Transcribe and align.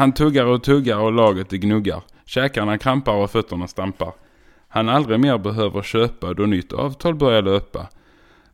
Han 0.00 0.12
tuggar 0.12 0.44
och 0.44 0.62
tuggar 0.62 0.96
och 0.96 1.12
laget 1.12 1.50
det 1.50 1.58
gnuggar. 1.58 2.02
Käkarna 2.26 2.78
krampar 2.78 3.14
och 3.14 3.30
fötterna 3.30 3.68
stampar. 3.68 4.12
Han 4.68 4.88
aldrig 4.88 5.20
mer 5.20 5.38
behöver 5.38 5.82
köpa 5.82 6.34
då 6.34 6.42
nytt 6.42 6.72
avtal 6.72 7.14
börjar 7.14 7.42
löpa. 7.42 7.88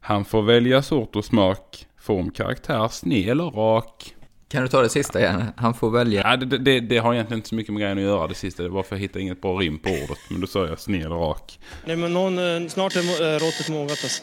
Han 0.01 0.25
får 0.25 0.43
välja 0.43 0.83
sort 0.83 1.17
och 1.17 1.25
smak, 1.25 1.87
form, 2.01 2.31
karaktär, 2.31 2.89
sned 2.89 3.29
eller 3.29 3.51
rak. 3.51 4.15
Kan 4.49 4.63
du 4.63 4.69
ta 4.69 4.83
det 4.83 4.89
sista 4.89 5.21
igen? 5.21 5.45
Han 5.57 5.75
får 5.75 5.91
välja. 5.91 6.23
Ja, 6.31 6.37
det, 6.37 6.59
det, 6.59 6.81
det 6.81 6.99
har 6.99 7.15
egentligen 7.15 7.39
inte 7.39 7.49
så 7.49 7.55
mycket 7.55 7.73
med 7.73 7.81
grejen 7.81 7.99
att 7.99 8.05
göra 8.05 8.27
det 8.27 8.35
sista. 8.35 8.63
Det 8.63 8.69
var 8.69 8.83
för 8.83 8.95
att 8.95 9.01
jag 9.01 9.03
hittade 9.03 9.21
inget 9.21 9.43
bra 9.43 9.53
rim 9.53 9.79
på 9.79 9.89
ordet. 9.89 10.19
Men 10.31 10.41
då 10.41 10.47
sa 10.47 10.67
jag 10.67 10.79
sned 10.79 11.07
eller 11.07 11.17
rak. 11.17 11.59
Nej 11.85 11.97
men 11.97 12.13
någon, 12.13 12.39
eh, 12.39 12.69
snart 12.69 12.97
är 12.97 13.35
äh, 13.35 13.39
råttet 13.39 13.69
mogat 13.69 13.91
alltså. 13.91 14.23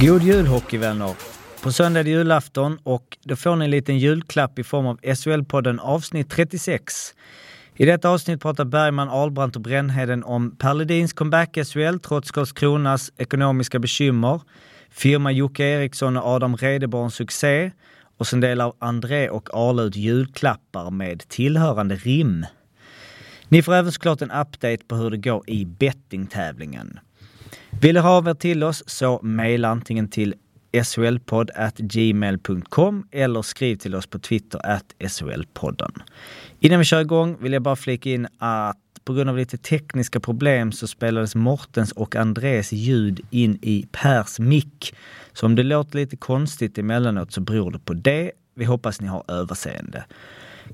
God 0.00 0.22
jul 0.22 0.46
hockeyvänner! 0.46 1.14
På 1.62 1.72
söndag 1.72 2.00
är 2.00 2.04
det 2.04 2.10
julafton 2.10 2.78
och 2.82 3.18
då 3.22 3.36
får 3.36 3.56
ni 3.56 3.64
en 3.64 3.70
liten 3.70 3.98
julklapp 3.98 4.58
i 4.58 4.64
form 4.64 4.86
av 4.86 5.00
SHL-podden 5.00 5.78
avsnitt 5.78 6.30
36. 6.30 7.14
I 7.76 7.84
detta 7.84 8.08
avsnitt 8.08 8.42
pratar 8.42 8.64
Bergman, 8.64 9.08
Albrandt 9.08 9.56
och 9.56 9.62
Brännheden 9.62 10.24
om 10.24 10.56
Per 10.56 10.74
Ledins 10.74 11.12
comeback 11.12 11.56
i 11.56 11.64
SHL 11.64 11.98
trots 11.98 12.30
Karlskronas 12.30 13.12
ekonomiska 13.16 13.78
bekymmer, 13.78 14.40
firma 14.90 15.32
Jocke 15.32 15.64
Eriksson 15.64 16.16
och 16.16 16.26
Adam 16.26 16.56
Redeborns 16.56 17.14
succé 17.14 17.70
och 18.18 18.26
sen 18.26 18.40
delar 18.40 18.72
André 18.78 19.28
och 19.28 19.48
Arle 19.52 19.82
ut 19.82 19.96
julklappar 19.96 20.90
med 20.90 21.28
tillhörande 21.28 21.94
rim. 21.94 22.46
Ni 23.48 23.62
får 23.62 23.74
även 23.74 23.92
såklart 23.92 24.22
en 24.22 24.30
update 24.30 24.84
på 24.88 24.96
hur 24.96 25.10
det 25.10 25.16
går 25.16 25.50
i 25.50 25.64
bettingtävlingen. 25.64 26.98
Vill 27.80 27.94
ni 27.94 28.00
ha 28.00 28.10
av 28.10 28.28
er 28.28 28.34
till 28.34 28.62
oss 28.62 28.82
så 28.86 29.20
mejla 29.22 29.68
antingen 29.68 30.08
till 30.08 30.34
solpodd.gmail.com 30.82 33.06
eller 33.10 33.42
skriv 33.42 33.76
till 33.76 33.94
oss 33.94 34.06
på 34.06 34.18
Twitter 34.18 34.66
at 34.66 34.94
shlpodden. 35.08 35.92
Innan 36.60 36.78
vi 36.78 36.84
kör 36.84 37.00
igång 37.00 37.36
vill 37.40 37.52
jag 37.52 37.62
bara 37.62 37.76
flika 37.76 38.10
in 38.10 38.28
att 38.38 38.76
på 39.04 39.14
grund 39.14 39.30
av 39.30 39.36
lite 39.36 39.58
tekniska 39.58 40.20
problem 40.20 40.72
så 40.72 40.86
spelades 40.86 41.34
Mortens 41.34 41.92
och 41.92 42.16
Andres 42.16 42.72
ljud 42.72 43.20
in 43.30 43.58
i 43.62 43.86
Pers 43.92 44.38
mick. 44.38 44.94
Så 45.32 45.46
om 45.46 45.54
det 45.54 45.62
låter 45.62 45.98
lite 45.98 46.16
konstigt 46.16 46.78
emellanåt 46.78 47.32
så 47.32 47.40
beror 47.40 47.70
det 47.70 47.78
på 47.78 47.94
det. 47.94 48.32
Vi 48.54 48.64
hoppas 48.64 49.00
ni 49.00 49.06
har 49.06 49.24
överseende. 49.28 50.04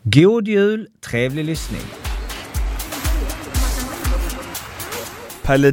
God 0.03 0.49
jul, 0.49 0.89
trevlig 1.01 1.45
lyssning! 1.45 1.83
Pelle 5.43 5.71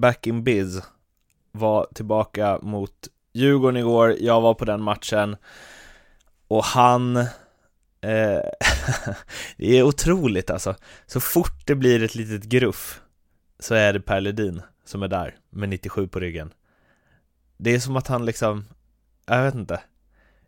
back 0.00 0.26
in 0.26 0.44
biz, 0.44 0.82
var 1.52 1.86
tillbaka 1.94 2.58
mot 2.62 3.08
Djurgården 3.32 3.76
igår, 3.76 4.16
jag 4.20 4.40
var 4.40 4.54
på 4.54 4.64
den 4.64 4.82
matchen. 4.82 5.36
Och 6.48 6.64
han 6.64 7.16
eh, 7.16 7.26
Det 9.56 9.78
är 9.78 9.82
otroligt 9.82 10.50
alltså. 10.50 10.74
Så 11.06 11.20
fort 11.20 11.66
det 11.66 11.74
blir 11.74 12.02
ett 12.02 12.14
litet 12.14 12.44
gruff 12.44 13.00
Så 13.58 13.74
är 13.74 13.92
det 13.92 14.00
Per 14.00 14.20
Ledin 14.20 14.62
som 14.84 15.02
är 15.02 15.08
där 15.08 15.36
med 15.50 15.68
97 15.68 16.08
på 16.08 16.20
ryggen. 16.20 16.52
Det 17.56 17.74
är 17.74 17.80
som 17.80 17.96
att 17.96 18.06
han 18.08 18.24
liksom 18.24 18.64
Jag 19.26 19.42
vet 19.42 19.54
inte. 19.54 19.80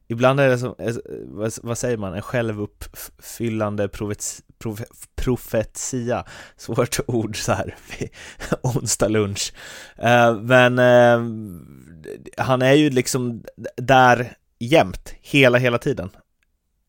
Ibland 0.07 0.41
är 0.41 0.49
det 0.49 0.59
som, 0.59 0.75
eh, 0.79 0.95
vad, 1.25 1.53
vad 1.63 1.79
säger 1.79 1.97
man, 1.97 2.15
en 2.15 2.23
självuppfyllande 2.23 3.89
profet, 3.89 4.43
profe, 4.63 4.85
profetia 5.15 6.25
Svårt 6.57 7.01
ord 7.07 7.37
så 7.37 7.53
här 7.53 7.77
onsdag 8.63 9.09
lunch. 9.09 9.53
Uh, 9.99 10.41
Men 10.41 10.79
uh, 10.79 11.61
han 12.37 12.63
är 12.63 12.73
ju 12.73 12.91
liksom 12.91 13.45
där 13.77 14.37
jämt, 14.59 15.15
hela, 15.21 15.59
hela 15.59 15.79
tiden. 15.79 16.11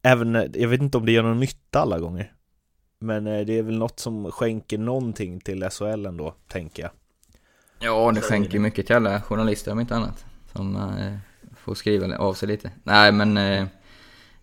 Även, 0.03 0.51
jag 0.53 0.69
vet 0.69 0.81
inte 0.81 0.97
om 0.97 1.05
det 1.05 1.11
gör 1.11 1.23
någon 1.23 1.39
nytta 1.39 1.79
alla 1.79 1.99
gånger 1.99 2.33
Men 2.99 3.27
uh, 3.27 3.45
det 3.45 3.57
är 3.57 3.63
väl 3.63 3.77
något 3.77 3.99
som 3.99 4.31
skänker 4.31 4.77
någonting 4.77 5.39
till 5.39 5.69
SHL 5.69 6.05
ändå, 6.05 6.35
tänker 6.47 6.83
jag. 6.83 6.91
Ja, 7.79 8.11
det 8.11 8.21
skänker 8.21 8.59
mycket 8.59 8.88
till 8.88 8.95
alla 8.95 9.21
journalister 9.21 9.71
om 9.71 9.79
inte 9.79 9.95
annat 9.95 10.25
Som 10.53 10.75
får 11.63 11.75
skriva 11.75 12.17
av 12.17 12.33
sig 12.33 12.47
lite. 12.47 12.71
Nej, 12.83 13.11
men 13.11 13.38
eh, 13.38 13.65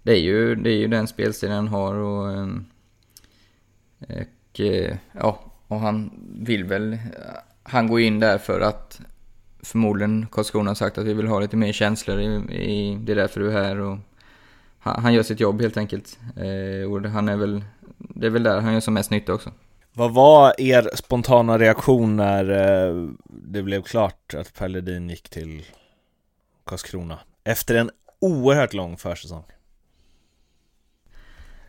det, 0.03 0.13
är 0.13 0.21
ju, 0.21 0.55
det 0.55 0.71
är 0.71 0.77
ju 0.77 0.89
den 0.89 1.07
spelstilen 1.07 1.57
han 1.57 1.69
har 1.69 1.95
och, 1.95 2.33
ehm, 2.33 2.65
och 4.01 4.61
eh, 4.61 4.97
ja, 5.13 5.41
och 5.69 5.81
han 5.81 6.11
vill 6.35 6.65
väl, 6.65 6.99
han 7.63 7.89
går 7.89 8.01
in 8.01 8.21
där 8.21 8.39
för 8.39 8.61
att 8.61 9.01
förmodligen 9.63 10.27
Karlskrona 10.33 10.71
har 10.71 10.75
sagt 10.75 10.99
att 10.99 11.07
vi 11.07 11.15
vill 11.15 11.27
ha 11.27 11.41
lite 11.41 11.57
mer 11.57 11.73
känslor 11.73 12.21
i, 12.21 12.25
i 12.53 12.99
det 13.01 13.13
är 13.13 13.17
därför 13.17 13.41
du 13.41 13.49
är 13.53 13.65
här 13.65 13.81
och 13.81 13.99
han, 14.79 15.03
han 15.03 15.15
gör 15.15 15.23
sitt 15.23 15.41
jobb 15.41 15.61
helt 15.61 15.77
enkelt. 15.77 16.19
Eh, 16.37 16.93
och 16.93 17.11
han 17.11 17.29
är 17.29 17.37
väl, 17.37 17.65
det 17.99 18.27
är 18.27 18.31
väl 18.31 18.43
där 18.43 18.61
han 18.61 18.73
gör 18.73 18.81
som 18.81 18.95
mest 18.95 19.11
nytta 19.11 19.35
också. 19.35 19.51
Vad 19.93 20.15
var 20.15 20.61
er 20.61 20.91
spontana 20.95 21.59
reaktion 21.59 22.17
när 22.17 22.51
eh, 22.51 23.09
det 23.25 23.63
blev 23.63 23.83
klart 23.83 24.35
att 24.35 24.55
Per 24.55 24.69
Ledin 24.69 25.11
gick 25.11 25.29
till 25.29 25.65
Karlskrona 26.67 27.19
efter 27.45 27.75
en 27.75 27.91
oerhört 28.21 28.73
lång 28.73 28.97
försäsong. 28.97 29.45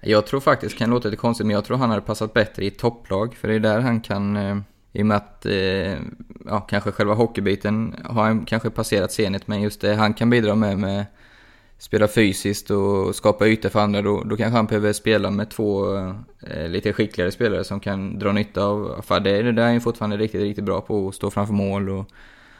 Jag 0.01 0.25
tror 0.25 0.39
faktiskt, 0.39 0.77
kan 0.77 0.89
låta 0.89 1.07
lite 1.07 1.21
konstigt, 1.21 1.47
men 1.47 1.53
jag 1.53 1.65
tror 1.65 1.77
han 1.77 1.89
hade 1.89 2.01
passat 2.01 2.33
bättre 2.33 2.63
i 2.63 2.67
ett 2.67 2.77
topplag. 2.77 3.35
För 3.35 3.47
det 3.47 3.53
är 3.53 3.59
där 3.59 3.79
han 3.79 4.01
kan, 4.01 4.37
eh, 4.37 4.57
i 4.93 5.01
och 5.01 5.05
med 5.05 5.17
att, 5.17 5.45
eh, 5.45 5.97
ja, 6.45 6.59
kanske 6.69 6.91
själva 6.91 7.13
hockeybiten 7.13 7.95
har 8.05 8.23
han 8.23 8.45
kanske 8.45 8.69
passerat 8.69 9.11
Zenit, 9.11 9.47
men 9.47 9.61
just 9.61 9.81
det 9.81 9.95
han 9.95 10.13
kan 10.13 10.29
bidra 10.29 10.55
med, 10.55 10.77
med 10.79 11.05
spela 11.77 12.07
fysiskt 12.07 12.71
och 12.71 13.15
skapa 13.15 13.47
ytor 13.47 13.69
för 13.69 13.79
andra, 13.79 14.01
då, 14.01 14.23
då 14.23 14.37
kanske 14.37 14.57
han 14.57 14.65
behöver 14.65 14.93
spela 14.93 15.31
med 15.31 15.49
två 15.49 15.97
eh, 16.47 16.67
lite 16.67 16.93
skickligare 16.93 17.31
spelare 17.31 17.63
som 17.63 17.79
kan 17.79 18.19
dra 18.19 18.31
nytta 18.31 18.63
av, 18.63 19.01
för 19.01 19.19
det, 19.19 19.41
det 19.41 19.51
där 19.51 19.63
är 19.63 19.71
han 19.71 19.81
fortfarande 19.81 20.17
riktigt, 20.17 20.41
riktigt 20.41 20.65
bra 20.65 20.81
på, 20.81 21.07
att 21.07 21.15
stå 21.15 21.31
framför 21.31 21.53
mål 21.53 21.89
och 21.89 22.11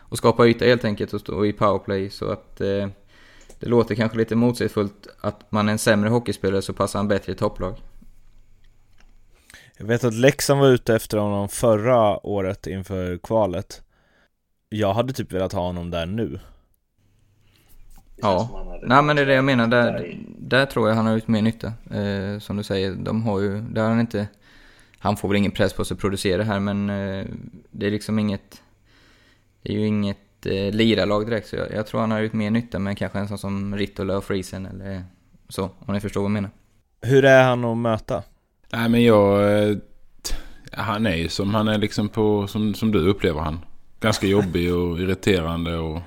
och 0.09 0.17
skapa 0.17 0.47
yta 0.47 0.65
helt 0.65 0.85
enkelt 0.85 1.13
och, 1.13 1.19
stå, 1.19 1.45
i 1.45 1.53
powerplay. 1.53 2.09
Så 2.09 2.31
att 2.31 2.61
eh, 2.61 2.87
det 3.59 3.69
låter 3.69 3.95
kanske 3.95 4.17
lite 4.17 4.35
motsägelsefullt 4.35 5.07
att 5.21 5.51
man 5.51 5.67
är 5.67 5.71
en 5.71 5.79
sämre 5.79 6.09
hockeyspelare 6.09 6.61
så 6.61 6.73
passar 6.73 6.99
han 6.99 7.07
bättre 7.07 7.31
i 7.31 7.35
topplag. 7.35 7.75
Jag 9.77 9.85
vet 9.85 10.03
att 10.03 10.13
Leksand 10.13 10.59
var 10.59 10.67
ute 10.67 10.95
efter 10.95 11.17
honom 11.17 11.49
förra 11.49 12.25
året 12.25 12.67
inför 12.67 13.17
kvalet. 13.17 13.81
Jag 14.69 14.93
hade 14.93 15.13
typ 15.13 15.31
velat 15.31 15.53
ha 15.53 15.61
honom 15.61 15.91
där 15.91 16.05
nu. 16.05 16.39
Ja, 18.15 18.65
nej 18.83 19.03
men 19.03 19.15
det 19.15 19.21
är 19.21 19.25
det 19.25 19.33
jag 19.33 19.45
menar. 19.45 19.67
Där, 19.67 20.17
där 20.37 20.65
tror 20.65 20.89
jag 20.89 20.95
han 20.95 21.05
har 21.05 21.17
ut 21.17 21.27
mer 21.27 21.41
nytta. 21.41 21.73
Eh, 21.91 22.39
som 22.39 22.57
du 22.57 22.63
säger, 22.63 22.95
de 22.95 23.23
har 23.23 23.39
ju, 23.39 23.61
där 23.61 23.81
har 23.81 23.89
han 23.89 23.99
inte... 23.99 24.27
Han 24.99 25.17
får 25.17 25.27
väl 25.27 25.37
ingen 25.37 25.51
press 25.51 25.73
på 25.73 25.85
sig 25.85 25.95
att 25.95 26.01
producera 26.01 26.43
här 26.43 26.59
men 26.59 26.89
eh, 26.89 27.25
det 27.71 27.87
är 27.87 27.91
liksom 27.91 28.19
inget 28.19 28.61
det 29.61 29.73
är 29.73 29.77
ju 29.77 29.87
inget 29.87 30.17
eh, 30.45 30.71
lirarlag 30.71 31.25
direkt, 31.25 31.47
så 31.47 31.55
jag, 31.55 31.71
jag, 31.71 31.87
tror 31.87 32.01
han 32.01 32.11
har 32.11 32.19
gjort 32.19 32.33
mer 32.33 32.51
nytta 32.51 32.79
med 32.79 32.97
kanske 32.97 33.19
en 33.19 33.27
sån 33.27 33.37
som 33.37 33.75
Rittola 33.75 34.17
och 34.17 34.23
Friesen 34.23 34.65
eller 34.65 35.03
så, 35.49 35.63
om 35.79 35.93
ni 35.93 35.99
förstår 35.99 36.21
vad 36.21 36.25
jag 36.25 36.33
menar. 36.33 36.49
Hur 37.01 37.25
är 37.25 37.43
han 37.43 37.65
att 37.65 37.77
möta? 37.77 38.23
Nej 38.71 38.89
men 38.89 39.03
jag... 39.03 39.53
Eh, 39.69 39.77
han 40.71 41.05
är 41.05 41.15
ju 41.15 41.29
som 41.29 41.53
han 41.53 41.67
är 41.67 41.77
liksom 41.77 42.09
på, 42.09 42.47
som, 42.47 42.73
som 42.73 42.91
du 42.91 42.99
upplever 42.99 43.41
han. 43.41 43.59
Ganska 43.99 44.27
jobbig 44.27 44.75
och 44.75 44.99
irriterande 44.99 45.77
och 45.77 46.01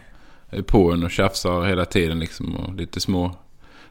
är 0.50 0.62
på 0.62 0.92
en 0.92 1.04
och 1.04 1.10
tjafsar 1.10 1.62
hela 1.62 1.84
tiden 1.84 2.18
liksom 2.18 2.56
och 2.56 2.74
lite 2.74 3.00
små 3.00 3.36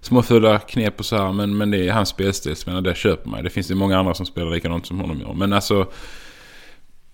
småfulla 0.01 0.59
knep 0.59 0.99
och 0.99 1.05
så 1.05 1.17
här. 1.17 1.33
Men, 1.33 1.57
men 1.57 1.71
det 1.71 1.87
är 1.87 1.91
hans 1.91 2.09
spelstil. 2.09 2.55
Men 2.65 2.83
det 2.83 2.97
köper 2.97 3.29
man 3.29 3.43
Det 3.43 3.49
finns 3.49 3.71
ju 3.71 3.75
många 3.75 3.99
andra 3.99 4.13
som 4.13 4.25
spelar 4.25 4.51
likadant 4.51 4.85
som 4.85 4.99
honom 4.99 5.19
gör. 5.19 5.33
Men 5.33 5.53
alltså... 5.53 5.91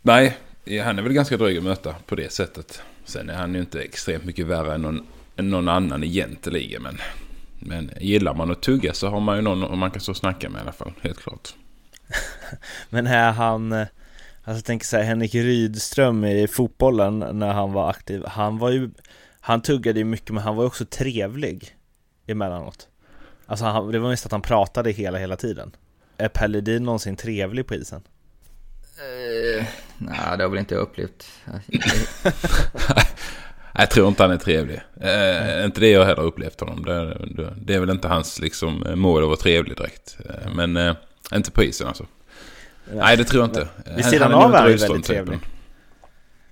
Nej, 0.01 0.37
han 0.83 0.99
är 0.99 1.01
väl 1.01 1.13
ganska 1.13 1.37
dryg 1.37 1.57
att 1.57 1.63
möta 1.63 1.95
på 2.05 2.15
det 2.15 2.31
sättet. 2.31 2.81
Sen 3.05 3.29
är 3.29 3.33
han 3.33 3.53
ju 3.53 3.59
inte 3.59 3.81
extremt 3.81 4.25
mycket 4.25 4.45
värre 4.45 4.75
än 4.75 4.81
någon, 4.81 5.07
än 5.35 5.49
någon 5.49 5.67
annan 5.67 6.03
egentligen. 6.03 6.81
Men, 6.81 6.97
men 7.59 7.91
gillar 7.99 8.33
man 8.33 8.51
att 8.51 8.61
tugga 8.61 8.93
så 8.93 9.07
har 9.07 9.19
man 9.19 9.35
ju 9.35 9.41
någon 9.41 9.79
man 9.79 9.91
kan 9.91 10.01
stå 10.01 10.11
och 10.11 10.17
snacka 10.17 10.49
med 10.49 10.59
i 10.59 10.61
alla 10.61 10.71
fall. 10.71 10.93
Helt 11.01 11.19
klart. 11.19 11.53
men 12.89 13.07
är 13.07 13.31
han... 13.31 13.73
Alltså 13.73 13.87
jag 14.59 14.65
tänker 14.65 14.85
så 14.85 14.97
här, 14.97 15.03
Henrik 15.03 15.35
Rydström 15.35 16.25
i 16.25 16.47
fotbollen 16.47 17.19
när 17.19 17.53
han 17.53 17.73
var 17.73 17.89
aktiv. 17.89 18.25
Han 18.25 18.57
var 18.57 18.69
ju... 18.69 18.89
Han 19.39 19.61
tuggade 19.61 19.99
ju 19.99 20.05
mycket 20.05 20.31
men 20.31 20.43
han 20.43 20.55
var 20.55 20.63
ju 20.63 20.67
också 20.67 20.85
trevlig 20.85 21.75
emellanåt. 22.27 22.87
Alltså 23.45 23.65
han, 23.65 23.91
det 23.91 23.99
var 23.99 24.09
mest 24.09 24.25
att 24.25 24.31
han 24.31 24.41
pratade 24.41 24.91
hela, 24.91 25.17
hela 25.17 25.35
tiden. 25.35 25.75
Är 26.17 26.27
Pelle 26.27 26.79
någonsin 26.79 27.15
trevlig 27.15 27.67
på 27.67 27.75
isen? 27.75 28.01
Eh, 28.99 29.65
Nej, 29.97 30.37
det 30.37 30.43
har 30.43 30.49
väl 30.49 30.59
inte 30.59 30.75
jag 30.75 30.81
upplevt. 30.81 31.27
Jag 33.79 33.89
tror 33.91 34.07
inte 34.07 34.23
han 34.23 34.31
är 34.31 34.37
trevlig. 34.37 34.81
Eh, 35.01 35.65
inte 35.65 35.79
det 35.81 35.89
jag 35.89 36.05
heller 36.05 36.21
upplevt 36.23 36.59
honom. 36.59 36.85
Det, 36.85 37.05
det, 37.35 37.53
det 37.61 37.73
är 37.75 37.79
väl 37.79 37.89
inte 37.89 38.07
hans 38.07 38.39
liksom, 38.39 38.85
mål 38.95 39.21
att 39.23 39.27
vara 39.27 39.37
trevlig 39.37 39.77
direkt. 39.77 40.17
Eh, 40.29 40.53
men 40.55 40.77
eh, 40.77 40.95
inte 41.33 41.51
på 41.51 41.63
isen 41.63 41.87
alltså. 41.87 42.05
Nej, 42.93 43.17
det 43.17 43.23
tror 43.23 43.41
jag 43.43 43.47
inte. 43.49 43.67
Vid 43.95 44.05
sidan 44.05 44.31
Han- 44.31 44.41
han 44.41 44.49
av 44.49 44.55
är 44.55 44.59
han 44.59 44.67
väldigt 44.67 44.87
typen. 44.87 45.01
trevlig. 45.01 45.39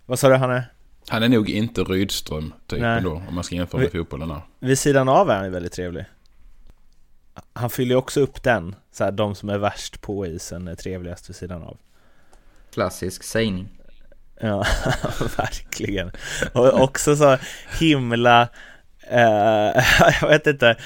Vad 0.05 0.19
sa 0.19 0.29
du 0.29 0.35
han 0.35 0.51
är? 0.51 0.63
Han 1.09 1.23
är 1.23 1.29
nog 1.29 1.49
inte 1.49 1.81
Rydström 1.83 2.53
typen 2.67 2.83
Nej. 2.85 3.01
då, 3.01 3.11
om 3.27 3.35
man 3.35 3.43
ska 3.43 3.55
jämföra 3.55 3.81
med 3.81 3.91
Vi- 3.91 3.99
fotbollen 3.99 4.31
här. 4.31 4.41
Vid 4.59 4.79
sidan 4.79 5.09
av 5.09 5.29
är 5.29 5.35
han 5.35 5.51
väldigt 5.51 5.73
trevlig. 5.73 6.05
Han 7.53 7.69
fyller 7.69 7.91
ju 7.91 7.95
också 7.97 8.19
upp 8.21 8.43
den, 8.43 8.75
så 8.91 9.03
här, 9.03 9.11
de 9.11 9.35
som 9.35 9.49
är 9.49 9.57
värst 9.57 10.01
på 10.01 10.25
isen 10.25 10.67
är 10.67 10.75
trevligast 10.75 11.29
vid 11.29 11.35
sidan 11.35 11.61
av. 11.63 11.77
Klassisk 12.75 13.23
sägning. 13.23 13.67
Ja, 14.39 14.65
verkligen. 15.37 16.11
Och 16.53 16.81
också 16.81 17.15
så 17.15 17.37
himla, 17.79 18.41
eh, 19.09 19.83
jag 20.21 20.27
vet 20.27 20.47
inte, 20.47 20.77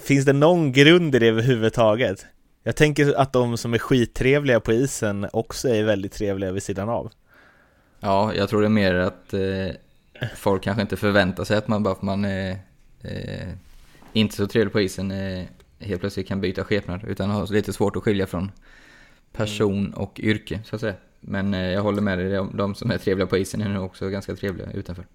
finns 0.00 0.24
det 0.24 0.32
någon 0.32 0.72
grund 0.72 1.14
i 1.14 1.18
det 1.18 1.28
överhuvudtaget? 1.28 2.26
Jag 2.62 2.76
tänker 2.76 3.14
att 3.14 3.32
de 3.32 3.56
som 3.56 3.74
är 3.74 3.78
skittrevliga 3.78 4.60
på 4.60 4.72
isen 4.72 5.26
också 5.32 5.68
är 5.68 5.84
väldigt 5.84 6.12
trevliga 6.12 6.52
vid 6.52 6.62
sidan 6.62 6.88
av. 6.88 7.10
Ja, 8.00 8.34
jag 8.34 8.48
tror 8.48 8.60
det 8.60 8.66
är 8.66 8.68
mer 8.68 8.94
att 8.94 9.34
eh, 9.34 10.30
folk 10.36 10.62
kanske 10.62 10.82
inte 10.82 10.96
förväntar 10.96 11.44
sig 11.44 11.56
att 11.56 11.68
man 11.68 11.82
bara 11.82 11.94
för 11.94 12.06
man 12.06 12.24
är 12.24 12.50
eh, 13.02 13.48
inte 14.12 14.36
så 14.36 14.46
trevlig 14.46 14.72
på 14.72 14.80
isen 14.80 15.10
eh, 15.10 15.44
helt 15.78 16.00
plötsligt 16.00 16.28
kan 16.28 16.40
byta 16.40 16.64
skepnad. 16.64 17.04
Utan 17.04 17.30
har 17.30 17.52
lite 17.52 17.72
svårt 17.72 17.96
att 17.96 18.02
skilja 18.02 18.26
från 18.26 18.52
person 19.32 19.94
och 19.94 20.20
yrke, 20.20 20.60
så 20.64 20.74
att 20.74 20.80
säga. 20.80 20.94
Men 21.20 21.54
eh, 21.54 21.60
jag 21.60 21.82
håller 21.82 22.02
med 22.02 22.18
dig, 22.18 22.30
de, 22.30 22.56
de 22.56 22.74
som 22.74 22.90
är 22.90 22.98
trevliga 22.98 23.26
på 23.26 23.38
isen 23.38 23.60
är 23.60 23.68
nog 23.68 23.84
också 23.84 24.08
ganska 24.08 24.36
trevliga 24.36 24.70
utanför. 24.70 25.06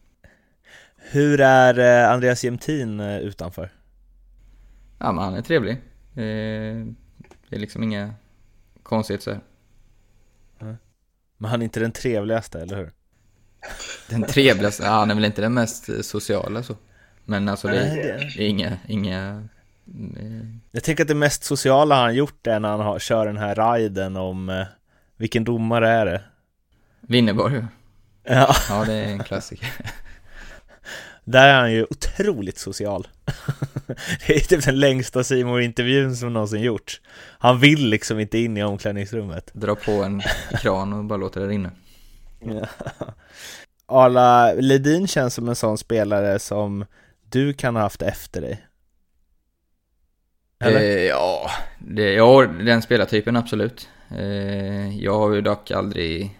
Hur 0.98 1.42
är 1.42 1.80
eh, 1.80 2.12
Andreas 2.12 2.44
Jämtin 2.44 3.00
eh, 3.00 3.18
utanför? 3.18 3.72
Ja, 5.00 5.12
men 5.12 5.24
han 5.24 5.36
är 5.36 5.42
trevlig. 5.42 5.82
Det 6.14 7.56
är 7.56 7.60
liksom 7.60 7.84
inga 7.84 8.14
konstigheter 8.84 9.24
så 9.24 9.32
här. 9.32 9.42
Men 11.38 11.52
han 11.52 11.62
är 11.62 11.64
inte 11.64 11.80
den 11.80 11.92
trevligaste, 11.92 12.62
eller 12.62 12.78
hur? 12.78 12.92
Den 14.10 14.24
trevligaste, 14.24 14.84
ja, 14.84 14.90
han 14.90 15.12
är 15.12 15.16
väl 15.16 15.26
inte 15.26 15.42
den 15.42 15.54
mest 15.54 16.06
sociala 16.06 16.64
så. 16.64 16.76
Men 17.26 17.50
alltså 17.50 17.68
det, 17.68 17.80
är, 17.80 18.34
det 18.38 18.44
är 18.44 18.48
inga, 18.48 18.78
inga 18.88 19.48
Jag 20.72 20.84
tänker 20.84 21.04
att 21.04 21.08
det 21.08 21.16
mest 21.16 21.44
sociala 21.44 21.96
han 21.96 22.16
gjort 22.16 22.48
är 22.48 22.60
när 22.60 22.70
han 22.70 22.80
har, 22.80 23.00
kör 23.00 23.26
den 23.26 23.38
här 23.38 23.76
riden 23.76 24.16
om, 24.16 24.50
eh, 24.50 24.66
vilken 25.18 25.44
domare 25.44 25.90
är 25.90 26.06
det? 26.06 26.22
Winnerborg. 27.02 27.66
ja. 28.24 28.56
Ja, 28.70 28.86
det 28.86 28.94
är 28.94 29.06
en 29.06 29.24
klassiker. 29.24 29.70
där 31.24 31.48
är 31.48 31.60
han 31.60 31.72
ju 31.74 31.84
otroligt 31.90 32.58
social. 32.58 33.08
det 34.28 34.36
är 34.36 34.40
typ 34.40 34.66
den 34.66 34.80
längsta 34.80 35.24
simor 35.24 35.62
intervjun 35.62 36.16
som 36.16 36.34
någonsin 36.34 36.62
gjorts. 36.62 37.02
Han 37.40 37.60
vill 37.60 37.90
liksom 37.90 38.20
inte 38.20 38.38
in 38.38 38.58
i 38.58 38.64
omklädningsrummet. 38.64 39.52
Dra 39.54 39.76
på 39.76 39.92
en 39.92 40.22
kran 40.62 40.94
och 40.94 41.04
bara 41.04 41.18
låta 41.18 41.40
det 41.40 41.48
rinna. 41.48 41.72
Ja. 42.40 42.68
Arla 43.86 44.54
Ledin 44.54 45.08
känns 45.08 45.34
som 45.34 45.50
en 45.50 45.56
sån 45.56 45.78
spelare 45.78 46.40
som 46.40 46.86
du 47.30 47.54
kan 47.54 47.76
ha 47.76 47.84
haft 47.84 48.02
efter 48.02 48.42
dig. 48.42 48.68
Eller? 50.60 50.80
Eh, 50.80 51.04
ja, 51.04 51.50
det, 51.80 52.14
ja, 52.14 52.46
den 52.46 52.82
spelartypen 52.82 53.36
absolut. 53.36 53.90
Eh, 54.10 55.00
jag 55.00 55.18
har 55.18 55.34
ju 55.34 55.42
dock 55.42 55.72
aldrig... 55.72 56.40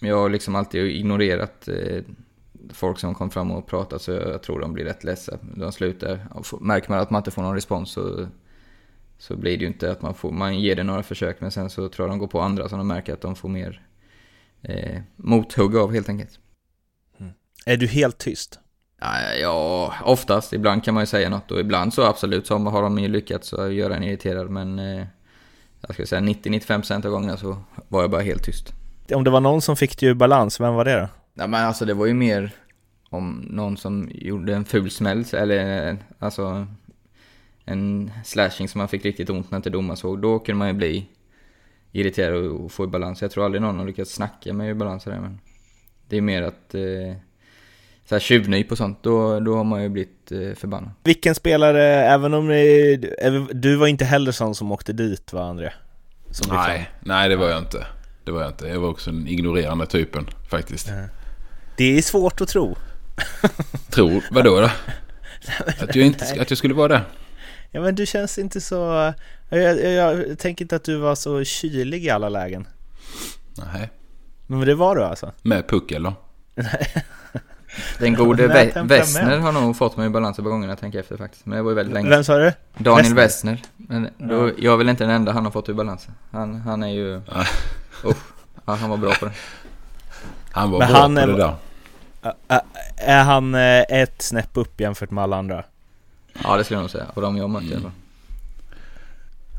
Jag 0.00 0.16
har 0.16 0.28
liksom 0.28 0.54
alltid 0.54 0.86
ignorerat 0.86 1.68
eh, 1.68 2.02
folk 2.72 2.98
som 2.98 3.14
kom 3.14 3.30
fram 3.30 3.50
och 3.50 3.66
pratat 3.66 4.02
så 4.02 4.12
jag 4.12 4.42
tror 4.42 4.60
de 4.60 4.72
blir 4.72 4.84
rätt 4.84 5.04
ledsa. 5.04 5.38
De 5.56 5.72
slutar. 5.72 6.26
Märker 6.60 6.90
man 6.90 6.98
att 6.98 7.10
man 7.10 7.20
inte 7.20 7.30
får 7.30 7.42
någon 7.42 7.54
respons 7.54 7.90
så, 7.90 8.28
så 9.18 9.36
blir 9.36 9.56
det 9.56 9.60
ju 9.60 9.66
inte 9.66 9.92
att 9.92 10.02
man 10.02 10.14
får... 10.14 10.32
Man 10.32 10.60
ger 10.60 10.76
det 10.76 10.82
några 10.82 11.02
försök 11.02 11.40
men 11.40 11.50
sen 11.50 11.70
så 11.70 11.88
tror 11.88 12.08
jag 12.08 12.12
de 12.12 12.18
går 12.18 12.26
på 12.26 12.40
andra 12.40 12.68
som 12.68 12.78
de 12.78 12.88
märker 12.88 13.12
att 13.12 13.20
de 13.20 13.36
får 13.36 13.48
mer 13.48 13.82
eh, 14.62 15.00
mothugg 15.16 15.76
av 15.76 15.92
helt 15.92 16.08
enkelt. 16.08 16.38
Är 17.66 17.76
du 17.76 17.86
helt 17.86 18.18
tyst? 18.18 18.60
Ja, 19.00 19.34
ja, 19.40 19.94
oftast. 20.04 20.52
Ibland 20.52 20.84
kan 20.84 20.94
man 20.94 21.02
ju 21.02 21.06
säga 21.06 21.28
något 21.28 21.50
och 21.50 21.60
ibland 21.60 21.94
så 21.94 22.02
absolut 22.02 22.46
så 22.46 22.58
har 22.58 22.82
de 22.82 22.98
ju 22.98 23.08
lyckats 23.08 23.52
göra 23.52 23.96
en 23.96 24.02
irriterad 24.02 24.50
men 24.50 24.78
eh, 24.78 25.06
jag 25.80 25.92
skulle 25.92 26.06
säga 26.06 26.20
90-95% 26.20 27.06
av 27.06 27.12
gångerna 27.12 27.36
så 27.36 27.56
var 27.88 28.00
jag 28.00 28.10
bara 28.10 28.22
helt 28.22 28.44
tyst. 28.44 28.72
Om 29.14 29.24
det 29.24 29.30
var 29.30 29.40
någon 29.40 29.62
som 29.62 29.76
fick 29.76 29.98
dig 29.98 30.08
ur 30.08 30.14
balans, 30.14 30.60
vem 30.60 30.74
var 30.74 30.84
det 30.84 31.00
då? 31.00 31.08
Ja, 31.34 31.46
men 31.46 31.66
alltså 31.66 31.84
det 31.84 31.94
var 31.94 32.06
ju 32.06 32.14
mer 32.14 32.52
om 33.10 33.46
någon 33.50 33.76
som 33.76 34.10
gjorde 34.14 34.54
en 34.54 34.64
ful 34.64 34.90
smäll 34.90 35.24
eller 35.32 35.96
alltså 36.18 36.66
en 37.64 38.10
slashing 38.24 38.68
som 38.68 38.78
man 38.78 38.88
fick 38.88 39.04
riktigt 39.04 39.30
ont 39.30 39.50
när 39.50 39.56
inte 39.56 39.70
domaren 39.70 39.96
såg. 39.96 40.22
Då 40.22 40.38
kunde 40.38 40.58
man 40.58 40.68
ju 40.68 40.74
bli 40.74 41.08
irriterad 41.92 42.46
och 42.46 42.72
få 42.72 42.84
i 42.84 42.86
balans. 42.86 43.22
Jag 43.22 43.30
tror 43.30 43.44
aldrig 43.44 43.62
någon 43.62 43.78
har 43.78 43.86
lyckats 43.86 44.14
snacka 44.14 44.52
mig 44.52 44.70
i 44.70 44.74
balans 44.74 45.04
där 45.04 45.20
men 45.20 45.40
det 46.08 46.16
är 46.16 46.20
mer 46.20 46.42
att 46.42 46.74
eh, 46.74 47.16
så 48.08 48.14
här 48.14 48.20
tjuvnyp 48.20 48.72
och 48.72 48.78
sånt, 48.78 49.02
då, 49.02 49.40
då 49.40 49.56
har 49.56 49.64
man 49.64 49.82
ju 49.82 49.88
blivit 49.88 50.32
eh, 50.32 50.54
förbannad. 50.54 50.90
Vilken 51.04 51.34
spelare, 51.34 51.84
även 51.84 52.34
om 52.34 52.48
ni, 52.48 52.96
du 53.52 53.76
var 53.76 53.86
inte 53.86 54.04
heller 54.04 54.32
sån 54.32 54.54
som 54.54 54.72
åkte 54.72 54.92
dit 54.92 55.32
va 55.32 55.42
André? 55.42 55.72
Som 56.30 56.50
blev 56.50 56.60
Nej, 56.60 56.90
nej 57.00 57.28
det 57.28 57.36
var 57.36 57.48
jag 57.48 57.58
inte. 57.58 57.86
Det 58.24 58.30
var 58.30 58.40
jag 58.40 58.50
inte. 58.50 58.66
Jag 58.66 58.80
var 58.80 58.88
också 58.88 59.10
den 59.10 59.28
ignorerande 59.28 59.86
typen 59.86 60.26
faktiskt. 60.50 60.90
Det 61.76 61.98
är 61.98 62.02
svårt 62.02 62.40
att 62.40 62.48
tro. 62.48 62.76
Tror, 63.90 64.24
vadå 64.30 64.60
då? 64.60 64.66
Att 65.80 65.96
jag, 65.96 66.06
inte, 66.06 66.24
att 66.40 66.50
jag 66.50 66.58
skulle 66.58 66.74
vara 66.74 66.88
det? 66.88 67.02
Ja 67.70 67.80
men 67.80 67.94
du 67.94 68.06
känns 68.06 68.38
inte 68.38 68.60
så... 68.60 69.12
Jag, 69.48 69.60
jag, 69.60 69.92
jag 69.92 70.38
tänker 70.38 70.64
inte 70.64 70.76
att 70.76 70.84
du 70.84 70.96
var 70.96 71.14
så 71.14 71.44
kylig 71.44 72.04
i 72.04 72.10
alla 72.10 72.28
lägen. 72.28 72.68
Nej. 73.72 73.90
Men 74.46 74.60
det 74.60 74.74
var 74.74 74.96
du 74.96 75.04
alltså? 75.04 75.32
Med 75.42 75.68
puck 75.68 75.92
eller? 75.92 76.12
Den 77.98 78.14
gode 78.14 78.46
Ve-. 78.46 78.82
Wessner 78.82 79.38
har 79.38 79.52
nog 79.52 79.76
fått 79.76 79.96
mig 79.96 80.06
i 80.06 80.10
balans 80.10 80.38
ett 80.38 80.44
par 80.44 80.50
gånger 80.50 80.66
när 80.66 80.72
jag 80.72 80.80
tänker 80.80 81.00
efter 81.00 81.16
faktiskt. 81.16 81.46
Men 81.46 81.56
det 81.56 81.62
var 81.62 81.70
ju 81.70 81.74
väldigt 81.74 81.94
länge 81.94 82.08
Vem 82.10 82.24
sa 82.24 82.38
du? 82.38 82.52
Daniel 82.78 83.14
Wessner? 83.14 83.62
Men 83.76 84.10
då, 84.18 84.50
jag 84.58 84.72
är 84.72 84.76
väl 84.76 84.88
inte 84.88 85.04
den 85.04 85.10
enda 85.10 85.32
han 85.32 85.44
har 85.44 85.52
fått 85.52 85.68
ur 85.68 85.74
balans. 85.74 86.08
Han, 86.30 86.54
han 86.54 86.82
är 86.82 86.88
ju... 86.88 87.16
Oh, 88.04 88.14
ja, 88.64 88.74
han 88.74 88.90
var 88.90 88.96
bra 88.96 89.12
på 89.12 89.24
det. 89.24 89.32
Han 90.50 90.70
var 90.70 90.78
Men 90.78 90.88
bra 90.88 90.98
han 91.00 91.14
på 91.14 91.20
är- 91.20 91.26
det 91.26 91.36
där. 91.36 91.54
Är 92.96 93.24
han 93.24 93.54
eh, 93.54 93.80
ett 93.88 94.22
snäpp 94.22 94.50
upp 94.52 94.80
jämfört 94.80 95.10
med 95.10 95.24
alla 95.24 95.36
andra? 95.36 95.64
Ja, 96.44 96.56
det 96.56 96.64
skulle 96.64 96.76
jag 96.78 96.82
nog 96.82 96.90
säga. 96.90 97.06
Och 97.14 97.22
de 97.22 97.36
jag 97.36 97.50
mött 97.50 97.62
i 97.62 97.72
alla 97.72 97.82
fall. 97.82 97.90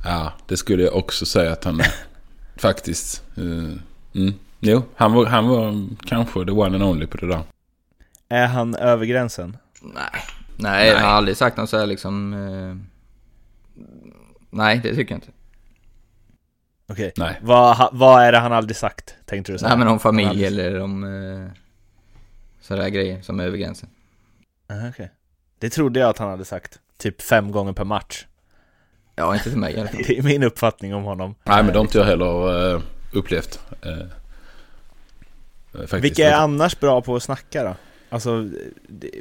Ja, 0.03 0.33
det 0.47 0.57
skulle 0.57 0.83
jag 0.83 0.95
också 0.95 1.25
säga 1.25 1.51
att 1.51 1.63
han 1.63 1.79
är. 1.79 1.93
Faktiskt. 2.57 3.23
Uh, 3.37 3.73
mm. 4.15 4.33
Jo, 4.59 4.83
han 4.95 5.13
var, 5.13 5.25
han 5.25 5.47
var 5.47 5.87
kanske 6.05 6.45
the 6.45 6.51
one 6.51 6.75
and 6.75 6.83
only 6.83 7.07
på 7.07 7.17
det 7.17 7.27
där. 7.27 7.41
Är 8.29 8.47
han 8.47 8.75
över 8.75 9.05
gränsen? 9.05 9.57
Nej. 9.81 10.21
Nej, 10.55 10.87
jag 10.87 10.99
har 10.99 11.07
aldrig 11.07 11.37
sagt 11.37 11.57
något 11.57 11.69
så 11.69 11.77
här 11.77 11.85
liksom... 11.87 12.33
Eh, 12.33 12.75
nej, 14.49 14.79
det 14.83 14.95
tycker 14.95 15.13
jag 15.15 15.17
inte. 15.17 15.31
Okej. 16.87 17.11
Nej. 17.17 17.39
Vad, 17.41 17.89
vad 17.91 18.23
är 18.23 18.31
det 18.31 18.37
han 18.39 18.53
aldrig 18.53 18.77
sagt, 18.77 19.15
tänkte 19.25 19.51
du 19.51 19.57
säga? 19.57 19.69
Nej, 19.69 19.77
men 19.77 19.87
om 19.87 19.99
familj 19.99 20.29
aldrig- 20.29 20.47
eller 20.47 20.79
om... 20.79 21.03
Eh, 21.03 21.51
sådana 22.61 22.89
grejer 22.89 23.21
som 23.21 23.39
är 23.39 23.43
över 23.43 23.57
gränsen. 23.57 23.89
Aha, 24.71 24.89
okej. 24.89 25.11
Det 25.59 25.69
trodde 25.69 25.99
jag 25.99 26.09
att 26.09 26.17
han 26.17 26.29
hade 26.29 26.45
sagt. 26.45 26.79
Typ 26.97 27.21
fem 27.21 27.51
gånger 27.51 27.73
per 27.73 27.83
match. 27.83 28.25
Ja, 29.15 29.33
inte 29.33 29.49
till 29.49 29.59
mig 29.59 29.73
i 29.73 29.79
alla 29.79 29.89
fall. 29.89 30.01
Det 30.07 30.17
är 30.17 30.23
min 30.23 30.43
uppfattning 30.43 30.95
om 30.95 31.03
honom. 31.03 31.35
Nej, 31.43 31.63
men 31.63 31.73
det 31.73 31.79
har 31.79 31.81
inte 31.81 31.97
jag 31.97 32.05
heller 32.05 32.73
uh, 32.73 32.81
upplevt. 33.13 33.59
Uh, 33.85 34.07
faktiskt. 35.71 36.03
Vilka 36.03 36.29
är 36.29 36.33
annars 36.33 36.79
bra 36.79 37.01
på 37.01 37.15
att 37.15 37.23
snacka 37.23 37.63
då? 37.63 37.75
Alltså, 38.09 38.49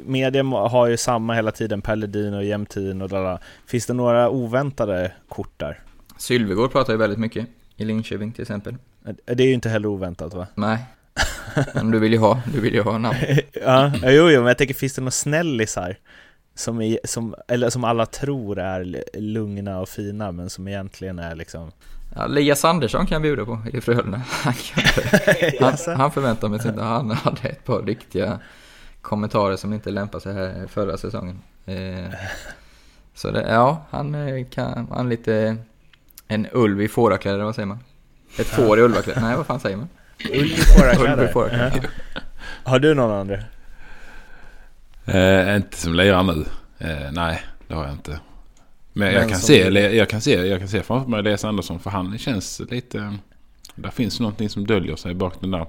media 0.03 0.43
har 0.43 0.87
ju 0.87 0.97
samma 0.97 1.33
hela 1.33 1.51
tiden, 1.51 1.81
Pelledin 1.81 2.33
och 2.33 2.43
Jämtin 2.43 3.01
och 3.01 3.09
där. 3.09 3.39
Finns 3.65 3.85
det 3.85 3.93
några 3.93 4.29
oväntade 4.29 5.11
kort 5.29 5.53
där? 5.57 5.79
Sylvegård 6.17 6.71
pratar 6.71 6.93
ju 6.93 6.99
väldigt 6.99 7.19
mycket. 7.19 7.47
I 7.75 7.85
Linköping 7.85 8.31
till 8.31 8.41
exempel. 8.41 8.75
Det 9.25 9.43
är 9.43 9.47
ju 9.47 9.53
inte 9.53 9.69
heller 9.69 9.87
oväntat 9.87 10.33
va? 10.33 10.47
Nej. 10.55 10.85
Men 11.73 11.91
du 11.91 11.99
vill 11.99 12.13
ju 12.13 12.19
ha, 12.19 12.41
du 12.53 12.59
vill 12.59 12.73
ju 12.73 12.81
ha 12.81 12.97
namn. 12.97 13.17
ja, 13.53 13.91
jo, 14.03 14.29
jo, 14.29 14.39
men 14.39 14.47
jag 14.47 14.57
tänker, 14.57 14.73
finns 14.73 14.93
det 14.93 15.01
några 15.01 15.11
snällisar? 15.11 15.97
Som, 16.55 16.81
är, 16.81 16.99
som, 17.03 17.35
eller 17.47 17.69
som 17.69 17.83
alla 17.83 18.05
tror 18.05 18.59
är 18.59 19.03
lugna 19.13 19.79
och 19.79 19.89
fina, 19.89 20.31
men 20.31 20.49
som 20.49 20.67
egentligen 20.67 21.19
är 21.19 21.35
liksom... 21.35 21.71
Ja, 22.15 22.25
Elias 22.25 22.65
Andersson 22.65 23.07
kan 23.07 23.15
jag 23.15 23.21
bjuda 23.21 23.45
på 23.45 23.59
i 23.73 23.81
Frölunda. 23.81 24.21
Han, 24.27 24.53
han, 25.59 25.97
han 25.97 26.11
förväntar 26.11 26.49
mig 26.49 26.59
inte. 26.67 26.81
Han 26.81 27.11
hade 27.11 27.49
ett 27.49 27.65
par 27.65 27.83
riktiga 27.83 28.39
kommentarer 29.01 29.55
som 29.55 29.73
inte 29.73 29.91
lämpar 29.91 30.19
sig 30.19 30.33
här 30.33 30.67
förra 30.67 30.97
säsongen. 30.97 31.39
Eh, 31.65 32.13
Så 33.13 33.31
det, 33.31 33.45
ja, 33.49 33.85
han 33.89 34.15
eh, 34.15 34.45
kan, 34.45 34.87
han 34.91 35.05
är 35.05 35.09
lite 35.09 35.57
en 36.27 36.47
ulv 36.51 36.81
i 36.81 36.87
fårakläder, 36.87 37.43
vad 37.43 37.55
säger 37.55 37.65
man? 37.65 37.79
Ett 38.39 38.47
får 38.47 38.79
i 38.79 38.81
ulvakläder, 38.81 39.21
nej 39.21 39.37
vad 39.37 39.45
fan 39.47 39.59
säger 39.59 39.77
man? 39.77 39.89
Ulv 40.33 40.45
i 41.23 41.27
fårakläder. 41.27 41.89
Har 42.63 42.79
du 42.79 42.93
någon 42.93 43.11
André? 43.11 43.43
Eh, 45.05 45.55
inte 45.55 45.77
som 45.77 45.93
lirar 45.95 46.23
nu. 46.23 46.45
Eh, 46.77 47.11
nej, 47.11 47.41
det 47.67 47.73
har 47.73 47.83
jag 47.83 47.93
inte. 47.93 48.19
Men 48.93 49.13
jag 49.13 49.29
kan, 49.29 49.39
som- 49.39 49.47
se, 49.47 49.69
jag 49.95 50.09
kan 50.09 50.21
se, 50.21 50.47
jag 50.47 50.59
kan 50.59 50.67
se 50.67 50.81
framför 50.83 51.09
mig 51.09 51.19
Elias 51.19 51.45
Andersson 51.45 51.79
för 51.79 51.89
han 51.89 52.17
känns 52.17 52.61
lite... 52.69 53.17
Där 53.75 53.89
finns 53.89 54.19
någonting 54.19 54.49
som 54.49 54.67
döljer 54.67 54.95
sig 54.95 55.13
bak 55.13 55.33
den 55.41 55.51
där 55.51 55.65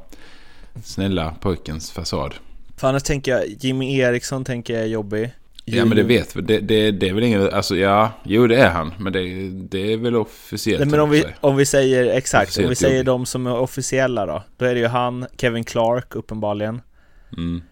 snälla 0.84 1.34
pojkens 1.40 1.90
fasad. 1.92 2.34
För 2.80 2.88
annars 2.88 3.02
tänker 3.02 3.30
jag, 3.32 3.44
Jimmy 3.49 3.99
Eriksson 3.99 4.44
tänker 4.44 4.75
jag 4.75 4.82
är 4.82 4.87
jobbig. 4.87 5.34
Ja 5.64 5.84
men 5.84 5.96
det 5.96 6.02
vet 6.02 6.37
vi. 6.37 6.42
Det, 6.42 6.58
det, 6.58 6.90
det 6.90 7.08
är 7.08 7.14
väl 7.14 7.25
ingen... 7.25 7.50
Alltså 7.50 7.76
ja, 7.76 8.12
jo 8.22 8.46
det 8.46 8.56
är 8.56 8.70
han. 8.70 8.94
Men 8.99 9.12
det, 9.12 9.20
det 9.50 9.92
är 9.92 9.96
väl 9.96 10.16
officiellt. 10.16 10.80
Nej, 10.80 10.88
men 10.88 11.00
om 11.00 11.10
vi, 11.10 11.25
om 11.40 11.56
vi 11.56 11.66
säger 11.66 12.06
exakt, 12.16 12.58
om 12.58 12.68
vi 12.68 12.75
säger 12.75 12.94
jobbig. 12.94 13.06
de 13.06 13.26
som 13.26 13.46
är 13.46 13.56
officiella 13.56 14.26
då. 14.26 14.42
Då 14.56 14.64
är 14.64 14.75
det 14.75 14.80
ju 14.80 14.87
han, 14.87 15.26
Kevin 15.38 15.64
Clark 15.64 16.14
uppenbarligen. 16.14 16.82
Mm. 17.37 17.62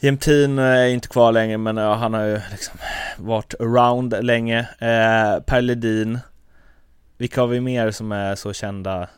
Jämtin 0.00 0.58
är 0.58 0.86
inte 0.86 1.08
kvar 1.08 1.32
längre 1.32 1.58
men 1.58 1.76
ja, 1.76 1.94
han 1.94 2.14
har 2.14 2.24
ju 2.24 2.40
liksom 2.50 2.78
varit 3.18 3.54
around 3.60 4.24
länge. 4.24 4.58
Eh, 4.60 5.42
per 5.46 5.60
Ledin. 5.60 6.18
Vilka 7.18 7.40
har 7.40 7.48
vi 7.48 7.60
mer 7.60 7.90
som 7.90 8.12
är 8.12 8.34
så 8.34 8.52
kända? 8.52 9.08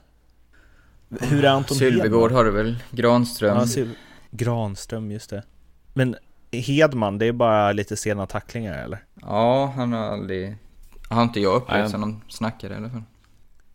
Hur 1.21 1.45
är 1.45 1.49
Anton 1.49 1.77
Sylvegård 1.77 2.33
har 2.33 2.45
du 2.45 2.51
väl? 2.51 2.77
Granström? 2.91 3.57
Ja, 3.57 3.65
Syl- 3.65 3.95
Granström, 4.31 5.11
just 5.11 5.31
det. 5.31 5.43
Men 5.93 6.17
Hedman, 6.53 7.19
det 7.19 7.27
är 7.27 7.33
bara 7.33 7.73
lite 7.73 7.97
sena 7.97 8.27
tacklingar 8.27 8.79
eller? 8.85 9.05
Ja, 9.15 9.73
han 9.77 9.93
har 9.93 10.01
aldrig... 10.01 10.57
Har 11.09 11.23
inte 11.23 11.41
jag 11.41 11.55
upplevt 11.57 11.81
Nej. 11.81 11.91
som 11.91 12.01
någon 12.01 12.23
snackare 12.29 12.73
i 12.73 12.77
alla 12.77 12.91
fall. 12.91 13.03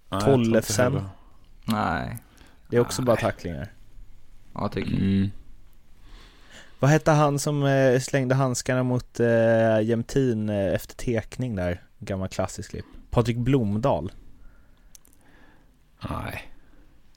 Nej, 0.09 0.21
Tollefsen. 0.21 1.03
Nej, 1.65 2.17
Det 2.69 2.75
är 2.77 2.81
också 2.81 3.01
bara 3.01 3.15
tacklingar. 3.15 3.71
ja 4.53 4.69
tycker 4.69 4.91
jag. 4.91 4.99
Mm. 5.01 5.31
Vad 6.79 6.91
hette 6.91 7.11
han 7.11 7.39
som 7.39 7.63
eh, 7.63 7.99
slängde 7.99 8.35
handskarna 8.35 8.83
mot 8.83 9.19
eh, 9.19 9.81
Jämtin 9.81 10.49
eh, 10.49 10.73
efter 10.73 10.95
tekning 10.95 11.55
där? 11.55 11.81
Gammal 11.99 12.27
klassisk 12.27 12.69
klipp. 12.69 12.85
Patrik 13.09 13.37
Blomdahl. 13.37 14.11
Nej. 16.09 16.51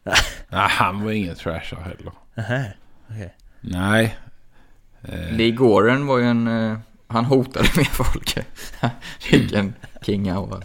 Nej, 0.48 0.68
han 0.70 1.04
var 1.04 1.10
ingen 1.10 1.34
trashare 1.34 1.80
heller. 1.82 2.12
Nähä, 2.34 2.72
okej. 3.10 3.34
Nej. 3.60 4.16
Eh, 5.02 5.32
Lee 5.36 5.50
Goren 5.50 6.06
var 6.06 6.18
ju 6.18 6.24
en... 6.24 6.48
eh, 6.48 6.78
Han 7.06 7.24
hotade 7.24 7.68
med 7.76 7.86
folk. 7.86 8.38
Vilken 9.30 9.74
king 10.02 10.30
han 10.30 10.48
var. 10.50 10.64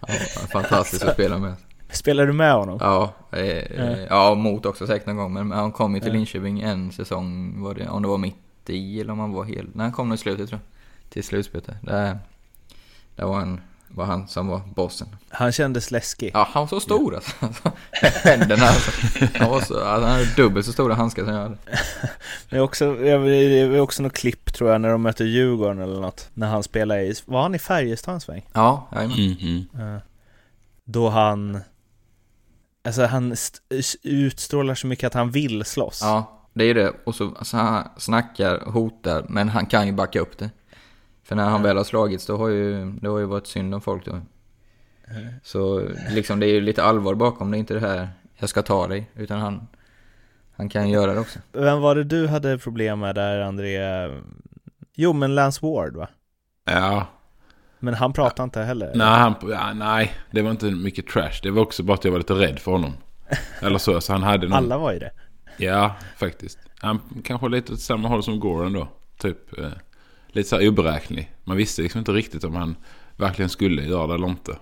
Ja, 0.00 0.14
fantastiskt 0.52 1.02
att 1.04 1.14
spela 1.14 1.38
med. 1.38 1.54
Spelar 1.90 2.26
du 2.26 2.32
med 2.32 2.52
honom? 2.54 2.78
Ja, 2.80 3.14
eh, 3.32 3.40
eh, 3.40 3.98
ja, 4.10 4.34
mot 4.34 4.66
också 4.66 4.86
säkert 4.86 5.06
någon 5.06 5.16
gång. 5.16 5.32
Men 5.32 5.50
han 5.52 5.72
kom 5.72 5.94
ju 5.94 6.00
till 6.00 6.12
Linköping 6.12 6.60
en 6.60 6.92
säsong, 6.92 7.54
var 7.62 7.74
det, 7.74 7.88
om 7.88 8.02
det 8.02 8.08
var 8.08 8.18
mitt 8.18 8.36
i 8.70 9.00
eller 9.00 9.12
om 9.12 9.18
han 9.18 9.32
var 9.32 9.44
helt... 9.44 9.74
Nej, 9.74 9.84
han 9.84 9.92
kom 9.92 10.08
nog 10.08 10.14
i 10.14 10.18
slutet 10.18 10.48
tror 10.48 10.60
jag. 10.64 11.10
Till 11.12 11.24
slutspelet. 11.24 11.68
Där, 11.82 12.18
där 13.16 13.24
var, 13.26 13.34
han, 13.38 13.60
var 13.98 14.04
han 14.06 14.28
som 14.28 14.48
var 14.48 14.60
bossen. 14.74 15.08
Han 15.28 15.52
kändes 15.52 15.90
läskig. 15.90 16.30
Ja, 16.34 16.48
han 16.52 16.60
var 16.60 16.66
så 16.68 16.80
stor 16.80 17.14
alltså. 17.14 17.32
Händerna 18.24 18.66
alltså. 18.66 18.90
Han 19.34 19.50
var 19.50 19.60
så, 19.60 19.84
han 19.84 20.02
hade 20.02 20.24
dubbelt 20.36 20.66
så 20.66 20.72
stora 20.72 20.94
handskar 20.94 21.24
som 21.24 21.32
jag 21.34 21.42
hade. 21.42 21.58
Det 22.50 22.56
är 22.56 22.60
också, 22.60 22.94
det 22.94 23.10
är 23.10 23.80
också 23.80 24.02
något 24.02 24.12
klipp 24.12 24.52
tror 24.54 24.70
jag 24.70 24.80
när 24.80 24.88
de 24.88 25.02
möter 25.02 25.24
Djurgården 25.24 25.82
eller 25.82 26.00
något. 26.00 26.28
När 26.34 26.46
han 26.48 26.62
spelar 26.62 26.98
i, 26.98 27.14
var 27.26 27.42
han 27.42 27.54
i 27.54 27.58
Färjestad 27.58 28.14
en 28.14 28.20
sväng? 28.20 28.46
Ja, 28.52 28.88
jajamän. 28.94 29.16
mm, 29.18 29.36
mm. 29.74 29.94
Ja. 29.94 30.00
Då 30.84 31.08
han, 31.08 31.60
alltså 32.84 33.04
han 33.06 33.32
st- 33.32 33.58
utstrålar 34.02 34.74
så 34.74 34.86
mycket 34.86 35.06
att 35.06 35.14
han 35.14 35.30
vill 35.30 35.64
slåss. 35.64 36.00
Ja, 36.02 36.40
det 36.54 36.64
är 36.64 36.74
det. 36.74 36.92
Och 37.04 37.14
så 37.14 37.34
alltså, 37.38 37.56
han 37.56 37.88
snackar, 37.96 38.70
hotar, 38.70 39.24
men 39.28 39.48
han 39.48 39.66
kan 39.66 39.86
ju 39.86 39.92
backa 39.92 40.20
upp 40.20 40.38
det. 40.38 40.50
För 41.28 41.36
när 41.36 41.44
han 41.44 41.62
väl 41.62 41.76
har 41.76 41.84
slagits, 41.84 42.26
då 42.26 42.36
har 42.36 42.48
ju, 42.48 42.92
det 42.92 43.08
har 43.08 43.18
ju 43.18 43.24
varit 43.24 43.46
synd 43.46 43.74
om 43.74 43.80
folk 43.80 44.04
då. 44.04 44.20
Så 45.42 45.88
liksom 46.10 46.40
det 46.40 46.46
är 46.46 46.52
ju 46.52 46.60
lite 46.60 46.82
allvar 46.84 47.14
bakom, 47.14 47.50
det 47.50 47.56
är 47.56 47.58
inte 47.58 47.74
det 47.74 47.80
här 47.80 48.08
jag 48.36 48.48
ska 48.48 48.62
ta 48.62 48.86
dig, 48.86 49.10
utan 49.14 49.40
han, 49.40 49.68
han 50.56 50.68
kan 50.68 50.90
göra 50.90 51.14
det 51.14 51.20
också. 51.20 51.38
Vem 51.52 51.80
var 51.80 51.94
det 51.94 52.04
du 52.04 52.26
hade 52.26 52.58
problem 52.58 53.00
med 53.00 53.14
där 53.14 53.40
André? 53.40 53.78
Jo 54.94 55.12
men 55.12 55.34
Lance 55.34 55.66
Ward 55.66 55.96
va? 55.96 56.08
Ja. 56.64 57.06
Men 57.78 57.94
han 57.94 58.12
pratade 58.12 58.44
inte 58.44 58.62
heller? 58.62 58.92
Nej, 58.94 59.06
han, 59.06 59.34
ja, 59.42 59.72
nej, 59.74 60.12
det 60.30 60.42
var 60.42 60.50
inte 60.50 60.70
mycket 60.70 61.06
trash. 61.06 61.40
Det 61.42 61.50
var 61.50 61.62
också 61.62 61.82
bara 61.82 61.94
att 61.94 62.04
jag 62.04 62.12
var 62.12 62.18
lite 62.18 62.34
rädd 62.34 62.58
för 62.58 62.72
honom. 62.72 62.92
Eller 63.60 63.78
så, 63.78 64.00
så 64.00 64.12
han 64.12 64.22
hade 64.22 64.48
någon... 64.48 64.58
Alla 64.58 64.78
var 64.78 64.92
ju 64.92 64.98
det. 64.98 65.10
Ja, 65.56 65.94
faktiskt. 66.16 66.58
Han 66.78 67.00
kanske 67.24 67.48
lite 67.48 67.72
åt 67.72 67.80
samma 67.80 68.08
håll 68.08 68.22
som 68.22 68.40
Goran 68.40 68.72
då. 68.72 68.88
Typ 69.18 69.58
eh, 69.58 69.68
lite 70.38 70.48
så 70.48 70.56
här 70.56 70.68
oberäknelig. 70.68 71.32
Man 71.44 71.56
visste 71.56 71.82
liksom 71.82 71.98
inte 71.98 72.12
riktigt 72.12 72.44
om 72.44 72.54
han 72.54 72.76
verkligen 73.16 73.48
skulle 73.48 73.82
göra 73.82 74.06
det 74.06 74.14
eller 74.14 74.26
inte. 74.26 74.56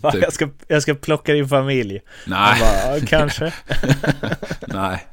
Va, 0.00 0.12
Typ. 0.12 0.22
jag, 0.22 0.32
ska, 0.32 0.48
jag 0.68 0.82
ska 0.82 0.94
plocka 0.94 1.32
din 1.32 1.48
familj. 1.48 2.00
Nej, 2.26 2.60
bara, 2.60 3.00
kanske. 3.06 3.52
nej. 4.66 5.06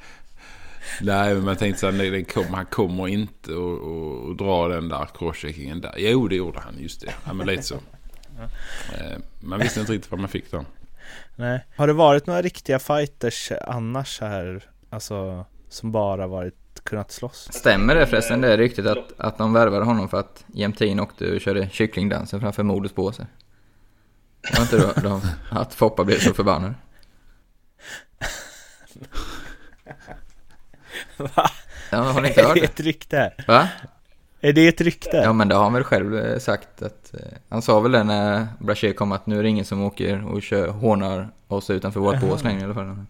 Nej, 1.01 1.34
men 1.34 1.46
man 1.46 1.56
tänkte 1.56 1.79
så 1.79 1.91
här, 1.91 2.24
kom, 2.24 2.53
han 2.53 2.65
kommer 2.65 3.08
inte 3.08 3.53
och, 3.53 3.79
och, 3.79 4.27
och 4.27 4.36
dra 4.36 4.68
den 4.68 4.89
där 4.89 5.08
crosscheckingen 5.18 5.82
där. 5.82 5.94
Jo, 5.98 6.27
det 6.27 6.36
gjorde 6.36 6.60
han, 6.60 6.75
just 6.79 7.01
det. 7.01 7.13
Ja, 7.25 7.34
men 7.34 7.48
lite 7.48 7.63
så. 7.63 7.75
Eh, 8.94 9.18
man 9.39 9.60
visste 9.60 9.79
inte 9.79 9.91
riktigt 9.91 10.12
vad 10.12 10.20
man 10.20 10.29
fick 10.29 10.51
då. 10.51 10.65
Nej. 11.36 11.65
Har 11.75 11.88
det 11.88 11.94
varit 11.94 12.27
några 12.27 12.41
riktiga 12.41 12.79
fighters 12.79 13.51
annars 13.68 14.22
här? 14.22 14.63
Alltså, 14.89 15.46
som 15.70 15.91
bara 15.91 16.27
varit, 16.27 16.59
kunnat 16.84 17.12
slåss? 17.12 17.48
Stämmer 17.52 17.96
det 17.96 18.08
förresten, 18.08 18.42
det 18.42 18.54
är 18.54 18.58
ryktet 18.58 18.86
att, 18.86 19.14
att 19.18 19.38
de 19.38 19.54
värvade 19.54 19.86
honom 19.86 20.10
för 20.10 20.20
att 20.20 20.44
Jämtin 20.48 21.00
åkte 21.00 21.32
och 21.32 21.42
körde 21.42 21.70
kycklingdansen 21.72 22.40
framför 22.42 22.64
Modus 22.64 22.96
båse? 22.96 23.28
Var 24.56 24.62
inte 24.62 24.78
då, 24.78 25.02
de, 25.10 25.22
att 25.50 25.74
Foppa 25.74 26.04
blev 26.04 26.20
så 26.20 26.34
förbannad? 26.34 26.74
Va? 31.18 31.50
Ja, 31.92 31.98
har 31.98 32.22
ni 32.22 32.28
inte 32.28 32.42
hört 32.42 32.52
Är 32.52 32.56
det 32.56 32.62
det? 32.62 32.66
ett 32.66 32.80
rykte? 32.80 33.34
Va? 33.48 33.68
Är 34.42 34.54
det 34.54 34.68
ett 34.68 34.82
rykte? 34.82 35.18
Ja 35.18 35.34
men 35.34 35.48
det 35.48 35.56
har 35.56 35.64
han 35.64 35.74
väl 35.74 35.84
själv 35.84 36.18
eh, 36.18 36.40
sagt 36.40 36.82
att 36.82 37.14
eh, 37.14 37.20
Han 37.50 37.62
sa 37.62 37.80
väl 37.80 37.92
det 37.92 38.04
när 38.04 38.48
Brashear 38.60 38.94
kom 38.94 39.12
att 39.12 39.26
nu 39.26 39.40
är 39.40 39.44
det 39.44 39.50
ingen 39.50 39.66
som 39.66 39.84
åker 39.84 40.26
och 40.26 40.42
kör, 40.42 40.68
hånar 40.68 41.30
oss 41.48 41.70
utanför 41.70 42.00
vårt 42.00 42.22
bås 42.22 42.44
längre 42.44 42.62
i 42.62 42.64
alla 42.64 42.74
fall. 42.74 43.06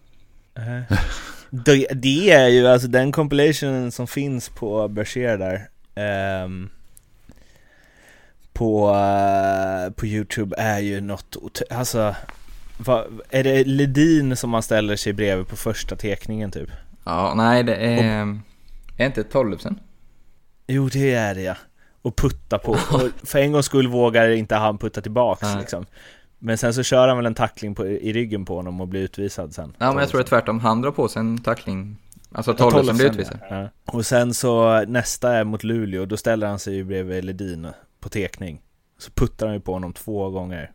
Det, 1.50 1.86
det 1.94 2.30
är 2.30 2.48
ju 2.48 2.66
alltså 2.66 2.88
den 2.88 3.12
compilationen 3.12 3.92
som 3.92 4.06
finns 4.06 4.48
på 4.48 4.88
Berger 4.88 5.38
där 5.38 5.68
ehm, 5.94 6.68
på, 8.52 8.90
eh, 8.90 9.92
på 9.92 10.06
Youtube 10.06 10.56
är 10.58 10.78
ju 10.78 11.00
något, 11.00 11.36
ot- 11.36 11.62
alltså 11.70 12.14
vad, 12.78 13.20
är 13.30 13.44
det 13.44 13.64
Ledin 13.64 14.36
som 14.36 14.50
man 14.50 14.62
ställer 14.62 14.96
sig 14.96 15.12
bredvid 15.12 15.48
på 15.48 15.56
första 15.56 15.96
tekningen 15.96 16.50
typ? 16.50 16.70
Ja, 17.04 17.34
nej 17.36 17.62
det 17.62 17.74
är... 17.76 18.38
Är 18.96 19.06
inte 19.06 19.24
Tollefsen? 19.24 19.78
Jo 20.66 20.88
det 20.88 21.14
är 21.14 21.34
det 21.34 21.42
ja, 21.42 21.56
och 22.02 22.16
putta 22.16 22.58
på, 22.58 22.72
och 22.92 23.28
för 23.28 23.38
en 23.38 23.52
gångs 23.52 23.66
skull 23.66 23.88
vågar 23.88 24.28
inte 24.30 24.54
han 24.54 24.78
putta 24.78 25.00
tillbaks 25.00 25.42
Nej. 25.42 25.56
liksom 25.60 25.86
Men 26.42 26.58
sen 26.58 26.74
så 26.74 26.82
kör 26.82 27.08
han 27.08 27.16
väl 27.16 27.26
en 27.26 27.34
tackling 27.34 27.74
på, 27.74 27.86
i 27.86 28.12
ryggen 28.12 28.44
på 28.44 28.56
honom 28.56 28.80
och 28.80 28.88
blir 28.88 29.00
utvisad 29.00 29.54
sen 29.54 29.76
Ja 29.78 29.86
men 29.92 29.98
jag 29.98 30.08
tror 30.08 30.18
det 30.18 30.24
är 30.24 30.28
tvärtom, 30.28 30.60
han 30.60 30.82
drar 30.82 30.90
på 30.90 31.08
sig 31.08 31.20
en 31.20 31.38
tackling 31.38 31.96
Alltså 32.32 32.54
Tollefsen 32.54 32.96
blir 32.96 33.06
utvisad 33.06 33.38
ja. 33.50 33.60
Ja. 33.60 33.68
Och 33.84 34.06
sen 34.06 34.34
så 34.34 34.84
nästa 34.84 35.32
är 35.32 35.44
mot 35.44 35.64
Luleå, 35.64 36.06
då 36.06 36.16
ställer 36.16 36.46
han 36.46 36.58
sig 36.58 36.74
ju 36.74 36.84
bredvid 36.84 37.24
Ledin 37.24 37.68
på 38.00 38.08
tekning. 38.08 38.60
Så 38.98 39.10
puttar 39.10 39.46
han 39.46 39.54
ju 39.54 39.60
på 39.60 39.72
honom 39.72 39.92
två 39.92 40.30
gånger. 40.30 40.72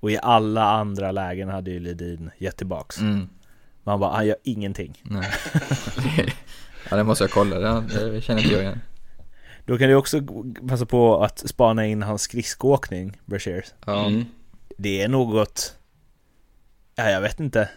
Och 0.00 0.10
i 0.10 0.18
alla 0.22 0.64
andra 0.64 1.12
lägen 1.12 1.48
hade 1.48 1.70
ju 1.70 1.80
Ledin 1.80 2.30
gett 2.38 2.56
tillbaks. 2.56 3.00
mm. 3.00 3.28
Man 3.84 4.00
bara, 4.00 4.14
han 4.16 4.26
gör 4.26 4.36
ingenting. 4.42 5.02
Nej 5.02 5.30
Ja 6.90 6.96
det 6.96 7.04
måste 7.04 7.24
jag 7.24 7.30
kolla, 7.30 7.58
det, 7.58 8.10
det 8.10 8.20
känner 8.20 8.42
inte 8.42 8.54
jag 8.54 8.62
igen 8.62 8.80
Då 9.66 9.78
kan 9.78 9.88
du 9.88 9.94
också 9.94 10.20
passa 10.68 10.86
på 10.86 11.24
att 11.24 11.38
spana 11.38 11.86
in 11.86 12.02
hans 12.02 12.22
skridskoåkning, 12.22 13.20
Brashears. 13.26 13.66
Ja, 13.86 14.06
Mm. 14.06 14.24
Det 14.78 15.02
är 15.02 15.08
något... 15.08 15.76
Ja, 16.94 17.10
jag 17.10 17.20
vet 17.20 17.40
inte. 17.40 17.68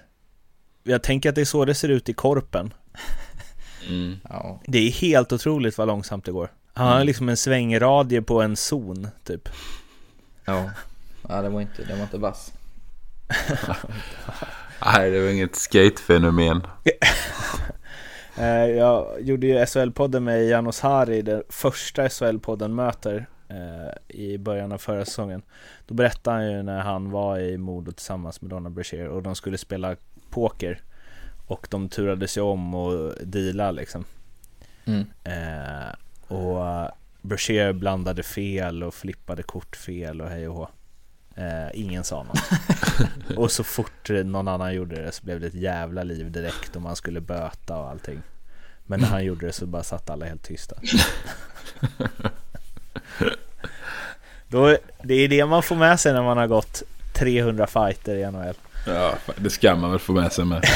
Jag 0.83 1.03
tänker 1.03 1.29
att 1.29 1.35
det 1.35 1.41
är 1.41 1.45
så 1.45 1.65
det 1.65 1.75
ser 1.75 1.89
ut 1.89 2.09
i 2.09 2.13
korpen. 2.13 2.73
Mm. 3.89 4.19
ja. 4.29 4.61
Det 4.67 4.77
är 4.77 4.91
helt 4.91 5.33
otroligt 5.33 5.77
vad 5.77 5.87
långsamt 5.87 6.25
det 6.25 6.31
går. 6.31 6.51
Han 6.73 6.87
har 6.87 7.03
liksom 7.03 7.29
en 7.29 7.37
svängradie 7.37 8.21
på 8.21 8.41
en 8.41 8.55
zon, 8.55 9.07
typ. 9.23 9.49
ja. 10.45 10.69
Ja 11.29 11.41
det 11.41 11.49
var 11.49 11.61
inte, 11.61 11.83
det 11.83 11.95
var 11.95 12.03
inte 12.03 12.17
vass 12.17 12.53
Nej, 14.85 15.11
det 15.11 15.21
var 15.21 15.29
inget 15.29 15.55
skatefenomen. 15.55 16.61
Eh, 18.37 18.65
jag 18.65 19.21
gjorde 19.21 19.47
ju 19.47 19.65
SHL-podden 19.65 20.19
med 20.19 20.47
Janos 20.47 20.79
Hari, 20.79 21.21
den 21.21 21.43
första 21.49 22.07
SHL-podden 22.07 22.67
möter 22.67 23.27
eh, 23.47 24.17
i 24.17 24.37
början 24.37 24.71
av 24.71 24.77
förra 24.77 25.05
säsongen. 25.05 25.41
Då 25.85 25.93
berättade 25.93 26.37
han 26.37 26.51
ju 26.51 26.63
när 26.63 26.79
han 26.79 27.11
var 27.11 27.39
i 27.39 27.57
Modo 27.57 27.91
tillsammans 27.91 28.41
med 28.41 28.49
Donna 28.49 28.69
Brashear 28.69 29.07
och 29.07 29.23
de 29.23 29.35
skulle 29.35 29.57
spela 29.57 29.95
poker 30.29 30.81
och 31.47 31.67
de 31.71 31.89
turade 31.89 32.27
sig 32.27 32.43
om 32.43 32.75
och 32.75 33.13
deala 33.21 33.71
liksom. 33.71 34.05
Mm. 34.85 35.05
Eh, 35.23 35.93
och 36.37 36.91
Brashear 37.21 37.73
blandade 37.73 38.23
fel 38.23 38.83
och 38.83 38.93
flippade 38.93 39.43
kort 39.43 39.75
fel 39.75 40.21
och 40.21 40.29
hej 40.29 40.47
och 40.47 40.55
hå. 40.55 40.69
Eh, 41.35 41.67
ingen 41.73 42.03
sa 42.03 42.23
något. 42.23 42.39
och 43.37 43.51
så 43.51 43.63
fort 43.63 44.09
någon 44.09 44.47
annan 44.47 44.73
gjorde 44.75 45.01
det 45.01 45.11
så 45.11 45.25
blev 45.25 45.39
det 45.39 45.47
ett 45.47 45.53
jävla 45.53 46.03
liv 46.03 46.31
direkt 46.31 46.75
och 46.75 46.81
man 46.81 46.95
skulle 46.95 47.21
böta 47.21 47.77
och 47.77 47.89
allting. 47.89 48.21
Men 48.85 48.99
när 48.99 49.07
han 49.07 49.25
gjorde 49.25 49.45
det 49.45 49.53
så 49.53 49.65
bara 49.65 49.83
satt 49.83 50.09
alla 50.09 50.25
helt 50.25 50.43
tysta. 50.43 50.75
Då, 54.47 54.77
det 55.03 55.13
är 55.13 55.27
det 55.27 55.45
man 55.45 55.63
får 55.63 55.75
med 55.75 55.99
sig 55.99 56.13
när 56.13 56.23
man 56.23 56.37
har 56.37 56.47
gått 56.47 56.83
300 57.13 57.67
fighter 57.67 58.15
i 58.15 58.31
NHL. 58.31 58.55
Ja, 58.87 59.15
det 59.35 59.49
ska 59.49 59.75
man 59.75 59.91
väl 59.91 59.99
få 59.99 60.13
med 60.13 60.31
sig 60.31 60.45
med. 60.45 60.63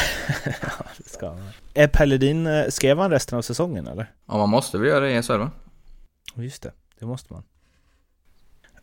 ja, 0.46 0.86
det 0.98 1.10
ska 1.10 1.26
man. 1.26 1.50
Är 1.74 1.88
Pelledin, 1.88 2.48
eh, 2.48 2.66
skrev 2.70 3.00
han 3.00 3.12
resten 3.12 3.38
av 3.38 3.42
säsongen 3.42 3.88
eller? 3.88 4.12
Ja, 4.28 4.38
man 4.38 4.50
måste 4.50 4.78
väl 4.78 4.88
göra 4.88 5.00
det 5.00 5.12
i 5.12 5.24
SHL 5.24 5.38
va? 5.38 5.52
Just 6.36 6.64
det, 6.64 6.72
det 7.00 7.06
måste 7.06 7.34
man. 7.34 7.44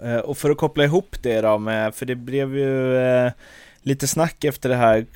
Eh, 0.00 0.18
och 0.18 0.38
för 0.38 0.50
att 0.50 0.56
koppla 0.56 0.84
ihop 0.84 1.16
det 1.22 1.40
då 1.40 1.58
med, 1.58 1.94
för 1.94 2.06
det 2.06 2.14
blev 2.14 2.56
ju 2.56 2.96
eh, 2.96 3.32
lite 3.82 4.06
snack 4.06 4.44
efter 4.44 4.68
det 4.68 4.76
här. 4.76 5.06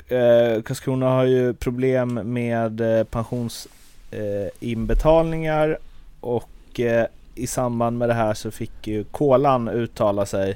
Karlskrona 0.63 1.07
har 1.07 1.25
ju 1.25 1.55
problem 1.55 2.15
med 2.15 2.83
pensionsinbetalningar 3.11 5.79
och 6.21 6.81
i 7.41 7.47
samband 7.47 7.99
med 7.99 8.09
det 8.09 8.15
här 8.15 8.35
så 8.35 8.51
fick 8.51 8.87
ju 8.87 9.05
Kolan 9.05 9.69
uttala 9.69 10.27
sig 10.27 10.51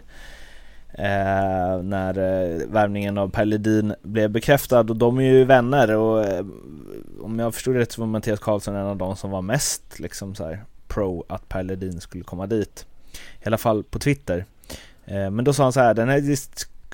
eh, 0.93 1.83
när 1.83 2.19
eh, 2.19 2.67
värvningen 2.69 3.19
av 3.19 3.29
Per 3.29 3.45
Ledin 3.45 3.95
blev 4.03 4.31
bekräftad 4.31 4.81
och 4.81 4.97
de 4.97 5.19
är 5.19 5.23
ju 5.23 5.45
vänner 5.45 5.97
och 5.97 6.25
eh, 6.25 6.45
om 7.21 7.39
jag 7.39 7.55
förstod 7.55 7.75
det 7.75 7.81
rätt 7.81 7.93
så 7.93 8.01
var 8.01 8.09
Mattias 8.09 8.41
Karlsson 8.41 8.77
en 8.77 8.87
av 8.87 8.97
de 8.97 9.17
som 9.17 9.31
var 9.31 9.43
mest 9.43 9.99
liksom 9.99 10.35
så 10.35 10.45
här, 10.45 10.65
pro 10.89 11.25
att 11.29 11.49
Per 11.49 11.63
Ledin 11.63 12.01
skulle 12.01 12.25
komma 12.25 12.47
dit. 12.47 12.87
I 13.43 13.47
alla 13.47 13.59
fall 13.59 13.85
på 13.85 13.99
Twitter. 13.99 14.45
Eh, 15.05 15.31
men 15.31 15.45
då 15.45 15.53
sa 15.53 15.63
han 15.63 15.73
så 15.73 15.81
här, 15.81 15.95
den 15.95 16.09
här 16.09 16.19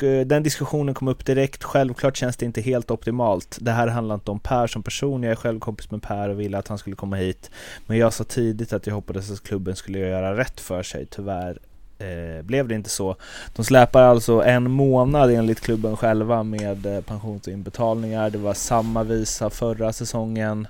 Eh, 0.02 0.26
den 0.26 0.42
diskussionen 0.42 0.95
kom 0.95 1.09
upp 1.09 1.26
direkt. 1.26 1.64
Självklart 1.64 2.16
känns 2.16 2.37
det 2.37 2.47
inte 2.47 2.61
helt 2.61 2.90
optimalt. 2.90 3.59
Det 3.61 3.71
här 3.71 3.87
handlar 3.87 4.14
inte 4.14 4.30
om 4.30 4.40
Per 4.40 4.66
som 4.66 4.83
person. 4.83 5.23
Jag 5.23 5.33
är 5.33 5.37
själv 5.37 5.61
kompis 5.61 5.90
med 5.90 6.02
Per 6.02 6.28
och 6.28 6.40
ville 6.40 6.59
att 6.59 6.69
han 6.69 6.78
skulle 6.78 6.97
komma 6.97 7.16
hit. 7.16 7.50
Men 7.87 7.99
jag 7.99 8.12
sa 8.12 8.25
tidigt 8.25 8.73
att 8.73 8.87
jag 8.87 8.95
hoppades 8.95 9.30
att 9.30 9.42
klubben 9.42 9.76
skulle 9.76 9.99
göra 9.99 10.37
rätt 10.37 10.61
för 10.61 10.83
sig. 10.83 11.07
Tyvärr 11.07 11.59
eh, 11.99 12.42
blev 12.42 12.69
det 12.69 12.75
inte 12.75 12.90
så. 12.90 13.16
De 13.57 13.64
släpar 13.64 14.02
alltså 14.02 14.42
en 14.42 14.71
månad 14.71 15.30
enligt 15.30 15.61
klubben 15.61 15.97
själva 15.97 16.42
med 16.42 16.87
eh, 16.87 17.00
pensionsinbetalningar. 17.00 18.30
Det 18.30 18.38
var 18.38 18.54
samma 18.54 19.02
visa 19.02 19.50
förra 19.50 19.92
säsongen. 19.92 20.66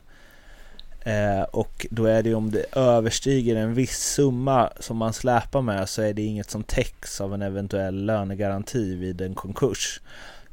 Eh, 1.00 1.42
och 1.42 1.86
då 1.90 2.04
är 2.04 2.22
det 2.22 2.28
ju 2.28 2.34
om 2.34 2.50
det 2.50 2.64
överstiger 2.72 3.56
en 3.56 3.74
viss 3.74 3.98
summa 3.98 4.70
som 4.80 4.96
man 4.96 5.12
släpar 5.12 5.62
med 5.62 5.88
så 5.88 6.02
är 6.02 6.12
det 6.12 6.22
inget 6.22 6.50
som 6.50 6.64
täcks 6.64 7.20
av 7.20 7.34
en 7.34 7.42
eventuell 7.42 8.04
lönegaranti 8.04 8.94
vid 8.94 9.20
en 9.20 9.34
konkurs. 9.34 10.00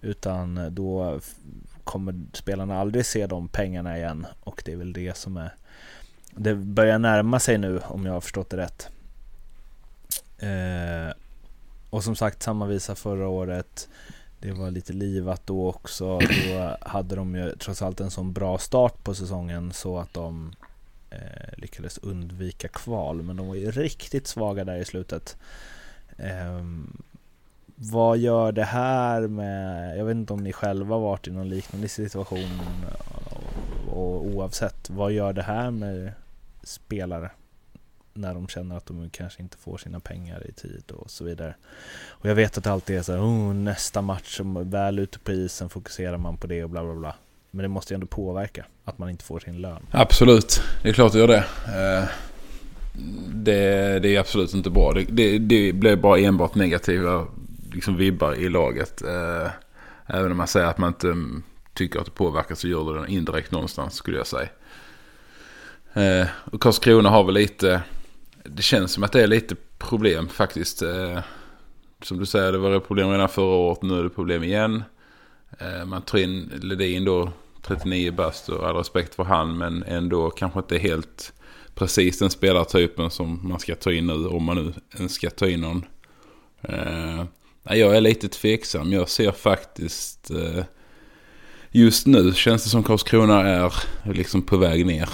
Utan 0.01 0.75
då 0.75 1.19
kommer 1.83 2.15
spelarna 2.33 2.79
aldrig 2.79 3.05
se 3.05 3.27
de 3.27 3.47
pengarna 3.47 3.97
igen 3.97 4.25
och 4.39 4.61
det 4.65 4.71
är 4.71 4.75
väl 4.75 4.93
det 4.93 5.17
som 5.17 5.37
är 5.37 5.55
Det 6.31 6.55
börjar 6.55 6.99
närma 6.99 7.39
sig 7.39 7.57
nu 7.57 7.79
om 7.79 8.05
jag 8.05 8.13
har 8.13 8.21
förstått 8.21 8.49
det 8.49 8.57
rätt. 8.57 8.89
Eh, 10.39 11.15
och 11.89 12.03
som 12.03 12.15
sagt 12.15 12.43
samma 12.43 12.65
visa 12.65 12.95
förra 12.95 13.27
året. 13.27 13.89
Det 14.39 14.51
var 14.51 14.71
lite 14.71 14.93
livat 14.93 15.41
då 15.45 15.67
också. 15.67 16.19
Då 16.19 16.77
hade 16.81 17.15
de 17.15 17.35
ju 17.35 17.55
trots 17.55 17.81
allt 17.81 17.99
en 17.99 18.11
sån 18.11 18.33
bra 18.33 18.57
start 18.57 19.03
på 19.03 19.13
säsongen 19.13 19.73
så 19.73 19.97
att 19.97 20.13
de 20.13 20.53
eh, 21.09 21.57
lyckades 21.57 21.97
undvika 21.97 22.67
kval. 22.67 23.23
Men 23.23 23.37
de 23.37 23.47
var 23.47 23.55
ju 23.55 23.71
riktigt 23.71 24.27
svaga 24.27 24.63
där 24.63 24.75
i 24.75 24.85
slutet. 24.85 25.37
Eh, 26.17 26.61
vad 27.75 28.17
gör 28.17 28.51
det 28.51 28.63
här 28.63 29.27
med, 29.27 29.97
jag 29.97 30.05
vet 30.05 30.15
inte 30.15 30.33
om 30.33 30.43
ni 30.43 30.53
själva 30.53 30.97
varit 30.97 31.27
i 31.27 31.31
någon 31.31 31.49
liknande 31.49 31.87
situation 31.89 32.61
och, 33.87 33.97
och 33.97 34.25
oavsett, 34.25 34.89
vad 34.89 35.11
gör 35.11 35.33
det 35.33 35.41
här 35.41 35.71
med 35.71 36.11
spelare? 36.63 37.31
När 38.17 38.33
de 38.33 38.47
känner 38.47 38.77
att 38.77 38.85
de 38.85 39.09
kanske 39.09 39.41
inte 39.41 39.57
får 39.57 39.77
sina 39.77 39.99
pengar 39.99 40.47
i 40.49 40.51
tid 40.51 40.91
och 40.91 41.11
så 41.11 41.23
vidare. 41.23 41.55
Och 42.09 42.29
jag 42.29 42.35
vet 42.35 42.57
att 42.57 42.63
det 42.63 42.71
alltid 42.71 42.97
är 42.97 43.01
så 43.01 43.11
här, 43.11 43.19
oh, 43.19 43.53
nästa 43.53 44.01
match, 44.01 44.37
som 44.37 44.69
väl 44.69 44.99
ute 44.99 45.19
på 45.19 45.31
isen 45.31 45.69
fokuserar 45.69 46.17
man 46.17 46.37
på 46.37 46.47
det 46.47 46.63
och 46.63 46.69
bla 46.69 46.83
bla 46.83 46.95
bla. 46.95 47.15
Men 47.51 47.63
det 47.63 47.69
måste 47.69 47.93
ju 47.93 47.95
ändå 47.95 48.07
påverka 48.07 48.65
att 48.85 48.97
man 48.97 49.09
inte 49.09 49.23
får 49.23 49.39
sin 49.39 49.61
lön. 49.61 49.85
Absolut, 49.91 50.61
det 50.83 50.89
är 50.89 50.93
klart 50.93 51.13
det 51.13 51.19
gör 51.19 51.27
det. 51.27 51.45
Eh, 51.67 52.09
det, 53.33 53.99
det 53.99 54.15
är 54.15 54.19
absolut 54.19 54.53
inte 54.53 54.69
bra. 54.69 54.93
Det, 54.93 55.05
det, 55.09 55.37
det 55.37 55.73
blir 55.73 55.95
bara 55.95 56.19
enbart 56.19 56.55
negativa 56.55 57.27
liksom, 57.73 57.95
vibbar 57.97 58.35
i 58.35 58.49
laget. 58.49 59.01
Eh, 59.01 59.51
även 60.05 60.31
om 60.31 60.37
man 60.37 60.47
säger 60.47 60.67
att 60.67 60.77
man 60.77 60.87
inte 60.87 61.07
mm, 61.07 61.43
tycker 61.73 61.99
att 61.99 62.05
det 62.05 62.11
påverkar 62.11 62.55
så 62.55 62.67
gör 62.67 63.01
det 63.01 63.11
indirekt 63.11 63.51
någonstans 63.51 63.93
skulle 63.93 64.17
jag 64.17 64.27
säga. 64.27 64.49
Eh, 65.93 66.27
och 66.51 66.61
Karlskrona 66.61 67.09
har 67.09 67.23
väl 67.23 67.33
lite 67.33 67.81
det 68.49 68.61
känns 68.61 68.91
som 68.91 69.03
att 69.03 69.11
det 69.11 69.23
är 69.23 69.27
lite 69.27 69.55
problem 69.77 70.27
faktiskt. 70.27 70.81
Eh, 70.81 71.19
som 72.01 72.19
du 72.19 72.25
säger, 72.25 72.51
det 72.51 72.57
var 72.57 72.79
problem 72.79 73.09
redan 73.09 73.29
förra 73.29 73.55
året, 73.55 73.81
nu 73.81 73.99
är 73.99 74.03
det 74.03 74.09
problem 74.09 74.43
igen. 74.43 74.83
Eh, 75.59 75.85
man 75.85 76.01
tar 76.01 76.17
in 76.17 76.51
Ledin 76.61 77.05
då, 77.05 77.31
39 77.61 78.11
bast 78.11 78.49
och 78.49 78.67
all 78.67 78.75
respekt 78.75 79.15
för 79.15 79.23
han, 79.23 79.57
men 79.57 79.83
ändå 79.83 80.29
kanske 80.29 80.59
inte 80.59 80.77
helt 80.77 81.33
precis 81.75 82.19
den 82.19 82.29
spelartypen 82.29 83.09
som 83.09 83.47
man 83.47 83.59
ska 83.59 83.75
ta 83.75 83.91
in 83.91 84.07
nu, 84.07 84.27
om 84.27 84.43
man 84.43 84.55
nu 84.55 84.73
ens 84.97 85.13
ska 85.13 85.29
ta 85.29 85.47
in 85.47 85.61
någon. 85.61 85.85
Eh, 86.61 87.25
jag 87.63 87.97
är 87.97 88.01
lite 88.01 88.27
tveksam, 88.27 88.91
jag 88.91 89.09
ser 89.09 89.31
faktiskt 89.31 90.31
Just 91.71 92.07
nu 92.07 92.33
känns 92.33 92.63
det 92.63 92.69
som 92.69 92.83
Karlskrona 92.83 93.47
är 93.47 93.73
liksom 94.03 94.41
på 94.41 94.57
väg 94.57 94.85
ner. 94.85 95.09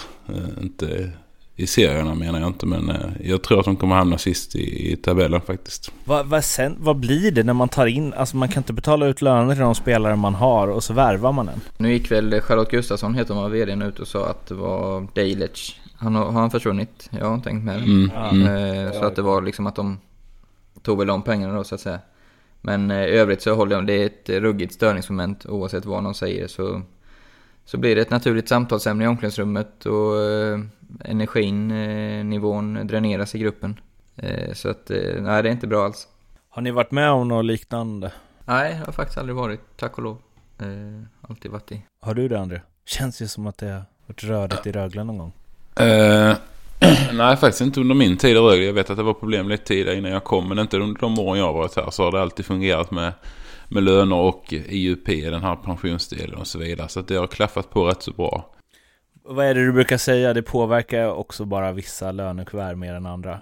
Inte 0.61 1.11
i 1.55 1.67
serierna 1.67 2.15
menar 2.15 2.39
jag 2.39 2.49
inte, 2.49 2.65
men 2.65 2.89
eh, 2.89 3.09
jag 3.23 3.43
tror 3.43 3.59
att 3.59 3.65
de 3.65 3.75
kommer 3.75 3.95
hamna 3.95 4.17
sist 4.17 4.55
i, 4.55 4.91
i 4.91 4.95
tabellen 4.95 5.41
faktiskt. 5.41 5.91
Vad, 6.05 6.25
vad, 6.25 6.43
sen, 6.43 6.75
vad 6.79 6.99
blir 6.99 7.31
det 7.31 7.43
när 7.43 7.53
man 7.53 7.69
tar 7.69 7.85
in, 7.85 8.13
alltså 8.13 8.37
man 8.37 8.49
kan 8.49 8.59
inte 8.59 8.73
betala 8.73 9.05
ut 9.05 9.21
löner 9.21 9.53
till 9.53 9.63
de 9.63 9.75
spelare 9.75 10.15
man 10.15 10.35
har 10.35 10.67
och 10.67 10.83
så 10.83 10.93
värvar 10.93 11.31
man 11.31 11.49
en? 11.49 11.61
Nu 11.77 11.93
gick 11.93 12.11
väl 12.11 12.41
Charlotte 12.41 12.71
Gustafsson, 12.71 13.15
heter 13.15 13.33
hon, 13.33 13.51
vdn 13.51 13.81
ut 13.81 13.99
och 13.99 14.07
sa 14.07 14.25
att 14.29 14.47
det 14.47 14.55
var 14.55 15.07
Dalic. 15.13 15.75
Han 15.95 16.15
har, 16.15 16.31
han 16.31 16.51
försvunnit? 16.51 17.09
Jag 17.09 17.25
har 17.25 17.33
inte 17.35 17.49
tänkt 17.49 17.65
med 17.65 17.79
det. 17.79 17.85
Mm, 17.85 18.11
mm. 18.31 18.93
Så 18.93 19.05
att 19.05 19.15
det 19.15 19.21
var 19.21 19.41
liksom 19.41 19.67
att 19.67 19.75
de 19.75 19.97
tog 20.81 20.97
väl 20.97 21.07
de 21.07 21.21
pengarna 21.21 21.53
då 21.53 21.63
så 21.63 21.75
att 21.75 21.81
säga. 21.81 21.99
Men 22.61 22.91
eh, 22.91 23.05
i 23.05 23.09
övrigt 23.09 23.41
så 23.41 23.55
håller 23.55 23.75
jag, 23.75 23.87
det 23.87 23.93
är 23.93 24.05
ett 24.05 24.29
ruggigt 24.29 24.73
störningsmoment 24.73 25.45
oavsett 25.45 25.85
vad 25.85 26.03
någon 26.03 26.15
säger 26.15 26.47
så 26.47 26.81
så 27.65 27.77
blir 27.77 27.95
det 27.95 28.01
ett 28.01 28.09
naturligt 28.09 28.49
samtalsämne 28.49 29.03
i 29.03 29.07
omklädningsrummet 29.07 29.85
och 29.85 30.21
eh, 30.21 30.59
energin, 31.05 31.71
eh, 31.71 32.25
nivån 32.25 32.87
dräneras 32.87 33.35
i 33.35 33.39
gruppen. 33.39 33.79
Eh, 34.15 34.53
så 34.53 34.69
att, 34.69 34.89
nej 35.19 35.43
det 35.43 35.49
är 35.49 35.51
inte 35.51 35.67
bra 35.67 35.85
alls. 35.85 36.07
Har 36.49 36.61
ni 36.61 36.71
varit 36.71 36.91
med 36.91 37.11
om 37.11 37.27
något 37.27 37.45
liknande? 37.45 38.11
Nej, 38.45 38.75
jag 38.79 38.85
har 38.85 38.93
faktiskt 38.93 39.17
aldrig 39.17 39.35
varit, 39.35 39.59
tack 39.77 39.97
och 39.97 40.03
lov. 40.03 40.17
alltid 41.21 41.51
varit 41.51 41.71
i. 41.71 41.81
Har 42.01 42.13
du 42.13 42.27
det 42.27 42.39
André? 42.39 42.61
Känns 42.85 43.21
ju 43.21 43.27
som 43.27 43.47
att 43.47 43.57
det 43.57 43.69
har 43.71 43.83
varit 44.05 44.23
rörigt 44.23 44.67
i 44.67 44.71
Rögle 44.71 45.03
någon 45.03 45.17
gång. 45.17 45.31
Uh, 45.81 46.35
nej, 47.13 47.37
faktiskt 47.37 47.61
inte 47.61 47.79
under 47.79 47.95
min 47.95 48.17
tid 48.17 48.31
i 48.31 48.39
Rögle. 48.39 48.65
Jag 48.65 48.73
vet 48.73 48.89
att 48.89 48.97
det 48.97 49.03
var 49.03 49.13
problem 49.13 49.49
lite 49.49 49.65
tidigare 49.65 49.97
innan 49.97 50.11
jag 50.11 50.23
kom, 50.23 50.49
men 50.49 50.59
inte 50.59 50.77
under 50.77 51.01
de 51.01 51.19
åren 51.19 51.39
jag 51.39 51.45
har 51.45 51.53
varit 51.53 51.75
här 51.75 51.89
så 51.91 52.03
har 52.03 52.11
det 52.11 52.21
alltid 52.21 52.45
fungerat 52.45 52.91
med 52.91 53.13
med 53.67 53.83
löner 53.83 54.15
och 54.15 54.53
IUP, 54.53 55.05
den 55.05 55.41
här 55.41 55.55
pensionsdelen 55.55 56.39
och 56.39 56.47
så 56.47 56.59
vidare. 56.59 56.89
Så 56.89 56.99
att 56.99 57.07
det 57.07 57.15
har 57.15 57.27
klaffat 57.27 57.69
på 57.69 57.87
rätt 57.87 58.01
så 58.01 58.11
bra. 58.11 58.53
Vad 59.25 59.45
är 59.45 59.53
det 59.53 59.65
du 59.65 59.71
brukar 59.71 59.97
säga? 59.97 60.33
Det 60.33 60.41
påverkar 60.41 61.07
också 61.07 61.45
bara 61.45 61.71
vissa 61.71 62.11
lönekuvert 62.11 62.75
mer 62.75 62.93
än 62.93 63.05
andra. 63.05 63.41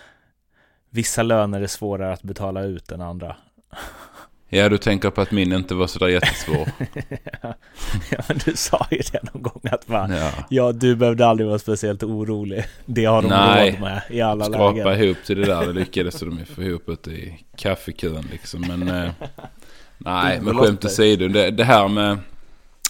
Vissa 0.90 1.22
löner 1.22 1.60
är 1.60 1.66
svårare 1.66 2.12
att 2.12 2.22
betala 2.22 2.62
ut 2.62 2.92
än 2.92 3.00
andra. 3.00 3.36
Ja, 4.50 4.68
du 4.68 4.78
tänker 4.78 5.10
på 5.10 5.20
att 5.20 5.30
min 5.30 5.52
inte 5.52 5.74
var 5.74 5.86
sådär 5.86 6.08
jättesvår. 6.08 6.68
ja, 8.10 8.18
men 8.28 8.38
du 8.44 8.56
sa 8.56 8.86
ju 8.90 9.00
det 9.12 9.34
någon 9.34 9.42
gång 9.42 9.62
att 9.70 9.88
man, 9.88 10.10
ja. 10.10 10.30
ja, 10.48 10.72
du 10.72 10.96
behövde 10.96 11.26
aldrig 11.26 11.48
vara 11.48 11.58
speciellt 11.58 12.02
orolig. 12.02 12.64
Det 12.86 13.04
har 13.04 13.22
de 13.22 13.28
Nej, 13.28 13.70
råd 13.70 13.80
med 13.80 14.02
i 14.10 14.20
alla 14.20 14.44
skrapa 14.44 14.70
lägen. 14.70 14.84
Skrapa 14.84 15.04
ihop 15.04 15.16
till 15.26 15.40
det 15.40 15.46
där, 15.46 15.66
det 15.66 15.72
lyckades 15.72 16.20
de 16.20 16.38
ju 16.38 16.44
få 16.44 16.62
ihop 16.62 16.88
ute 16.88 17.10
i 17.10 17.44
kaffekön 17.56 18.28
liksom. 18.30 18.60
Men 18.60 18.88
eh, 18.88 19.10
nej, 19.98 20.40
men 20.42 20.58
skämt 20.58 20.84
åsido, 20.84 21.28
det, 21.28 21.50
det 21.50 21.64
här 21.64 21.88
med 21.88 22.18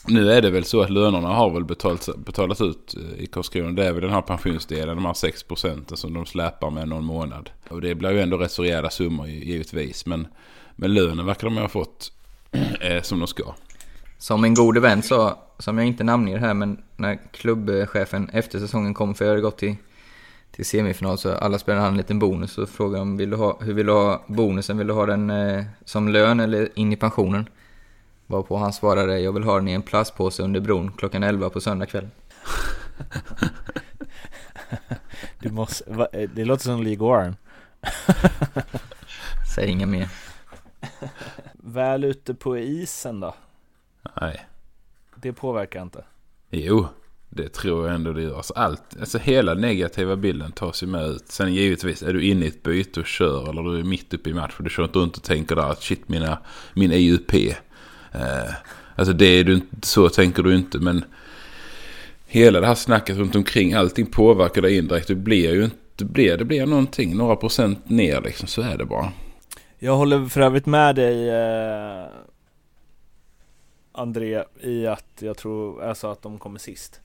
nu 0.06 0.32
är 0.32 0.42
det 0.42 0.50
väl 0.50 0.64
så 0.64 0.80
att 0.80 0.90
lönerna 0.90 1.28
har 1.28 1.50
väl 1.50 1.64
betalats, 1.64 2.10
betalats 2.16 2.60
ut 2.60 2.94
eh, 2.96 3.22
i 3.22 3.26
Karlskrona. 3.26 3.72
Det 3.72 3.86
är 3.86 3.92
väl 3.92 4.02
den 4.02 4.10
här 4.10 4.22
pensionsdelen, 4.22 4.96
de 4.96 5.04
här 5.04 5.14
6 5.14 5.42
procenten 5.42 5.96
som 5.96 6.14
de 6.14 6.26
släpar 6.26 6.70
med 6.70 6.88
någon 6.88 7.04
månad. 7.04 7.50
Och 7.68 7.80
det 7.80 7.94
blir 7.94 8.10
ju 8.10 8.20
ändå 8.20 8.36
rätt 8.36 8.52
så 8.52 8.62
rejäla 8.62 8.90
summor 8.90 9.28
givetvis. 9.28 10.06
Men, 10.06 10.26
men 10.80 10.94
lönen 10.94 11.26
verkar 11.26 11.44
de 11.44 11.56
ha 11.56 11.68
fått 11.68 12.12
eh, 12.80 13.02
som 13.02 13.18
de 13.18 13.28
ska. 13.28 13.54
Som 14.18 14.44
en 14.44 14.54
god 14.54 14.78
vän 14.78 15.02
sa, 15.02 15.38
som 15.58 15.78
jag 15.78 15.86
inte 15.86 16.04
namnger 16.04 16.38
här, 16.38 16.54
men 16.54 16.82
när 16.96 17.18
klubbchefen 17.32 18.28
efter 18.28 18.58
säsongen 18.58 18.94
kom, 18.94 19.14
för 19.14 19.24
jag 19.24 19.32
hade 19.32 19.42
gått 19.42 19.58
till, 19.58 19.76
till 20.50 20.64
semifinal, 20.64 21.18
så 21.18 21.34
alla 21.34 21.58
spelare 21.58 21.80
hade 21.80 21.90
en 21.90 21.96
liten 21.96 22.18
bonus. 22.18 22.52
Så 22.52 22.66
frågade 22.66 22.98
de, 22.98 23.16
vill 23.16 23.30
du 23.30 23.36
ha, 23.36 23.58
hur 23.60 23.74
vill 23.74 23.86
du 23.86 23.92
ha 23.92 24.24
bonusen? 24.26 24.78
Vill 24.78 24.86
du 24.86 24.92
ha 24.92 25.06
den 25.06 25.30
eh, 25.30 25.64
som 25.84 26.08
lön 26.08 26.40
eller 26.40 26.68
in 26.78 26.92
i 26.92 26.96
pensionen? 26.96 27.48
Varpå 28.26 28.56
han 28.56 28.72
svarade, 28.72 29.20
jag 29.20 29.32
vill 29.32 29.44
ha 29.44 29.54
den 29.54 29.68
i 29.68 29.72
en 29.72 29.82
plastpåse 29.82 30.42
under 30.42 30.60
bron 30.60 30.92
klockan 30.92 31.22
11 31.22 31.50
på 31.50 31.60
söndag 31.60 31.86
kväll. 31.86 32.08
du 35.40 35.50
måste, 35.50 35.92
va, 35.92 36.08
det 36.34 36.44
låter 36.44 36.64
som 36.64 36.82
Lee 36.82 36.98
Warren. 36.98 37.36
Säg 39.54 39.70
inga 39.70 39.86
mer. 39.86 40.08
Väl 41.52 42.04
ute 42.04 42.34
på 42.34 42.58
isen 42.58 43.20
då? 43.20 43.34
Nej. 44.20 44.46
Det 45.14 45.32
påverkar 45.32 45.82
inte? 45.82 46.04
Jo, 46.50 46.86
det 47.28 47.48
tror 47.48 47.86
jag 47.86 47.94
ändå 47.94 48.12
det 48.12 48.22
gör. 48.22 48.36
Alltså 48.36 48.52
allt, 48.54 48.82
alltså 49.00 49.18
hela 49.18 49.54
negativa 49.54 50.16
bilden 50.16 50.52
tas 50.52 50.82
ju 50.82 50.86
med 50.86 51.08
ut. 51.08 51.28
Sen 51.28 51.54
givetvis, 51.54 52.02
är 52.02 52.12
du 52.12 52.24
inne 52.24 52.44
i 52.44 52.48
ett 52.48 52.62
byte 52.62 53.00
och 53.00 53.06
kör 53.06 53.50
eller 53.50 53.62
du 53.62 53.78
är 53.78 53.84
mitt 53.84 54.14
uppe 54.14 54.30
i 54.30 54.34
match 54.34 54.54
och 54.58 54.64
du 54.64 54.70
kör 54.70 54.84
inte 54.84 54.98
runt 54.98 55.16
och 55.16 55.22
tänker 55.22 55.56
där 55.56 55.70
att 55.70 55.82
shit, 55.82 56.08
mina, 56.08 56.38
min 56.74 56.92
EUP. 56.92 57.34
Eh, 58.12 58.54
alltså 58.96 59.12
det 59.12 59.26
är 59.26 59.44
du 59.44 59.54
inte, 59.54 59.86
så 59.86 60.08
tänker 60.08 60.42
du 60.42 60.56
inte 60.56 60.78
men 60.78 61.04
hela 62.26 62.60
det 62.60 62.66
här 62.66 62.74
snacket 62.74 63.16
runt 63.16 63.36
omkring, 63.36 63.74
allting 63.74 64.06
påverkar 64.06 64.62
dig 64.62 64.76
indirekt. 64.76 65.08
Det 65.08 65.14
blir 65.14 65.54
ju 65.54 65.64
inte, 65.64 65.76
det 65.96 66.04
blir, 66.04 66.36
det 66.36 66.44
blir 66.44 66.66
någonting, 66.66 67.16
några 67.16 67.36
procent 67.36 67.90
ner 67.90 68.20
liksom, 68.20 68.48
så 68.48 68.62
är 68.62 68.78
det 68.78 68.84
bara. 68.84 69.12
Jag 69.80 69.96
håller 69.96 70.26
för 70.26 70.40
övrigt 70.40 70.66
med 70.66 70.96
dig 70.96 71.30
eh, 71.30 72.06
André 73.92 74.44
i 74.60 74.86
att 74.86 75.06
jag 75.18 75.36
tror, 75.36 75.82
alltså 75.82 76.10
att 76.10 76.22
de 76.22 76.38
kommer 76.38 76.58
sist. 76.58 77.00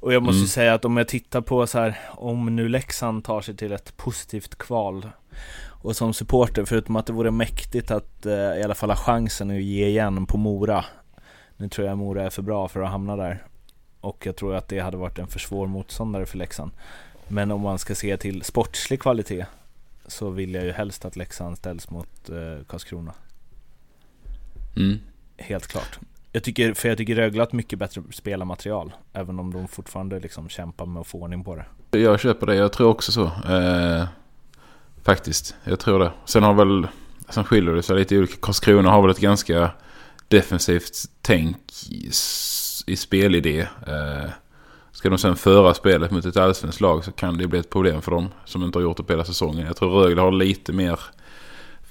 Och 0.00 0.12
jag 0.12 0.22
måste 0.22 0.38
mm. 0.38 0.48
säga 0.48 0.74
att 0.74 0.84
om 0.84 0.96
jag 0.96 1.08
tittar 1.08 1.40
på 1.40 1.66
så 1.66 1.78
här, 1.78 1.98
om 2.10 2.56
nu 2.56 2.68
Leksand 2.68 3.24
tar 3.24 3.40
sig 3.40 3.56
till 3.56 3.72
ett 3.72 3.96
positivt 3.96 4.58
kval 4.58 5.08
och 5.66 5.96
som 5.96 6.14
supporter, 6.14 6.64
förutom 6.64 6.96
att 6.96 7.06
det 7.06 7.12
vore 7.12 7.30
mäktigt 7.30 7.90
att 7.90 8.26
eh, 8.26 8.32
i 8.32 8.62
alla 8.64 8.74
fall 8.74 8.90
ha 8.90 8.96
chansen 8.96 9.50
att 9.50 9.62
ge 9.62 9.86
igen 9.86 10.26
på 10.26 10.36
Mora. 10.36 10.84
Nu 11.56 11.68
tror 11.68 11.88
jag 11.88 11.98
Mora 11.98 12.22
är 12.22 12.30
för 12.30 12.42
bra 12.42 12.68
för 12.68 12.80
att 12.80 12.90
hamna 12.90 13.16
där. 13.16 13.44
Och 14.00 14.26
jag 14.26 14.36
tror 14.36 14.54
att 14.54 14.68
det 14.68 14.78
hade 14.78 14.96
varit 14.96 15.18
en 15.18 15.26
för 15.26 15.38
svår 15.38 15.66
motståndare 15.66 16.26
för 16.26 16.38
Leksand. 16.38 16.70
Men 17.28 17.50
om 17.50 17.60
man 17.60 17.78
ska 17.78 17.94
se 17.94 18.16
till 18.16 18.42
sportslig 18.42 19.00
kvalitet 19.00 19.46
så 20.06 20.30
vill 20.30 20.54
jag 20.54 20.64
ju 20.64 20.72
helst 20.72 21.04
att 21.04 21.16
Leksand 21.16 21.58
ställs 21.58 21.90
mot 21.90 22.28
eh, 22.28 22.64
Karlskrona. 22.66 23.14
Mm. 24.76 24.98
Helt 25.36 25.66
klart. 25.66 25.98
Jag 26.32 26.42
tycker, 26.42 26.74
för 26.74 26.88
jag 26.88 26.98
tycker 26.98 27.14
Rögle 27.14 27.40
har 27.40 27.46
ett 27.46 27.52
mycket 27.52 27.78
bättre 27.78 28.02
spelarmaterial. 28.10 28.92
Även 29.12 29.38
om 29.38 29.52
de 29.52 29.68
fortfarande 29.68 30.20
liksom 30.20 30.48
kämpar 30.48 30.86
med 30.86 31.00
att 31.00 31.06
få 31.06 31.18
ordning 31.18 31.44
på 31.44 31.56
det. 31.90 31.98
Jag 31.98 32.20
köper 32.20 32.46
det, 32.46 32.54
jag 32.54 32.72
tror 32.72 32.88
också 32.88 33.12
så. 33.12 33.24
Eh, 33.24 34.08
faktiskt, 35.02 35.56
jag 35.64 35.80
tror 35.80 35.98
det. 35.98 36.12
Sen 36.24 36.42
har 36.42 36.54
väl, 36.54 36.86
sen 37.28 37.44
skiljer 37.44 37.74
det 37.74 37.82
sig 37.82 37.96
lite 37.96 38.18
olika. 38.18 38.34
Karlskrona 38.40 38.90
har 38.90 39.02
väl 39.02 39.10
ett 39.10 39.20
ganska 39.20 39.70
defensivt 40.28 40.92
tänk 41.22 41.72
i, 41.90 42.10
i 42.86 42.96
spelidé. 42.96 43.60
Eh, 43.60 44.30
ska 44.94 45.10
de 45.10 45.18
sen 45.18 45.36
föra 45.36 45.74
spelet 45.74 46.10
mot 46.10 46.24
ett 46.24 46.36
allsvenskt 46.36 46.80
lag 46.80 47.04
så 47.04 47.12
kan 47.12 47.38
det 47.38 47.46
bli 47.46 47.58
ett 47.58 47.70
problem 47.70 48.02
för 48.02 48.10
dem 48.10 48.28
som 48.44 48.64
inte 48.64 48.78
har 48.78 48.82
gjort 48.82 48.96
det 48.96 49.02
på 49.02 49.12
hela 49.12 49.24
säsongen. 49.24 49.66
Jag 49.66 49.76
tror 49.76 49.90
Rögle 49.90 50.20
har 50.20 50.32
lite 50.32 50.72
mer 50.72 51.00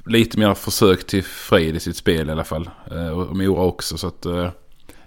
lite 0.06 0.40
mer 0.40 0.54
försök 0.54 1.08
till 1.08 1.24
fred 1.24 1.76
i 1.76 1.80
sitt 1.80 1.98
spel 1.98 2.30
i 2.30 2.32
alla 2.32 2.44
fall. 2.44 2.70
Eh, 2.92 3.08
och 3.08 3.38
Mora 3.38 3.64
också. 3.64 3.98
Så 3.98 4.08
att 4.08 4.26
eh, 4.26 4.50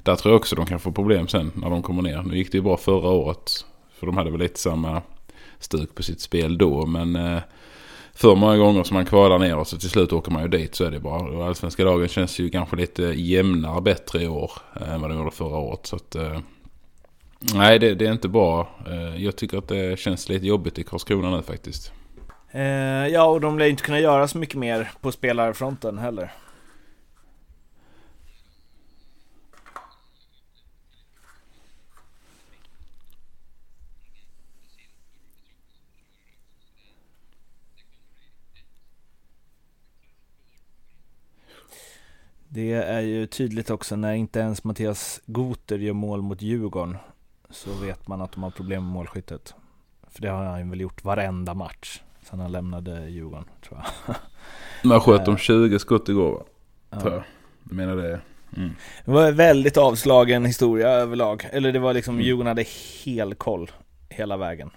där 0.02 0.16
tror 0.16 0.32
jag 0.32 0.40
också 0.40 0.56
de 0.56 0.66
kan 0.66 0.80
få 0.80 0.92
problem 0.92 1.28
sen 1.28 1.52
när 1.54 1.70
de 1.70 1.82
kommer 1.82 2.02
ner. 2.02 2.22
Nu 2.22 2.36
gick 2.36 2.52
det 2.52 2.58
ju 2.58 2.62
bra 2.62 2.76
förra 2.76 3.08
året. 3.08 3.64
För 3.98 4.06
de 4.06 4.16
hade 4.16 4.30
väl 4.30 4.40
lite 4.40 4.60
samma 4.60 5.02
stuk 5.58 5.94
på 5.94 6.02
sitt 6.02 6.20
spel 6.20 6.58
då. 6.58 6.86
Men 6.86 7.16
eh, 7.16 7.38
för 8.14 8.34
många 8.34 8.56
gånger 8.56 8.82
som 8.82 8.94
man 8.94 9.06
kvalar 9.06 9.38
ner 9.38 9.56
och 9.56 9.66
så 9.66 9.76
till 9.76 9.90
slut 9.90 10.12
åker 10.12 10.32
man 10.32 10.42
ju 10.42 10.48
dit 10.48 10.74
så 10.74 10.84
är 10.84 10.90
det 10.90 11.00
bra. 11.00 11.18
Och 11.18 11.46
allsvenska 11.46 11.84
lagen 11.84 12.08
känns 12.08 12.38
ju 12.38 12.50
kanske 12.50 12.76
lite 12.76 13.02
jämnare 13.02 13.80
bättre 13.80 14.22
i 14.22 14.28
år 14.28 14.52
än 14.74 15.00
vad 15.00 15.10
de 15.10 15.18
gjorde 15.18 15.30
förra 15.30 15.56
året. 15.56 15.86
Så 15.86 15.96
att, 15.96 16.16
nej, 17.54 17.78
det, 17.78 17.94
det, 17.94 18.06
är 18.06 18.12
inte 18.12 18.28
bra. 18.28 18.68
Eh, 18.86 19.24
jag 19.24 19.36
tycker 19.36 19.58
att 19.58 19.68
det 19.68 19.98
känns 19.98 20.28
lite 20.28 20.46
jobbigt 20.46 20.78
i 20.78 20.84
Karlskrona 20.84 21.36
nu 21.36 21.42
faktiskt. 21.42 21.92
Eh, 22.50 22.62
ja, 23.06 23.24
och 23.24 23.40
de 23.40 23.58
lär 23.58 23.66
inte 23.66 23.82
kunna 23.82 24.00
göra 24.00 24.28
så 24.28 24.38
mycket 24.38 24.58
mer 24.58 24.90
på 25.00 25.12
spelarfronten 25.12 25.98
heller. 25.98 26.32
Det 42.48 42.72
är 42.72 43.00
ju 43.00 43.26
tydligt 43.26 43.70
också 43.70 43.96
när 43.96 44.14
inte 44.14 44.38
ens 44.38 44.64
Mattias 44.64 45.20
Goter 45.26 45.78
gör 45.78 45.92
mål 45.92 46.22
mot 46.22 46.42
Djurgården 46.42 46.96
så 47.50 47.72
vet 47.72 48.08
man 48.08 48.20
att 48.20 48.32
de 48.32 48.42
har 48.42 48.50
problem 48.50 48.82
med 48.84 48.92
målskyttet. 48.92 49.54
För 50.08 50.22
det 50.22 50.28
har 50.28 50.44
han 50.44 50.70
väl 50.70 50.80
gjort 50.80 51.04
varenda 51.04 51.54
match. 51.54 52.00
Sen 52.22 52.40
han 52.40 52.52
lämnade 52.52 53.08
Djurgården, 53.08 53.44
tror 53.68 53.80
jag. 54.06 54.16
Man 54.90 55.00
sköt 55.00 55.24
de 55.24 55.36
20 55.36 55.78
skott 55.78 56.08
igår, 56.08 56.32
va? 56.32 56.42
Ja. 56.90 57.00
Tror 57.00 57.12
jag. 57.12 57.22
jag 57.64 57.72
menar 57.72 57.96
det. 57.96 58.20
Mm. 58.56 58.70
Det 59.04 59.10
var 59.10 59.28
en 59.28 59.36
väldigt 59.36 59.76
avslagen 59.76 60.44
historia 60.44 60.88
överlag. 60.88 61.48
Eller 61.52 61.72
det 61.72 61.78
var 61.78 61.94
liksom, 61.94 62.14
mm. 62.14 62.26
Djurgården 62.26 62.46
hade 62.46 62.64
hel 63.04 63.34
koll 63.34 63.70
hela 64.08 64.36
vägen. 64.36 64.70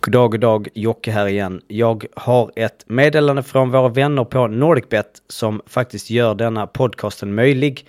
Goddag, 0.00 0.30
goddag, 0.30 0.68
Jocke 0.74 1.10
här 1.10 1.26
igen. 1.26 1.60
Jag 1.68 2.06
har 2.16 2.52
ett 2.56 2.84
meddelande 2.86 3.42
från 3.42 3.70
våra 3.70 3.88
vänner 3.88 4.24
på 4.24 4.46
NordicBet 4.46 5.22
som 5.28 5.62
faktiskt 5.66 6.10
gör 6.10 6.34
denna 6.34 6.66
podcasten 6.66 7.34
möjlig. 7.34 7.86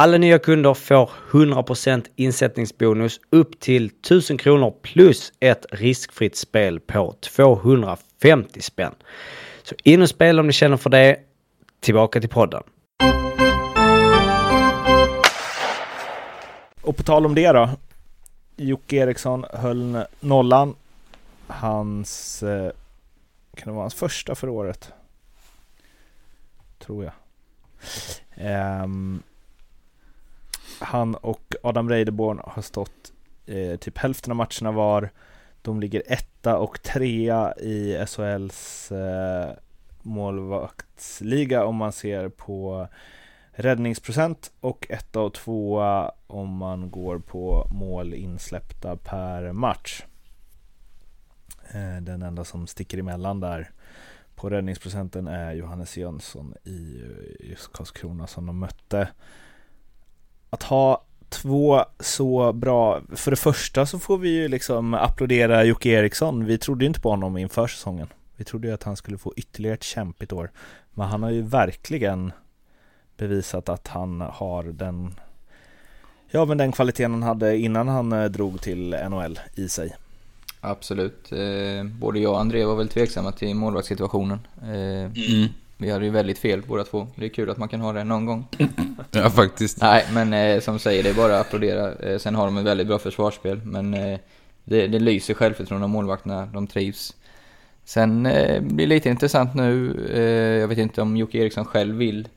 Alla 0.00 0.18
nya 0.18 0.38
kunder 0.38 0.74
får 0.74 1.10
100% 1.30 2.06
insättningsbonus 2.16 3.20
upp 3.30 3.60
till 3.60 3.86
1000 3.86 4.38
kronor 4.38 4.74
plus 4.82 5.32
ett 5.40 5.66
riskfritt 5.70 6.36
spel 6.36 6.80
på 6.80 7.14
250 7.20 8.60
spänn. 8.60 8.94
Så 9.62 9.74
in 9.84 10.02
och 10.02 10.08
spela 10.08 10.40
om 10.40 10.46
ni 10.46 10.52
känner 10.52 10.76
för 10.76 10.90
det. 10.90 11.16
Tillbaka 11.80 12.20
till 12.20 12.28
podden. 12.28 12.62
Och 16.82 16.96
på 16.96 17.02
tal 17.02 17.26
om 17.26 17.34
det 17.34 17.52
då. 17.52 17.70
Jocke 18.56 18.96
Eriksson 18.96 19.44
höll 19.52 20.04
nollan. 20.20 20.74
Hans... 21.46 22.42
Eh, 22.42 22.72
kan 23.56 23.68
det 23.68 23.72
vara 23.72 23.82
hans 23.82 23.94
första 23.94 24.34
för 24.34 24.48
året? 24.48 24.92
Tror 26.78 27.04
jag. 27.04 27.12
Um, 28.84 29.22
han 30.80 31.14
och 31.14 31.54
Adam 31.62 31.88
Reideborn 31.88 32.40
har 32.44 32.62
stått 32.62 33.12
eh, 33.46 33.76
typ 33.76 33.98
hälften 33.98 34.30
av 34.32 34.36
matcherna 34.36 34.72
var. 34.72 35.10
De 35.62 35.80
ligger 35.80 36.02
etta 36.06 36.58
och 36.58 36.82
trea 36.82 37.54
i 37.54 38.06
SHLs 38.06 38.92
eh, 38.92 39.50
målvaktsliga 40.02 41.64
om 41.64 41.76
man 41.76 41.92
ser 41.92 42.28
på 42.28 42.88
räddningsprocent 43.52 44.52
och 44.60 44.86
etta 44.90 45.20
och 45.20 45.34
tvåa 45.34 46.12
om 46.26 46.56
man 46.56 46.90
går 46.90 47.18
på 47.18 47.68
mål 47.70 48.14
insläppta 48.14 48.96
per 48.96 49.52
match. 49.52 50.02
Eh, 51.74 52.02
den 52.02 52.22
enda 52.22 52.44
som 52.44 52.66
sticker 52.66 52.98
emellan 52.98 53.40
där 53.40 53.70
på 54.34 54.50
räddningsprocenten 54.50 55.26
är 55.26 55.52
Johannes 55.52 55.96
Jönsson 55.96 56.54
i 56.64 57.02
eh, 57.02 57.50
just 57.50 57.72
Karlskrona 57.72 58.26
som 58.26 58.46
de 58.46 58.58
mötte 58.58 59.08
att 60.50 60.62
ha 60.62 61.04
två 61.28 61.84
så 62.00 62.52
bra, 62.52 63.00
för 63.14 63.30
det 63.30 63.36
första 63.36 63.86
så 63.86 63.98
får 63.98 64.18
vi 64.18 64.28
ju 64.28 64.48
liksom 64.48 64.94
applådera 64.94 65.64
Jocke 65.64 65.88
Eriksson. 65.88 66.44
Vi 66.44 66.58
trodde 66.58 66.84
ju 66.84 66.86
inte 66.86 67.00
på 67.00 67.10
honom 67.10 67.36
inför 67.36 67.66
säsongen. 67.66 68.08
Vi 68.36 68.44
trodde 68.44 68.68
ju 68.68 68.74
att 68.74 68.82
han 68.82 68.96
skulle 68.96 69.18
få 69.18 69.32
ytterligare 69.36 69.74
ett 69.74 69.82
kämpigt 69.82 70.32
år. 70.32 70.50
Men 70.94 71.08
han 71.08 71.22
har 71.22 71.30
ju 71.30 71.42
verkligen 71.42 72.32
bevisat 73.16 73.68
att 73.68 73.88
han 73.88 74.20
har 74.20 74.64
den 74.64 75.14
Ja 76.32 76.44
men 76.44 76.58
den 76.58 76.72
kvaliteten 76.72 77.12
han 77.12 77.22
hade 77.22 77.58
innan 77.58 77.88
han 77.88 78.12
eh, 78.12 78.24
drog 78.24 78.60
till 78.60 78.96
NHL 79.10 79.40
i 79.54 79.68
sig. 79.68 79.96
Absolut. 80.60 81.32
Eh, 81.32 81.84
både 81.84 82.18
jag 82.18 82.32
och 82.32 82.40
André 82.40 82.64
var 82.64 82.76
väl 82.76 82.88
tveksamma 82.88 83.32
till 83.32 83.54
målvaktssituationen. 83.54 84.38
Eh, 84.62 85.04
mm. 85.04 85.48
Vi 85.80 85.90
hade 85.90 86.04
ju 86.04 86.10
väldigt 86.10 86.38
fel 86.38 86.62
båda 86.66 86.84
två. 86.84 87.06
Det 87.14 87.24
är 87.24 87.28
kul 87.28 87.50
att 87.50 87.58
man 87.58 87.68
kan 87.68 87.80
ha 87.80 87.92
det 87.92 88.04
någon 88.04 88.26
gång. 88.26 88.46
Ja, 89.10 89.30
faktiskt. 89.30 89.80
Nej, 89.80 90.04
men 90.12 90.32
eh, 90.32 90.60
som 90.60 90.78
säger, 90.78 91.02
det 91.02 91.08
är 91.10 91.14
bara 91.14 91.40
att 91.40 91.46
applådera. 91.46 91.94
Eh, 91.94 92.18
sen 92.18 92.34
har 92.34 92.44
de 92.44 92.56
ett 92.56 92.64
väldigt 92.64 92.86
bra 92.86 92.98
försvarsspel, 92.98 93.60
men 93.64 93.94
eh, 93.94 94.18
det, 94.64 94.86
det 94.86 94.98
lyser 94.98 95.34
självförtroende 95.34 95.84
av 95.84 95.90
målvakterna. 95.90 96.46
De 96.46 96.66
trivs. 96.66 97.14
Sen 97.84 98.26
eh, 98.26 98.62
blir 98.62 98.86
det 98.86 98.94
lite 98.94 99.08
intressant 99.08 99.54
nu. 99.54 100.00
Eh, 100.14 100.60
jag 100.60 100.68
vet 100.68 100.78
inte 100.78 101.02
om 101.02 101.16
Jocke 101.16 101.38
Eriksson 101.38 101.64
själv 101.64 101.96
vill 101.96 102.28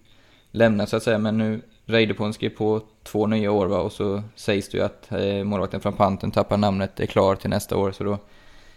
lämna 0.52 0.86
så 0.86 0.98
att 0.98 1.04
säga, 1.04 1.18
men 1.18 1.38
nu 1.38 1.62
Reidepohn 1.86 2.34
skrev 2.34 2.50
på 2.50 2.82
två 3.04 3.28
nya 3.28 3.52
år 3.52 3.68
va, 3.68 3.78
och 3.78 3.92
så 3.92 4.24
sägs 4.36 4.70
det 4.70 4.78
ju 4.78 4.84
att 4.84 5.12
eh, 5.12 5.44
målvakten 5.44 5.82
från 5.82 5.94
Panten 5.94 6.32
tappar 6.32 6.58
namnet, 6.58 7.00
är 7.00 7.06
klar 7.06 7.36
till 7.36 7.50
nästa 7.50 7.78
år, 7.78 7.92
så 7.92 8.04
då 8.04 8.18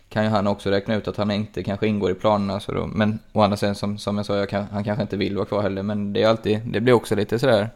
kan 0.09 0.25
ju 0.25 0.31
han 0.31 0.47
också 0.47 0.71
räkna 0.71 0.95
ut 0.95 1.09
att 1.09 1.17
han 1.17 1.31
inte 1.31 1.63
kanske 1.63 1.87
ingår 1.87 2.11
i 2.11 2.15
planerna. 2.15 2.61
Så 2.61 2.73
då, 2.73 2.87
men 2.87 3.19
å 3.33 3.41
andra 3.41 3.57
sidan, 3.57 3.75
som, 3.75 3.99
som 3.99 4.17
jag 4.17 4.27
sa, 4.27 4.47
kan, 4.47 4.65
han 4.65 4.85
kanske 4.85 5.03
inte 5.03 5.17
vill 5.17 5.37
vara 5.37 5.47
kvar 5.47 5.63
heller, 5.63 5.83
men 5.83 6.13
det 6.13 6.23
är 6.23 6.29
alltid, 6.29 6.61
det 6.67 6.81
blir 6.81 6.93
också 6.93 7.15
lite 7.15 7.39
sådär 7.39 7.71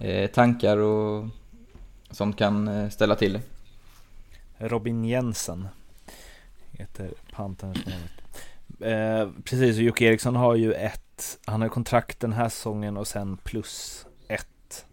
eh, 0.00 0.30
tankar 0.30 0.76
och 0.76 1.28
sånt 2.10 2.36
kan 2.36 2.68
eh, 2.68 2.88
ställa 2.88 3.14
till 3.14 3.32
det. 3.32 3.40
Robin 4.58 5.04
Jensen 5.04 5.68
heter 6.72 7.10
Panterns. 7.32 7.78
Eh, 8.80 9.28
precis, 9.44 9.76
och 9.76 9.82
Jocke 9.82 10.04
Eriksson 10.04 10.36
har 10.36 10.54
ju 10.54 10.72
ett, 10.72 11.38
han 11.44 11.62
har 11.62 11.68
kontrakt 11.68 12.20
den 12.20 12.32
här 12.32 12.48
säsongen 12.48 12.96
och 12.96 13.06
sen 13.06 13.36
plus 13.36 14.06
ett. 14.28 14.86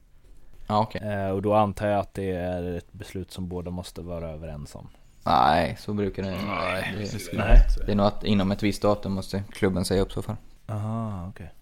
Ja, 0.68 0.82
okej. 0.82 1.02
Eh, 1.02 1.30
och 1.30 1.42
då 1.42 1.54
antar 1.54 1.88
jag 1.88 2.00
att 2.00 2.14
det 2.14 2.32
är 2.32 2.78
ett 2.78 2.94
beslut 2.94 3.32
som 3.32 3.48
båda 3.48 3.72
måste 3.72 4.02
vara 4.02 4.30
överens 4.30 4.76
om. 4.76 4.88
Nej, 5.24 5.78
så 5.80 5.94
brukar 5.94 6.24
det 6.24 6.30
Nej, 6.48 6.94
det, 6.98 7.00
det 7.00 7.20
skulle 7.20 7.46
Nej. 7.46 7.60
det 7.86 7.92
är 7.92 7.96
nog 7.96 8.06
att 8.06 8.24
inom 8.24 8.52
ett 8.52 8.64
visst 8.64 8.82
datum 8.82 9.12
måste 9.12 9.44
klubben 9.52 9.86
säga 9.86 10.02
upp 10.02 10.12
så 10.12 10.22
fall. 10.22 10.36
Aha, 10.68 11.28
okej. 11.30 11.54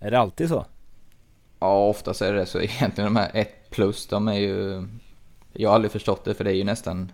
Är 0.00 0.10
det 0.10 0.18
alltid 0.18 0.48
så? 0.48 0.66
Ja, 1.60 1.88
oftast 1.88 2.22
är 2.22 2.32
det 2.32 2.46
så. 2.46 2.60
Egentligen 2.60 3.14
de 3.14 3.20
här 3.20 3.30
1 3.34 3.70
plus, 3.70 4.06
de 4.06 4.28
är 4.28 4.38
ju... 4.38 4.88
Jag 5.52 5.70
har 5.70 5.74
aldrig 5.74 5.92
förstått 5.92 6.24
det, 6.24 6.34
för 6.34 6.44
det 6.44 6.50
är 6.50 6.54
ju 6.54 6.64
nästan... 6.64 7.12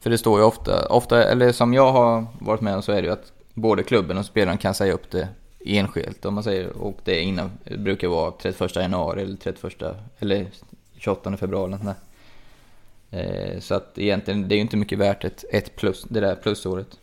För 0.00 0.10
det 0.10 0.18
står 0.18 0.38
ju 0.38 0.44
ofta, 0.44 0.86
ofta, 0.86 1.24
eller 1.24 1.52
som 1.52 1.74
jag 1.74 1.92
har 1.92 2.26
varit 2.40 2.60
med 2.60 2.74
om 2.74 2.82
så 2.82 2.92
är 2.92 3.02
det 3.02 3.08
ju 3.08 3.12
att 3.12 3.32
både 3.54 3.82
klubben 3.82 4.18
och 4.18 4.26
spelaren 4.26 4.58
kan 4.58 4.74
säga 4.74 4.92
upp 4.92 5.10
det 5.10 5.28
enskilt 5.64 6.24
om 6.24 6.34
man 6.34 6.44
säger 6.44 6.68
och 6.68 6.98
det 7.04 7.18
är 7.18 7.22
innan, 7.22 7.50
det 7.64 7.78
brukar 7.78 8.08
vara 8.08 8.30
31 8.30 8.76
januari 8.76 9.22
eller 9.22 9.36
31 9.36 9.82
eller 10.18 10.46
28 10.96 11.36
februari 11.36 11.72
eller 11.72 11.94
Så 13.60 13.74
att 13.74 13.98
egentligen, 13.98 14.48
det 14.48 14.54
är 14.54 14.56
ju 14.56 14.62
inte 14.62 14.76
mycket 14.76 14.98
värt 14.98 15.24
ett, 15.24 15.44
ett 15.52 15.76
plus, 15.76 16.04
det 16.08 16.20
där 16.20 16.34
plusåret. 16.36 16.98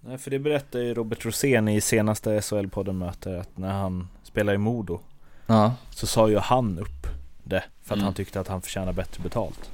Nej, 0.00 0.18
för 0.18 0.30
det 0.30 0.38
berättade 0.38 0.84
ju 0.84 0.94
Robert 0.94 1.24
Rosén 1.24 1.68
i 1.68 1.80
senaste 1.80 2.40
SHL-podden 2.40 2.92
möte 2.92 3.40
att 3.40 3.58
när 3.58 3.72
han 3.72 4.08
spelade 4.22 4.54
i 4.54 4.58
Modo 4.58 5.00
Ja, 5.46 5.74
så 5.90 6.06
sa 6.06 6.28
ju 6.30 6.38
han 6.38 6.78
upp 6.78 7.06
det 7.44 7.64
för 7.82 7.94
att 7.94 7.96
Mm. 7.98 8.04
han 8.04 8.14
tyckte 8.14 8.40
att 8.40 8.48
han 8.48 8.62
förtjänar 8.62 8.92
bättre 8.92 9.22
betalt. 9.22 9.70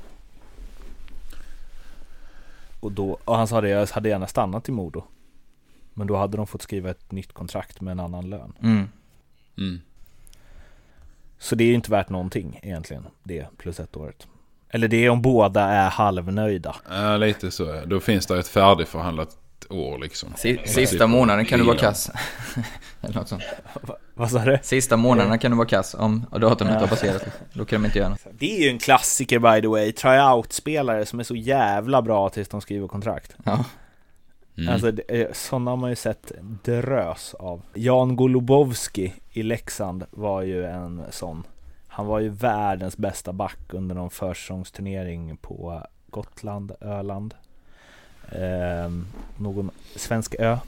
Och, 2.80 2.92
då, 2.92 3.18
och 3.24 3.36
han 3.36 3.48
sa 3.48 3.60
det, 3.60 3.68
jag 3.68 3.86
hade 3.86 4.08
gärna 4.08 4.26
stannat 4.26 4.68
i 4.68 4.72
Modo. 4.72 5.02
Men 5.94 6.06
då 6.06 6.16
hade 6.16 6.36
de 6.36 6.46
fått 6.46 6.62
skriva 6.62 6.90
ett 6.90 7.12
nytt 7.12 7.32
kontrakt 7.32 7.80
med 7.80 7.92
en 7.92 8.00
annan 8.00 8.30
lön. 8.30 8.52
mm. 8.62 8.88
Mm. 9.58 9.80
Så 11.38 11.54
det 11.54 11.64
är 11.64 11.68
ju 11.68 11.74
inte 11.74 11.90
värt 11.90 12.08
någonting 12.08 12.60
egentligen, 12.62 13.06
det 13.22 13.46
plus 13.58 13.80
ett 13.80 13.96
året. 13.96 14.26
Eller 14.70 14.88
det 14.88 15.04
är 15.04 15.10
om 15.10 15.22
båda 15.22 15.62
är 15.62 15.88
halvnöjda. 15.90 16.76
Ja, 16.90 17.16
lite 17.16 17.50
så. 17.50 17.64
ja. 17.64 17.84
Då 17.86 18.00
finns 18.00 18.26
det 18.26 18.38
ett 18.38 18.48
färdigförhandlat 18.48 19.36
år 19.70 19.98
liksom. 19.98 20.28
Si- 20.36 20.60
Sista 20.64 21.06
månaden 21.16 21.44
kan 21.44 21.58
du 21.58 21.64
vara 21.64 21.76
kass. 21.78 22.10
Eller 23.00 23.14
något 23.14 23.28
sånt. 23.28 23.42
Vad 24.14 24.30
sa 24.30 24.38
du? 24.44 24.58
Sista 24.62 24.96
månaderna 24.96 25.38
kan 25.38 25.50
du 25.50 25.56
vara 25.56 25.68
kass 25.68 25.94
om 25.94 26.26
datumet 26.40 26.80
har 26.80 26.86
passerat. 26.86 27.24
Då 27.52 27.64
kan 27.64 27.80
de 27.82 27.86
inte 27.86 27.98
göra 27.98 28.08
något. 28.08 28.26
Det 28.38 28.56
är 28.58 28.62
ju 28.62 28.68
en 28.70 28.78
klassiker 28.78 29.38
by 29.38 29.60
the 29.60 29.68
way, 29.68 29.92
tryout-spelare 29.92 31.06
som 31.06 31.20
är 31.20 31.24
så 31.24 31.36
jävla 31.36 32.02
bra 32.02 32.28
tills 32.28 32.48
de 32.48 32.60
skriver 32.60 32.88
kontrakt. 32.88 33.36
Ja. 33.44 33.64
Mm. 34.58 34.72
Alltså 34.72 34.92
eh, 35.12 35.26
sådana 35.32 35.70
har 35.70 35.76
man 35.76 35.90
ju 35.90 35.96
sett 35.96 36.32
drös 36.64 37.34
av. 37.38 37.62
Jan 37.74 38.16
Golubowski 38.16 39.12
i 39.30 39.42
Leksand 39.42 40.04
var 40.10 40.42
ju 40.42 40.64
en 40.64 41.02
sån. 41.10 41.44
Han 41.98 42.06
var 42.06 42.20
ju 42.20 42.28
världens 42.28 42.96
bästa 42.96 43.32
back 43.32 43.58
under 43.68 43.94
någon 43.94 44.10
försäsongsturnering 44.10 45.36
på 45.36 45.82
Gotland, 46.10 46.72
Öland. 46.80 47.34
Ehm, 48.32 49.06
någon 49.36 49.70
svensk 49.96 50.34
ö. 50.38 50.58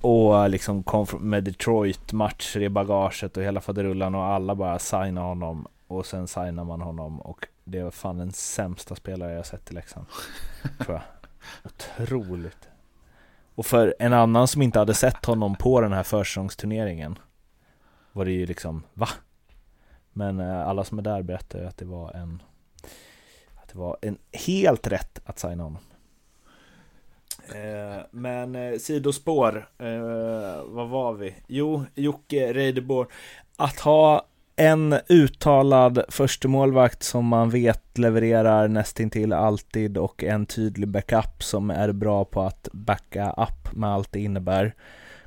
Och 0.00 0.50
liksom 0.50 0.82
kom 0.82 1.06
med 1.20 1.44
Detroit-matcher 1.44 2.60
i 2.60 2.68
bagaget 2.68 3.36
och 3.36 3.42
hela 3.42 3.60
faderullan 3.60 4.14
och 4.14 4.24
alla 4.24 4.54
bara 4.54 4.78
signade 4.78 5.26
honom. 5.26 5.66
Och 5.86 6.06
sen 6.06 6.28
signar 6.28 6.64
man 6.64 6.80
honom 6.80 7.20
och 7.20 7.46
det 7.64 7.82
var 7.82 7.90
fan 7.90 8.18
den 8.18 8.32
sämsta 8.32 8.94
spelare 8.94 9.32
jag 9.32 9.46
sett 9.46 9.70
i 9.70 9.74
Leksand. 9.74 10.06
tror 10.78 10.94
jag. 10.94 11.02
Otroligt. 11.72 12.68
Och 13.54 13.66
för 13.66 13.94
en 13.98 14.12
annan 14.12 14.48
som 14.48 14.62
inte 14.62 14.78
hade 14.78 14.94
sett 14.94 15.24
honom 15.24 15.56
på 15.56 15.80
den 15.80 15.92
här 15.92 16.02
försäsongsturneringen 16.02 17.18
var 18.12 18.24
det 18.24 18.32
ju 18.32 18.46
liksom, 18.46 18.82
va? 18.94 19.08
Men 20.14 20.40
eh, 20.40 20.68
alla 20.68 20.84
som 20.84 20.98
är 20.98 21.02
där 21.02 21.22
berättar 21.22 21.58
ju 21.58 21.66
att 21.66 21.76
det 21.76 21.84
var 21.84 22.12
en 22.12 22.42
att 23.62 23.68
det 23.72 23.78
var 23.78 23.96
en 24.00 24.18
helt 24.32 24.86
rätt 24.86 25.20
att 25.24 25.38
signa 25.38 25.62
honom. 25.62 25.82
Eh, 27.48 28.02
men 28.10 28.54
eh, 28.54 28.78
sidospår, 28.78 29.68
eh, 29.78 30.64
vad 30.66 30.88
var 30.88 31.12
vi? 31.12 31.34
Jo, 31.46 31.84
Jocke 31.94 32.52
Reideborn. 32.52 33.06
Att 33.56 33.80
ha 33.80 34.26
en 34.56 34.94
uttalad 35.08 36.04
förstemålvakt 36.08 37.02
som 37.02 37.26
man 37.26 37.50
vet 37.50 37.98
levererar 37.98 38.68
nästintill 38.68 39.32
alltid 39.32 39.98
och 39.98 40.24
en 40.24 40.46
tydlig 40.46 40.88
backup 40.88 41.42
som 41.42 41.70
är 41.70 41.92
bra 41.92 42.24
på 42.24 42.42
att 42.42 42.68
backa 42.72 43.30
upp 43.30 43.72
med 43.72 43.90
allt 43.90 44.12
det 44.12 44.20
innebär. 44.20 44.74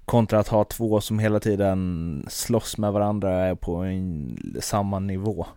Kontra 0.07 0.39
att 0.39 0.47
ha 0.47 0.63
två 0.63 1.01
som 1.01 1.19
hela 1.19 1.39
tiden 1.39 2.25
slåss 2.29 2.77
med 2.77 2.93
varandra 2.93 3.55
på 3.55 3.75
en, 3.75 4.37
samma 4.61 4.99
nivå. 4.99 5.47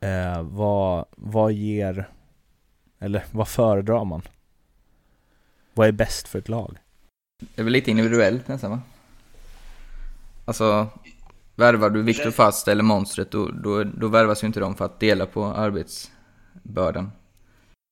Eh, 0.00 0.42
vad, 0.42 1.04
vad 1.16 1.52
ger, 1.52 2.08
eller 2.98 3.24
vad 3.30 3.48
föredrar 3.48 4.04
man? 4.04 4.22
Vad 5.74 5.88
är 5.88 5.92
bäst 5.92 6.28
för 6.28 6.38
ett 6.38 6.48
lag? 6.48 6.76
Det 7.54 7.60
är 7.60 7.64
väl 7.64 7.72
lite 7.72 7.90
individuellt 7.90 8.48
nästan 8.48 8.70
va? 8.70 8.80
Alltså, 10.44 10.86
värvar 11.54 11.90
du 11.90 12.02
Viktor 12.02 12.30
Fast 12.30 12.68
eller 12.68 12.82
Monstret, 12.82 13.30
då, 13.30 13.48
då, 13.48 13.84
då 13.84 14.08
värvas 14.08 14.42
ju 14.42 14.46
inte 14.46 14.60
de 14.60 14.74
för 14.74 14.84
att 14.84 15.00
dela 15.00 15.26
på 15.26 15.44
arbetsbördan. 15.44 17.10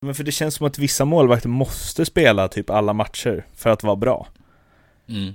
Men 0.06 0.14
för 0.14 0.24
det 0.24 0.32
känns 0.32 0.54
som 0.54 0.66
att 0.66 0.78
vissa 0.78 1.04
målvakter 1.04 1.48
måste 1.48 2.04
spela 2.04 2.48
typ 2.48 2.70
alla 2.70 2.92
matcher 2.92 3.46
för 3.54 3.70
att 3.70 3.82
vara 3.82 3.96
bra. 3.96 4.26
Mm. 5.06 5.34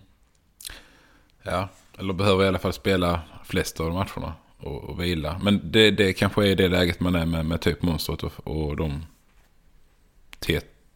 Ja, 1.44 1.70
eller 1.98 2.14
behöver 2.14 2.46
i 2.46 2.48
alla 2.48 2.60
fall 2.60 2.74
spela 2.74 3.22
flesta 3.46 3.84
av 3.84 3.94
matcherna 3.94 4.34
och, 4.58 4.84
och 4.84 5.02
vila. 5.02 5.40
Men 5.44 5.72
det, 5.72 5.92
det 5.92 6.14
kanske 6.14 6.48
är 6.48 6.56
det 6.56 6.68
läget 6.68 7.00
man 7.00 7.16
är 7.16 7.26
med, 7.26 7.46
med 7.46 7.62
typ 7.62 7.82
monstret 7.82 8.24
och, 8.24 8.48
och 8.48 8.76
de 8.76 9.06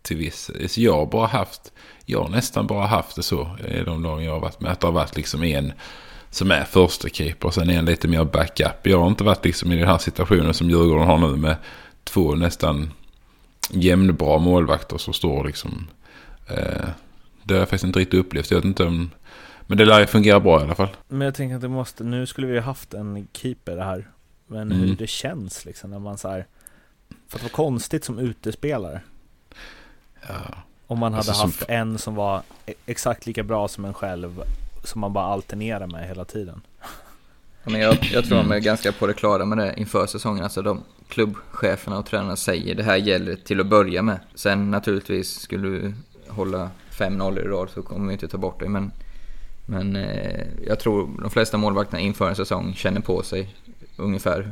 till, 0.04 0.18
viss. 0.18 0.78
Jag 0.78 0.94
har 0.94 1.06
bara 1.06 1.28
haft, 1.28 1.72
jag 2.06 2.22
har 2.22 2.30
nästan 2.30 2.68
bara 2.68 2.86
haft 2.86 3.16
det 3.16 3.24
så 3.24 3.58
i 3.68 3.84
de 3.84 4.04
lagen 4.04 4.26
jag 4.26 4.34
har 4.34 4.40
varit 4.40 4.62
med. 4.62 4.72
Att 4.72 4.80
det 4.80 4.88
har 4.88 4.92
varit 4.92 5.16
liksom 5.16 5.44
en 5.44 5.74
som 6.30 6.52
är 6.52 6.64
första 6.64 7.10
keeper 7.10 7.48
och 7.48 7.54
sen 7.54 7.70
en 7.70 7.86
lite 7.86 8.08
mer 8.08 8.24
backup. 8.24 8.88
Jag 8.88 9.00
har 9.00 9.08
inte 9.08 9.24
varit 9.24 9.46
liksom 9.46 9.72
i 9.72 9.76
den 9.76 9.88
här 9.88 9.98
situationen 9.98 10.54
som 10.54 10.70
Djurgården 10.70 11.08
har 11.08 11.18
nu 11.18 11.36
med 11.36 11.56
två 12.04 12.36
nästan 12.36 12.94
jämnbra 13.70 14.38
målvakter 14.38 14.98
som 14.98 15.14
står 15.14 15.44
liksom. 15.44 15.88
Eh, 16.48 16.90
det 17.43 17.54
har 17.54 17.60
jag 17.60 17.69
faktiskt 17.69 17.84
inte 17.84 17.99
riktigt 17.99 18.19
upplevt. 18.19 18.51
Jag 18.51 18.58
vet 18.58 18.65
inte 18.65 18.84
om... 18.84 19.10
Men 19.67 19.77
det 19.77 19.86
lär 19.86 19.99
ju 19.99 20.06
fungera 20.06 20.39
bra 20.39 20.60
i 20.62 20.63
alla 20.63 20.75
fall. 20.75 20.89
Men 21.08 21.21
jag 21.21 21.36
tänker 21.36 21.56
att 21.56 21.62
det 21.62 21.67
måste, 21.67 22.04
nu 22.04 22.25
skulle 22.25 22.47
vi 22.47 22.58
ha 22.60 22.65
haft 22.65 22.93
en 22.93 23.27
keeper 23.34 23.77
här. 23.77 24.08
Men 24.47 24.62
Mm. 24.71 24.77
hur 24.77 24.95
det 24.95 25.08
känns 25.08 25.65
liksom 25.65 25.89
när 25.91 25.99
man 25.99 26.17
så 26.17 26.30
här, 26.30 26.45
För 27.27 27.38
att 27.38 27.41
det 27.41 27.43
var 27.43 27.49
konstigt 27.49 28.04
som 28.06 28.19
utespelare. 28.19 29.01
Ja. 30.27 30.36
Om 30.88 30.99
man 30.99 31.13
hade 31.13 31.17
Alltså 31.17 31.34
som 31.34 31.49
haft 31.49 31.63
en 31.69 31.97
som 31.97 32.15
var 32.15 32.41
e- 32.65 32.73
exakt 32.86 33.25
lika 33.25 33.43
bra 33.43 33.67
som 33.67 33.86
en 33.86 33.93
själv. 33.93 34.41
Som 34.84 35.01
man 35.01 35.13
bara 35.13 35.25
alternerar 35.25 35.88
med 35.88 36.08
hela 36.08 36.25
tiden. 36.25 36.62
Ja, 37.63 37.69
Men 37.71 37.82
jag, 37.82 37.97
jag 38.13 38.25
tror 38.25 38.38
de 38.38 38.51
är 38.51 38.60
ganska 38.60 38.91
på 38.91 39.08
det 39.08 39.13
klara 39.13 39.45
med 39.45 39.58
det 39.58 39.73
inför 39.77 40.08
säsongen. 40.08 40.43
Alltså 40.43 40.62
de 40.62 40.84
klubbcheferna 41.10 41.97
och 41.99 42.06
tränarna 42.06 42.36
säger 42.36 42.75
det 42.75 42.84
här 42.84 42.95
gäller 42.97 43.36
till 43.36 43.60
att 43.60 43.67
börja 43.67 44.01
med. 44.01 44.19
Sen 44.36 44.71
naturligtvis 44.71 45.39
skulle 45.39 45.67
du 45.67 45.93
hålla 46.27 46.69
5-0 46.91 47.39
i 47.39 47.47
rad 47.47 47.69
så 47.69 47.82
kommer 47.82 48.08
vi 48.08 48.13
inte 48.13 48.27
ta 48.27 48.38
bort 48.38 48.60
det. 48.60 48.69
Men, 48.69 48.91
men 49.65 49.95
eh, 49.95 50.45
jag 50.67 50.80
tror 50.80 51.10
de 51.21 51.30
flesta 51.30 51.58
målvakterna 51.58 51.99
inför 51.99 52.30
en 52.30 52.36
säsong 52.36 52.73
känner 52.73 53.01
på 53.01 53.23
sig 53.23 53.56
ungefär 53.97 54.51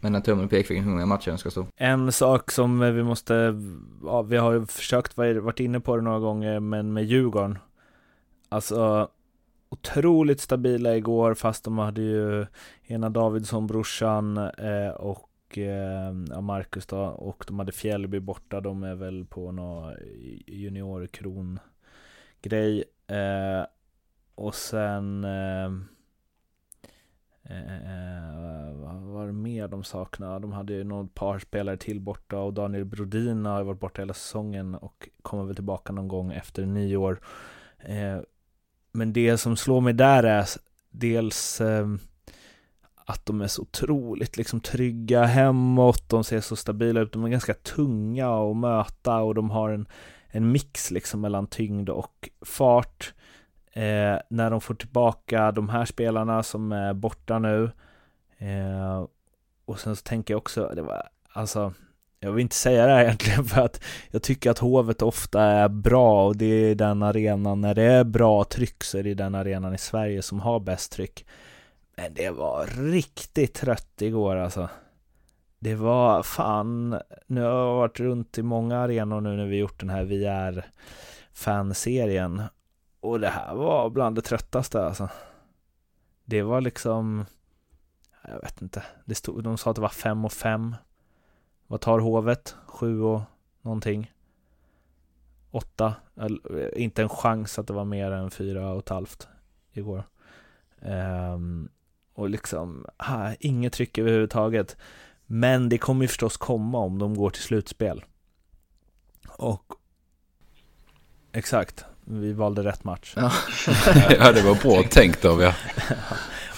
mellan 0.00 0.22
tummen 0.22 0.44
och 0.44 0.50
pekfingret 0.50 0.86
hur 0.86 0.90
många 0.90 1.06
matcher 1.06 1.30
de 1.30 1.38
ska 1.38 1.50
stå. 1.50 1.66
En 1.76 2.12
sak 2.12 2.50
som 2.50 2.80
vi 2.80 3.02
måste, 3.02 3.60
ja, 4.04 4.22
vi 4.22 4.36
har 4.36 4.52
ju 4.52 4.66
försökt 4.66 5.16
varit 5.16 5.60
inne 5.60 5.80
på 5.80 5.96
det 5.96 6.02
några 6.02 6.18
gånger, 6.18 6.60
men 6.60 6.92
med 6.92 7.04
Djurgården. 7.04 7.58
Alltså 8.48 9.08
otroligt 9.68 10.40
stabila 10.40 10.96
igår 10.96 11.34
fast 11.34 11.64
de 11.64 11.78
hade 11.78 12.02
ju 12.02 12.46
ena 12.86 13.10
Davidsson, 13.10 13.66
brorsan 13.66 14.36
eh, 14.36 14.90
och 14.96 15.28
eh, 15.58 16.14
ja, 16.30 16.40
Marcus 16.40 16.86
då 16.86 16.98
och 16.98 17.44
de 17.46 17.58
hade 17.58 17.72
Fjällby 17.72 18.20
borta. 18.20 18.60
De 18.60 18.82
är 18.82 18.94
väl 18.94 19.24
på 19.24 19.52
någon 19.52 19.94
juniorkron 20.46 21.58
grej. 22.42 22.84
Eh, 23.06 23.66
och 24.34 24.54
sen 24.54 25.24
eh, 25.24 25.70
Eh, 27.44 27.76
eh 27.76 28.72
vad 28.74 28.94
var 28.94 29.26
det 29.26 29.32
mer 29.32 29.68
de 29.68 29.84
saknade? 29.84 30.38
De 30.38 30.52
hade 30.52 30.72
ju 30.72 30.84
något 30.84 31.14
par 31.14 31.38
spelare 31.38 31.76
till 31.76 32.00
borta 32.00 32.38
och 32.38 32.54
Daniel 32.54 32.84
Brodin 32.84 33.46
har 33.46 33.62
varit 33.62 33.80
borta 33.80 34.02
hela 34.02 34.14
säsongen 34.14 34.74
och 34.74 35.08
kommer 35.22 35.44
väl 35.44 35.54
tillbaka 35.54 35.92
någon 35.92 36.08
gång 36.08 36.32
efter 36.32 36.66
nyår. 36.66 37.20
Eh, 37.78 38.18
men 38.92 39.12
det 39.12 39.38
som 39.38 39.56
slår 39.56 39.80
mig 39.80 39.92
där 39.92 40.22
är 40.22 40.46
dels 40.90 41.60
eh, 41.60 41.86
att 43.06 43.26
de 43.26 43.40
är 43.40 43.46
så 43.46 43.62
otroligt 43.62 44.36
liksom 44.36 44.60
trygga 44.60 45.24
hemåt, 45.24 46.08
de 46.08 46.24
ser 46.24 46.40
så 46.40 46.56
stabila 46.56 47.00
ut, 47.00 47.12
de 47.12 47.24
är 47.24 47.28
ganska 47.28 47.54
tunga 47.54 48.28
att 48.28 48.56
möta 48.56 49.16
och 49.16 49.34
de 49.34 49.50
har 49.50 49.70
en, 49.70 49.86
en 50.28 50.52
mix 50.52 50.90
liksom 50.90 51.20
mellan 51.20 51.46
tyngd 51.46 51.88
och 51.88 52.28
fart. 52.46 53.14
Eh, 53.72 54.18
när 54.28 54.50
de 54.50 54.60
får 54.60 54.74
tillbaka 54.74 55.52
de 55.52 55.68
här 55.68 55.84
spelarna 55.84 56.42
som 56.42 56.72
är 56.72 56.94
borta 56.94 57.38
nu. 57.38 57.70
Eh, 58.38 59.06
och 59.64 59.80
sen 59.80 59.96
så 59.96 60.02
tänker 60.02 60.34
jag 60.34 60.38
också, 60.38 60.72
det 60.74 60.82
var, 60.82 61.08
alltså, 61.32 61.72
jag 62.20 62.32
vill 62.32 62.42
inte 62.42 62.56
säga 62.56 62.86
det 62.86 62.92
här 62.92 63.02
egentligen 63.04 63.44
för 63.44 63.60
att 63.60 63.84
jag 64.10 64.22
tycker 64.22 64.50
att 64.50 64.58
Hovet 64.58 65.02
ofta 65.02 65.42
är 65.42 65.68
bra 65.68 66.26
och 66.26 66.36
det 66.36 66.46
är 66.46 66.74
den 66.74 67.02
arenan, 67.02 67.60
när 67.60 67.74
det 67.74 67.82
är 67.82 68.04
bra 68.04 68.44
tryck 68.44 68.84
så 68.84 68.98
är 68.98 69.02
det 69.02 69.14
den 69.14 69.34
arenan 69.34 69.74
i 69.74 69.78
Sverige 69.78 70.22
som 70.22 70.40
har 70.40 70.60
bäst 70.60 70.92
tryck. 70.92 71.26
Men 71.96 72.14
det 72.14 72.30
var 72.30 72.66
riktigt 72.66 73.54
trött 73.54 74.02
igår 74.02 74.36
alltså. 74.36 74.68
Det 75.58 75.74
var 75.74 76.22
fan, 76.22 77.00
nu 77.26 77.40
har 77.40 77.50
jag 77.50 77.74
varit 77.74 78.00
runt 78.00 78.38
i 78.38 78.42
många 78.42 78.78
arenor 78.78 79.20
nu 79.20 79.36
när 79.36 79.46
vi 79.46 79.56
gjort 79.56 79.80
den 79.80 79.90
här 79.90 80.04
VR-fanserien 80.04 82.42
och 83.00 83.20
det 83.20 83.28
här 83.28 83.54
var 83.54 83.90
bland 83.90 84.16
det 84.16 84.22
tröttaste 84.22 84.84
alltså. 84.84 85.08
Det 86.24 86.42
var 86.42 86.60
liksom, 86.60 87.24
jag 88.28 88.40
vet 88.40 88.62
inte, 88.62 88.82
det 89.04 89.14
stod, 89.14 89.44
de 89.44 89.58
sa 89.58 89.70
att 89.70 89.76
det 89.76 89.82
var 89.82 89.88
fem 89.88 90.24
och 90.24 90.32
fem. 90.32 90.76
Vad 91.66 91.80
tar 91.80 91.98
hovet? 91.98 92.56
Sju 92.66 93.02
och 93.02 93.20
någonting. 93.60 94.12
Åtta. 95.50 95.94
Eh, 96.16 96.28
inte 96.74 97.02
en 97.02 97.08
chans 97.08 97.58
att 97.58 97.66
det 97.66 97.72
var 97.72 97.84
mer 97.84 98.10
än 98.10 98.30
fyra 98.30 98.72
och 98.72 98.78
ett 98.78 98.88
halvt 98.88 99.28
igår. 99.72 100.04
Um, 100.80 101.68
och 102.14 102.30
liksom, 102.30 102.86
ha, 102.98 103.34
inget 103.40 103.72
tryck 103.72 103.98
överhuvudtaget. 103.98 104.76
Men 105.26 105.68
det 105.68 105.78
kommer 105.78 106.04
ju 106.04 106.08
förstås 106.08 106.36
komma 106.36 106.78
om 106.78 106.98
de 106.98 107.14
går 107.14 107.30
till 107.30 107.42
slutspel. 107.42 108.04
Och 109.28 109.62
Exakt 111.32 111.84
vi 112.04 112.32
valde 112.32 112.62
rätt 112.64 112.84
match. 112.84 113.12
Ja, 113.16 113.32
ja 114.18 114.32
det 114.32 114.42
var 114.42 114.54
bra 114.54 114.82
tänkt 114.82 115.24
av 115.24 115.42
er. 115.42 115.54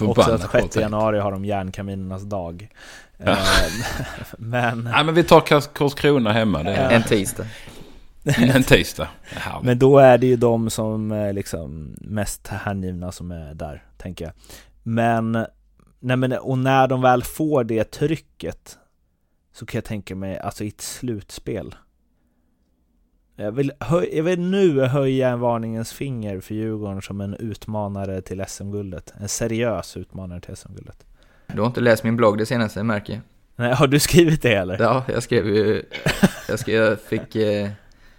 Också 0.00 0.30
att 0.30 0.50
6 0.50 0.76
januari 0.76 1.18
har 1.18 1.32
de 1.32 1.44
järnkaminernas 1.44 2.22
dag. 2.22 2.68
Ja. 3.16 3.30
Ehm, 3.30 3.36
men... 4.38 4.84
Nej, 4.94 5.04
men 5.04 5.14
vi 5.14 5.24
tar 5.24 5.40
Karlskrona 5.74 6.32
hemma. 6.32 6.62
Det 6.62 6.74
är... 6.74 6.90
En 6.90 7.02
tisdag. 7.02 7.46
en 8.24 8.62
tisdag. 8.62 9.08
Men 9.62 9.78
då 9.78 9.98
är 9.98 10.18
det 10.18 10.26
ju 10.26 10.36
de 10.36 10.70
som 10.70 11.12
är 11.12 11.32
liksom 11.32 11.94
mest 12.00 12.48
hängivna 12.48 13.12
som 13.12 13.30
är 13.30 13.54
där, 13.54 13.82
tänker 13.96 14.24
jag. 14.24 14.34
Men, 14.86 15.46
nej 16.00 16.16
men, 16.16 16.32
och 16.32 16.58
när 16.58 16.88
de 16.88 17.00
väl 17.00 17.22
får 17.22 17.64
det 17.64 17.84
trycket 17.84 18.78
så 19.52 19.66
kan 19.66 19.78
jag 19.78 19.84
tänka 19.84 20.16
mig, 20.16 20.38
alltså 20.38 20.64
i 20.64 20.68
ett 20.68 20.80
slutspel 20.80 21.74
jag 23.36 23.52
vill, 23.52 23.72
jag 24.12 24.22
vill 24.22 24.40
nu 24.40 24.80
höja 24.80 25.28
en 25.28 25.40
varningens 25.40 25.92
finger 25.92 26.40
för 26.40 26.54
Djurgården 26.54 27.02
som 27.02 27.20
en 27.20 27.34
utmanare 27.34 28.22
till 28.22 28.44
SM-guldet. 28.48 29.12
En 29.20 29.28
seriös 29.28 29.96
utmanare 29.96 30.40
till 30.40 30.56
SM-guldet. 30.56 31.06
Du 31.46 31.60
har 31.60 31.66
inte 31.66 31.80
läst 31.80 32.04
min 32.04 32.16
blogg 32.16 32.38
det 32.38 32.46
senaste, 32.46 32.82
märker 32.82 33.12
jag. 33.12 33.22
Nej, 33.56 33.74
har 33.74 33.86
du 33.86 34.00
skrivit 34.00 34.42
det 34.42 34.54
eller? 34.54 34.82
Ja, 34.82 35.04
jag 35.08 35.22
skrev 35.22 35.46
ju... 35.46 35.82
Jag, 36.48 36.58
skrev, 36.58 36.82
jag 36.82 37.00
fick 37.00 37.36
eh, 37.36 37.70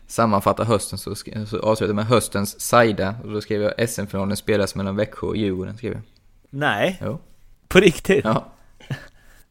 sammanfatta 0.07 0.63
hösten, 0.63 0.99
så, 0.99 1.15
så 1.15 1.59
avslutade 1.59 1.93
med 1.93 2.05
höstens 2.05 2.61
Saida. 2.61 3.15
Och 3.23 3.31
då 3.31 3.41
skrev 3.41 3.61
jag 3.61 3.89
SM-finalen 3.89 4.37
spelas 4.37 4.75
mellan 4.75 4.95
Växjö 4.95 5.27
och 5.27 5.37
Djurgården, 5.37 5.77
skrev 5.77 5.93
jag. 5.93 6.01
Nej? 6.49 6.97
Jo. 7.01 7.19
På 7.67 7.79
riktigt? 7.79 8.25
Ja. 8.25 8.45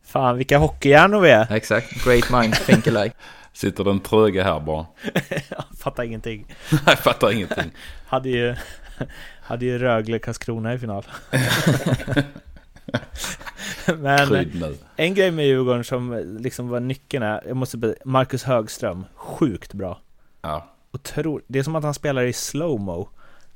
Fan, 0.05 0.37
vilka 0.37 0.59
hockeyhjärnor 0.59 1.21
vi 1.21 1.31
är. 1.31 1.53
Exakt. 1.53 2.05
Great 2.05 2.31
mind, 2.31 2.55
think 2.55 2.87
alike. 2.87 3.17
Sitter 3.53 3.85
den 3.85 4.01
tröga 4.01 4.45
här 4.45 4.61
bara. 4.61 4.87
jag 5.49 5.65
fattar 5.79 6.03
ingenting. 6.03 6.55
Nej, 6.87 6.97
fattar 6.97 7.33
ingenting. 7.33 7.71
hade 8.07 8.29
ju, 8.29 8.55
hade 9.43 9.65
ju 9.65 9.79
Rögle 9.79 10.19
Karlskrona 10.19 10.75
i 10.75 10.79
final. 10.79 11.05
Men 13.87 14.55
en 14.97 15.15
grej 15.15 15.31
med 15.31 15.47
Djurgården 15.47 15.85
som 15.85 16.37
liksom 16.41 16.69
var 16.69 16.81
nyckeln 16.81 17.23
är, 17.23 17.43
jag 17.47 17.57
måste 17.57 17.77
be, 17.77 17.95
Marcus 18.05 18.45
Högström, 18.45 19.05
sjukt 19.15 19.75
bra. 19.75 20.01
Ja. 20.43 20.75
Otro, 20.93 21.41
det 21.47 21.59
är 21.59 21.63
som 21.63 21.77
att 21.77 21.85
han 21.85 21.95
spelar 21.95 22.23
i 22.23 22.33
slowmo. 22.33 23.09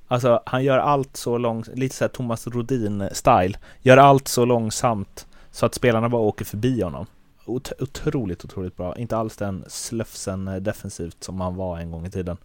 Alltså 0.08 0.42
han 0.46 0.64
gör 0.64 0.78
allt 0.78 1.16
så 1.16 1.38
långsamt, 1.38 1.78
lite 1.78 1.94
såhär 1.96 2.08
Thomas 2.08 2.46
Rodin-style. 2.46 3.56
Gör 3.80 3.96
allt 3.96 4.28
så 4.28 4.44
långsamt 4.44 5.26
så 5.50 5.66
att 5.66 5.74
spelarna 5.74 6.08
bara 6.08 6.22
åker 6.22 6.44
förbi 6.44 6.82
honom 6.82 7.06
ot 7.48 7.72
otroligt, 7.78 8.44
otroligt 8.44 8.76
bra. 8.76 8.96
Inte 8.96 9.16
alls 9.16 9.36
den 9.36 9.64
slöfsen 9.68 10.48
eh, 10.48 10.56
defensivt 10.56 11.24
som 11.24 11.40
han 11.40 11.56
var 11.56 11.78
en 11.78 11.90
gång 11.90 12.06
i 12.06 12.10
tiden. 12.10 12.36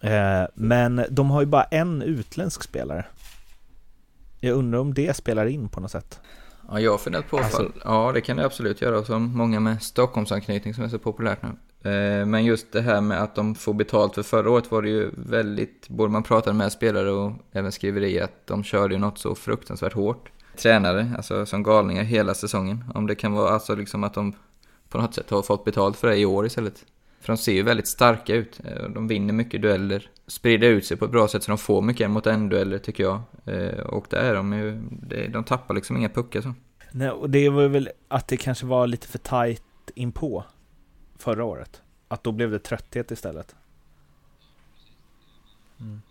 Eh, 0.00 0.44
men 0.54 1.04
de 1.10 1.30
har 1.30 1.40
ju 1.40 1.46
bara 1.46 1.64
en 1.64 2.02
utländsk 2.02 2.62
spelare. 2.62 3.04
Jag 4.40 4.56
undrar 4.56 4.78
om 4.78 4.94
det 4.94 5.16
spelar 5.16 5.46
in 5.46 5.68
på 5.68 5.80
något 5.80 5.90
sätt. 5.90 6.20
Ja, 6.68 6.80
jag 6.80 6.90
har 6.90 6.98
funderat 6.98 7.30
på 7.30 7.38
alltså, 7.38 7.56
fall. 7.56 7.72
Ja, 7.84 8.12
det 8.14 8.20
kan 8.20 8.36
det 8.36 8.44
absolut 8.44 8.80
göra. 8.80 9.04
Som 9.04 9.36
många 9.36 9.60
med 9.60 9.82
Stockholmsanknytning 9.82 10.74
som 10.74 10.84
är 10.84 10.88
så 10.88 10.98
populärt 10.98 11.42
nu. 11.42 11.48
Eh, 11.86 12.26
men 12.26 12.44
just 12.44 12.72
det 12.72 12.80
här 12.80 13.00
med 13.00 13.22
att 13.22 13.34
de 13.34 13.54
får 13.54 13.74
betalt 13.74 14.14
för 14.14 14.22
förra 14.22 14.50
året 14.50 14.70
var 14.70 14.82
det 14.82 14.88
ju 14.88 15.10
väldigt, 15.16 15.88
både 15.88 16.12
man 16.12 16.22
pratade 16.22 16.56
med 16.56 16.72
spelare 16.72 17.10
och 17.10 17.32
även 17.52 17.72
skriveri, 17.72 18.20
att 18.20 18.46
de 18.46 18.64
körde 18.64 18.94
ju 18.94 19.00
något 19.00 19.18
så 19.18 19.34
fruktansvärt 19.34 19.92
hårt 19.92 20.30
tränare, 20.56 21.12
alltså 21.16 21.46
som 21.46 21.62
galningar 21.62 22.02
hela 22.02 22.34
säsongen. 22.34 22.84
Om 22.94 23.06
det 23.06 23.14
kan 23.14 23.32
vara 23.32 23.50
alltså 23.50 23.74
liksom 23.74 24.04
att 24.04 24.14
de 24.14 24.32
på 24.88 24.98
något 24.98 25.14
sätt 25.14 25.30
har 25.30 25.42
fått 25.42 25.64
betalt 25.64 25.96
för 25.96 26.08
det 26.08 26.16
i 26.16 26.26
år 26.26 26.46
istället. 26.46 26.84
För 27.20 27.32
de 27.32 27.36
ser 27.36 27.52
ju 27.52 27.62
väldigt 27.62 27.88
starka 27.88 28.34
ut. 28.34 28.60
Eh, 28.64 28.88
de 28.88 29.08
vinner 29.08 29.34
mycket 29.34 29.62
dueller, 29.62 30.10
sprider 30.26 30.68
ut 30.68 30.86
sig 30.86 30.96
på 30.96 31.04
ett 31.04 31.10
bra 31.10 31.28
sätt 31.28 31.42
så 31.42 31.50
de 31.50 31.58
får 31.58 31.82
mycket 31.82 32.04
en 32.04 32.10
mot 32.10 32.26
en 32.26 32.48
dueller 32.48 32.78
tycker 32.78 33.04
jag. 33.04 33.20
Eh, 33.44 33.80
och 33.80 34.06
där 34.10 34.24
är 34.24 34.34
de 34.34 34.52
ju, 34.52 34.80
de 35.28 35.44
tappar 35.44 35.74
liksom 35.74 35.96
inga 35.96 36.08
puckar 36.08 36.40
så. 36.40 36.54
Nej, 36.92 37.10
och 37.10 37.30
det 37.30 37.48
var 37.48 37.68
väl 37.68 37.90
att 38.08 38.28
det 38.28 38.36
kanske 38.36 38.66
var 38.66 38.86
lite 38.86 39.08
för 39.08 39.18
tajt 39.18 39.62
inpå 39.94 40.44
förra 41.26 41.44
året. 41.44 41.82
Att 42.08 42.24
då 42.24 42.32
blev 42.32 42.50
det 42.50 42.58
trötthet 42.58 43.10
istället. 43.10 43.54
Mm. 45.80 46.02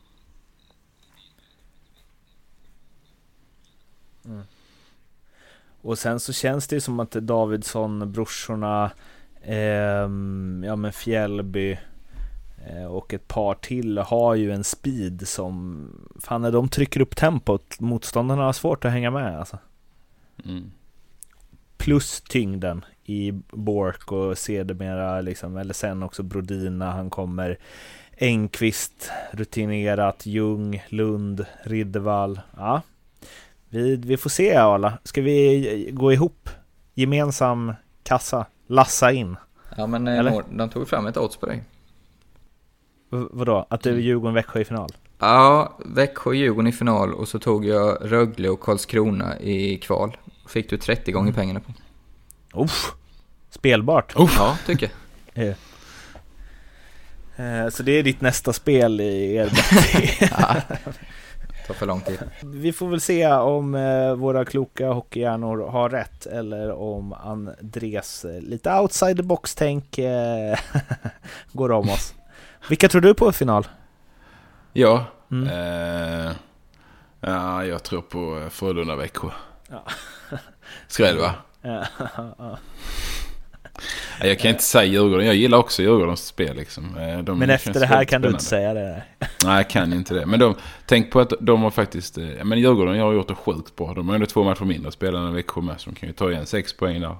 Mm. 4.25 4.43
Och 5.81 5.97
sen 5.97 6.19
så 6.19 6.33
känns 6.33 6.67
det 6.67 6.75
ju 6.75 6.79
som 6.79 6.99
att 6.99 7.11
Davidsson, 7.11 8.11
brorsorna, 8.11 8.91
eh, 9.41 10.09
ja 10.65 10.75
men 10.75 10.93
Fjällby 10.93 11.77
eh, 12.67 12.85
och 12.85 13.13
ett 13.13 13.27
par 13.27 13.55
till 13.55 13.97
har 13.97 14.35
ju 14.35 14.51
en 14.51 14.63
speed 14.63 15.27
som, 15.27 15.87
fan 16.19 16.41
när 16.41 16.51
de 16.51 16.69
trycker 16.69 16.99
upp 17.01 17.15
tempot, 17.15 17.79
motståndarna 17.79 18.43
har 18.43 18.53
svårt 18.53 18.85
att 18.85 18.91
hänga 18.91 19.11
med 19.11 19.39
alltså. 19.39 19.57
Mm. 20.45 20.71
Plus 21.85 22.21
tyngden 22.21 22.85
i 23.03 23.31
Bork 23.51 24.11
och 24.11 24.37
sedermera 24.37 25.21
liksom, 25.21 25.57
eller 25.57 25.73
sen 25.73 26.03
också 26.03 26.23
Brodina, 26.23 26.91
han 26.91 27.09
kommer 27.09 27.57
Engqvist, 28.17 29.11
rutinerat, 29.31 30.25
Ljung, 30.25 30.83
Lund, 30.89 31.45
Riddervall. 31.63 32.39
Ja, 32.57 32.81
vi, 33.69 33.95
vi 33.95 34.17
får 34.17 34.29
se 34.29 34.55
Arla. 34.55 34.97
Ska 35.03 35.21
vi 35.21 35.89
gå 35.93 36.13
ihop? 36.13 36.49
Gemensam 36.93 37.73
kassa? 38.03 38.45
Lassa 38.67 39.11
in? 39.11 39.35
Ja 39.77 39.87
men 39.87 40.07
eh, 40.07 40.19
Eller? 40.19 40.43
de 40.51 40.69
tog 40.69 40.87
fram 40.87 41.05
ett 41.05 41.17
odds 41.17 41.37
på 41.37 41.45
dig. 41.45 41.63
V 43.09 43.23
vadå? 43.31 43.65
Att 43.69 43.81
du 43.81 43.89
är 43.89 43.99
Djurgården-Växjö 43.99 44.59
i 44.59 44.65
final? 44.65 44.89
Ja, 45.19 45.77
Växjö-Djurgården 45.85 46.67
i 46.67 46.71
final 46.71 47.13
och 47.13 47.27
så 47.27 47.39
tog 47.39 47.65
jag 47.65 47.97
Rögle 48.01 48.49
och 48.49 48.59
Karlskrona 48.59 49.39
i 49.39 49.77
kval. 49.77 50.17
Fick 50.47 50.69
du 50.69 50.77
30 50.77 51.11
gånger 51.11 51.29
mm. 51.29 51.35
pengarna 51.35 51.59
på. 51.59 51.73
Uff, 52.63 52.91
spelbart. 53.49 54.13
Uff. 54.15 54.35
Ja, 54.37 54.57
tycker 54.65 54.91
jag. 55.33 55.55
Eh, 57.37 57.69
Så 57.69 57.83
det 57.83 57.91
är 57.91 58.03
ditt 58.03 58.21
nästa 58.21 58.53
spel 58.53 59.01
i 59.01 59.35
er. 59.35 59.49
Ja, 60.31 60.61
tar 61.67 61.73
för 61.73 61.85
lång 61.85 62.01
tid. 62.01 62.19
Vi 62.43 62.73
får 62.73 62.87
väl 62.87 63.01
se 63.01 63.27
om 63.27 63.75
eh, 63.75 64.13
våra 64.15 64.45
kloka 64.45 64.91
hockeyhjärnor 64.91 65.67
har 65.67 65.89
rätt 65.89 66.25
eller 66.25 66.71
om 66.71 67.13
Andres 67.13 68.25
eh, 68.25 68.41
lite 68.41 68.73
outside 68.73 69.17
the 69.17 69.23
box-tänk 69.23 69.97
eh, 69.97 70.59
går 71.51 71.71
om 71.71 71.89
oss. 71.89 72.13
Vilka 72.69 72.89
tror 72.89 73.01
du 73.01 73.13
på 73.13 73.29
i 73.29 73.33
final? 73.33 73.67
Ja. 74.73 75.05
Mm. 75.31 75.47
Eh, 75.47 76.31
ja, 77.19 77.65
jag 77.65 77.83
tror 77.83 78.01
på 78.01 78.39
eh, 78.39 78.49
Frölunda-Växjö. 78.49 79.29
Ja. 79.69 79.83
Skräll 80.87 81.17
va? 81.17 81.33
Ja, 81.61 81.85
Jag 84.21 84.39
kan 84.39 84.51
inte 84.51 84.63
säga 84.63 84.83
Djurgården. 84.85 85.25
Jag 85.25 85.35
gillar 85.35 85.57
också 85.57 85.81
Djurgårdens 85.81 86.25
spel 86.27 86.55
liksom. 86.55 86.97
Eh, 86.97 87.19
de 87.19 87.39
Men 87.39 87.49
efter 87.49 87.73
det 87.79 87.85
här 87.85 88.05
kan 88.05 88.21
du 88.21 88.27
inte 88.29 88.43
spännande. 88.43 88.79
säga 88.81 88.93
det. 89.19 89.27
Nej, 89.45 89.55
jag 89.57 89.69
kan 89.69 89.93
inte 89.93 90.13
det. 90.13 90.25
Men 90.25 90.39
de, 90.39 90.55
tänk 90.85 91.11
på 91.11 91.19
att 91.19 91.33
de 91.39 91.61
har 91.63 91.71
faktiskt... 91.71 92.17
eh, 92.17 92.25
Men 92.43 92.59
Djurgården 92.59 92.99
har 92.99 93.13
gjort 93.13 93.27
det 93.27 93.35
sjukt 93.35 93.75
bra. 93.75 93.93
De 93.93 94.07
har 94.07 94.15
ändå 94.15 94.27
två 94.27 94.43
matcher 94.43 94.63
mindre 94.65 94.87
att 94.87 94.93
spela 94.93 95.19
än 95.19 95.33
Växjö 95.33 95.61
med. 95.61 95.79
Så 95.81 95.89
de 95.89 95.95
kan 95.95 96.09
ju 96.09 96.13
ta 96.13 96.31
igen 96.31 96.45
sex 96.45 96.77
poäng 96.77 97.01
där. 97.01 97.15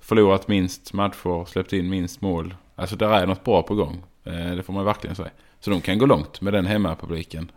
Förlorat 0.00 0.48
minst 0.48 0.92
matcher, 0.92 1.44
släppt 1.44 1.72
in 1.72 1.90
minst 1.90 2.20
mål. 2.20 2.54
Alltså 2.76 2.96
där 2.96 3.08
är 3.10 3.26
något 3.26 3.44
bra 3.44 3.62
på 3.62 3.74
gång. 3.74 4.02
Eh, 4.24 4.50
Det 4.56 4.62
får 4.62 4.72
man 4.72 4.84
verkligen 4.84 5.16
säga. 5.16 5.30
Så 5.60 5.70
de 5.70 5.80
kan 5.80 5.98
gå 5.98 6.06
långt 6.06 6.40
med 6.40 6.52
den 6.52 6.66
hemmapubliken. 6.66 7.50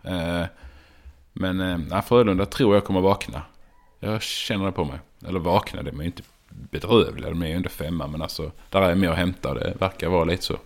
Men 1.32 2.02
Frölunda 2.02 2.46
tror 2.46 2.74
jag 2.74 2.84
kommer 2.84 3.00
vakna. 3.00 3.42
Jag 4.00 4.22
känner 4.22 4.66
det 4.66 4.72
på 4.72 4.84
mig. 4.84 4.98
Eller 5.28 5.38
vakna, 5.40 5.82
de 5.82 5.90
är 5.90 6.02
ju 6.02 6.06
inte 6.06 6.22
bedrövliga. 6.48 7.30
De 7.30 7.42
är 7.42 7.46
ju 7.48 7.56
inte 7.56 7.68
femma. 7.68 8.06
Men 8.06 8.22
alltså, 8.22 8.50
där 8.70 8.82
är 8.82 8.94
mer 8.94 9.08
att 9.10 9.16
hämta. 9.16 9.54
Det 9.54 9.74
verkar 9.78 10.08
vara 10.08 10.24
lite 10.24 10.44
så. 10.44 10.56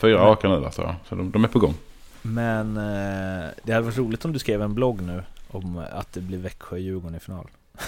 Fyra 0.00 0.18
Men- 0.18 0.26
raka 0.26 0.48
nu 0.48 0.62
jag. 0.62 0.74
Så 1.08 1.14
de, 1.14 1.30
de 1.30 1.44
är 1.44 1.48
på 1.48 1.58
gång. 1.58 1.74
Men 2.22 2.76
eh, 2.76 3.48
det 3.62 3.72
hade 3.72 3.84
varit 3.84 3.98
roligt 3.98 4.24
om 4.24 4.32
du 4.32 4.38
skrev 4.38 4.62
en 4.62 4.74
blogg 4.74 5.02
nu 5.02 5.22
om 5.50 5.84
att 5.92 6.12
det 6.12 6.20
blir 6.20 6.38
Växjö-Djurgården 6.38 7.14
i 7.16 7.20
final. 7.20 7.46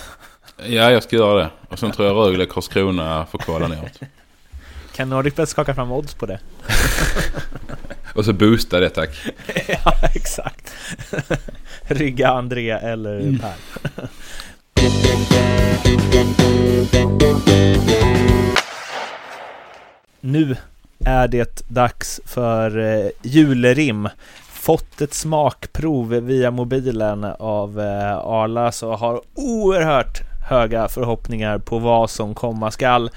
Ja, 0.57 0.91
jag 0.91 1.03
ska 1.03 1.17
göra 1.17 1.39
det. 1.39 1.51
Och 1.69 1.79
sen 1.79 1.93
tror 1.93 2.09
jag 2.09 2.17
Rögle 2.17 2.47
Karlskrona 2.47 3.27
får 3.27 3.39
kvala 3.39 3.69
neråt. 3.69 4.01
Kan 4.95 5.09
NordicBet 5.11 5.49
skaka 5.49 5.75
fram 5.75 5.93
odds 5.93 6.15
på 6.15 6.27
det? 6.27 6.41
Och 8.15 8.25
så 8.25 8.33
boosta 8.33 8.81
det 8.81 8.91
tack. 8.91 9.11
ja, 9.69 9.93
exakt. 10.15 10.75
Rygga 11.83 12.29
André 12.29 12.71
eller 12.71 13.39
Per 13.39 13.55
nu 20.35 20.57
är 21.05 21.29
det 21.29 21.69
dags 21.69 22.21
för 22.25 22.79
eh, 22.79 23.11
julrim. 23.23 24.09
Fått 24.49 25.01
ett 25.01 25.15
smakprov 25.15 26.09
via 26.09 26.51
mobilen 26.51 27.25
av 27.39 27.81
eh, 27.81 28.17
Arla 28.17 28.73
så 28.73 28.93
har 28.95 29.21
oerhört 29.35 30.21
höga 30.49 30.89
förhoppningar 30.89 31.59
på 31.59 31.79
vad 31.79 32.11
som 32.11 32.35
komma 32.35 32.71
skall. 32.71 33.11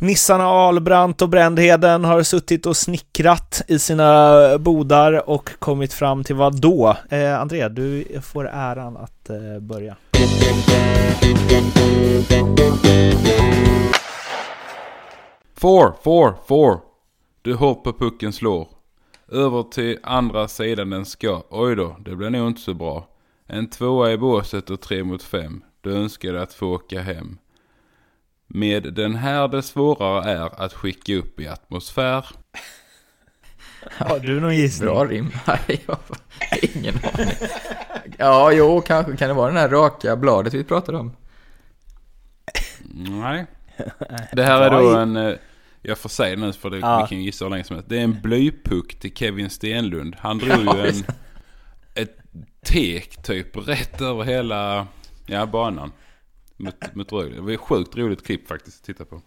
Nissarna 0.00 0.44
Albrant 0.44 1.22
och 1.22 1.28
Brändheden 1.28 2.04
har 2.04 2.22
suttit 2.22 2.66
och 2.66 2.76
snickrat 2.76 3.62
i 3.68 3.78
sina 3.78 4.58
bodar 4.58 5.28
och 5.30 5.50
kommit 5.58 5.92
fram 5.92 6.24
till 6.24 6.34
vad 6.36 6.60
då? 6.60 6.96
Eh, 7.10 7.40
André, 7.40 7.68
du 7.68 8.04
får 8.22 8.48
äran 8.48 8.96
att 8.96 9.30
eh, 9.30 9.60
börja. 9.60 9.96
Four, 15.54 15.94
four, 16.02 16.34
four. 16.48 16.80
Du 17.42 17.54
hoppar 17.54 17.92
pucken 17.92 18.32
slår. 18.32 18.68
Över 19.28 19.62
till 19.62 19.98
andra 20.02 20.48
sidan 20.48 20.90
den 20.90 21.04
ska. 21.04 21.42
Oj 21.50 21.76
då, 21.76 21.96
det 22.04 22.16
blir 22.16 22.30
nog 22.30 22.48
inte 22.48 22.60
så 22.60 22.74
bra. 22.74 23.08
En 23.46 23.70
tvåa 23.70 24.12
i 24.12 24.18
båset 24.18 24.70
och 24.70 24.80
tre 24.80 25.04
mot 25.04 25.22
fem. 25.22 25.64
Du 25.80 25.92
önskade 25.92 26.42
att 26.42 26.54
få 26.54 26.66
åka 26.66 27.02
hem. 27.02 27.38
Med 28.46 28.94
den 28.94 29.14
här 29.14 29.48
det 29.48 29.62
svårare 29.62 30.30
är 30.30 30.62
att 30.62 30.72
skicka 30.72 31.14
upp 31.14 31.40
i 31.40 31.48
atmosfär. 31.48 32.26
Har 33.90 34.18
du 34.18 34.40
någon 34.40 34.56
gissning? 34.56 34.88
Bra 34.88 35.04
rim. 35.04 35.30
Nej, 35.46 35.84
jag 35.86 35.98
har 36.08 36.76
ingen 36.76 36.94
aning. 36.94 37.28
Ja, 38.18 38.52
jo, 38.52 38.80
kanske 38.80 39.16
kan 39.16 39.28
det 39.28 39.34
vara 39.34 39.52
det 39.52 39.60
här 39.60 39.68
raka 39.68 40.16
bladet 40.16 40.54
vi 40.54 40.64
pratade 40.64 40.98
om. 40.98 41.16
Nej. 43.20 43.46
Det 44.32 44.42
här 44.44 44.60
är 44.60 44.70
då 44.70 44.96
en... 44.96 45.16
eh, 45.16 45.34
Jag 45.82 45.98
får 45.98 46.08
säga 46.08 46.36
det 46.36 46.42
nu 46.42 46.52
för 46.52 46.70
det, 46.70 46.78
Ja. 46.78 47.02
vi 47.02 47.08
kan 47.08 47.18
ju 47.18 47.24
gissa 47.24 47.44
hur 47.44 47.50
länge 47.50 47.64
som 47.64 47.76
helst. 47.76 47.88
Det 47.88 47.98
är 47.98 48.04
en 48.04 48.20
blypuck 48.22 48.98
till 48.98 49.14
Kevin 49.14 49.50
Stenlund. 49.50 50.16
Han 50.18 50.38
drog 50.38 50.64
Ja, 50.66 50.76
ju 50.76 50.88
en... 50.88 51.04
Ett 51.94 52.16
tek 52.64 53.22
typ 53.22 53.68
rätt 53.68 54.00
över 54.00 54.24
hela 54.24 54.86
ja, 55.26 55.46
banan. 55.46 55.92
Mot, 56.56 56.94
mot 56.94 57.12
Rögle. 57.12 57.34
Det 57.36 57.40
var 57.42 57.50
ett 57.50 57.60
sjukt 57.60 57.96
roligt 57.96 58.26
klipp 58.26 58.48
faktiskt 58.48 58.80
att 58.80 58.86
titta 58.86 59.04
på. 59.04 59.22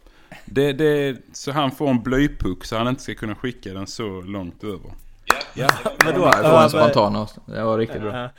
Det, 0.46 0.74
det, 0.74 1.18
så 1.34 1.52
han 1.52 1.72
får 1.72 1.90
en 1.90 2.04
blypuck 2.04 2.66
så 2.66 2.78
han 2.78 2.88
inte 2.88 3.02
ska 3.04 3.16
kunna 3.16 3.36
skicka 3.36 3.74
den 3.74 3.88
så 3.88 4.22
långt 4.22 4.64
över. 4.64 4.92
Ja, 5.54 5.70
vadå? 6.06 6.22
Jag 6.22 6.52
får 6.52 6.62
en 6.62 6.70
spontan 6.70 7.28
Det 7.46 7.64
var 7.64 7.78
riktigt 7.78 8.02
bra. 8.02 8.30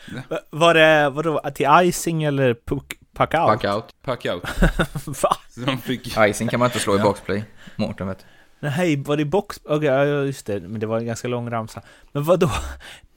Var 0.51 0.75
det, 0.75 1.11
vadå, 1.11 1.41
till 1.55 1.67
icing 1.83 2.23
eller 2.23 2.55
puck, 2.55 2.95
puck 3.17 3.35
out? 3.35 3.63
Pack 3.63 3.65
out. 3.65 3.85
Pack 4.03 4.27
out. 4.27 4.43
Va? 5.23 5.37
Fick... 5.83 6.19
Icing 6.19 6.49
kan 6.49 6.59
man 6.61 6.67
inte 6.67 6.79
slå 6.79 6.97
i 6.97 6.99
boxplay. 6.99 7.45
Mårten 7.77 8.07
vet 8.07 8.27
Nej, 8.61 8.97
var 8.97 9.17
det 9.17 9.25
box... 9.25 9.61
Okej, 9.65 9.89
ja, 9.89 10.05
just 10.05 10.47
det, 10.47 10.61
men 10.61 10.81
det 10.81 10.87
var 10.87 10.99
en 10.99 11.07
ganska 11.07 11.29
lång 11.29 11.51
ramsa. 11.51 11.83
Men 12.13 12.25
vad 12.25 12.41
då? 12.41 12.51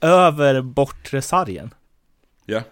Över 0.00 0.62
bortre 0.62 1.22
sargen? 1.22 1.74
Ja. 2.46 2.62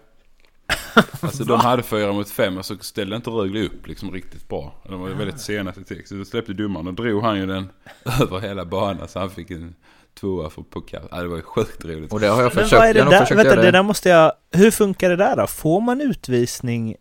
Alltså 1.21 1.43
de 1.43 1.59
hade 1.59 1.83
fyra 1.83 2.11
mot 2.11 2.29
fem 2.29 2.57
och 2.57 2.65
så 2.65 2.77
ställde 2.77 3.15
inte 3.15 3.29
Rögle 3.29 3.65
upp 3.65 3.87
liksom 3.87 4.11
riktigt 4.11 4.49
bra. 4.49 4.75
De 4.83 5.01
var 5.01 5.09
ju 5.09 5.15
väldigt 5.15 5.39
sena 5.39 5.71
till 5.71 5.83
text. 5.83 6.09
Så 6.09 6.15
då 6.15 6.25
släppte 6.25 6.53
domaren 6.53 6.87
och 6.87 6.93
drog 6.93 7.23
han 7.23 7.37
ju 7.37 7.45
den 7.45 7.69
över 8.21 8.39
hela 8.39 8.65
banan 8.65 9.07
så 9.07 9.19
han 9.19 9.29
fick 9.29 9.51
en 9.51 9.75
tvåa 10.19 10.49
för 10.49 10.63
puckar. 10.71 11.03
Ja, 11.11 11.21
det 11.21 11.27
var 11.27 11.35
ju 11.35 11.41
sjukt 11.41 11.85
roligt. 11.85 12.13
Och 12.13 12.19
det 12.19 12.27
har 12.27 12.41
jag 12.41 12.55
Men 12.55 12.63
försökt. 12.63 12.79
vad 12.79 12.89
är 12.89 12.93
det 12.93 12.99
jag 12.99 13.09
där? 13.09 13.19
försökt 13.19 13.39
Vänta, 13.39 13.55
det 13.61 13.71
där 13.71 13.83
måste 13.83 14.09
jag... 14.09 14.31
Hur 14.51 14.71
funkar 14.71 15.09
det 15.09 15.15
där 15.15 15.35
då? 15.35 15.47
Får 15.47 15.81
man 15.81 16.01
utvisning? 16.01 16.95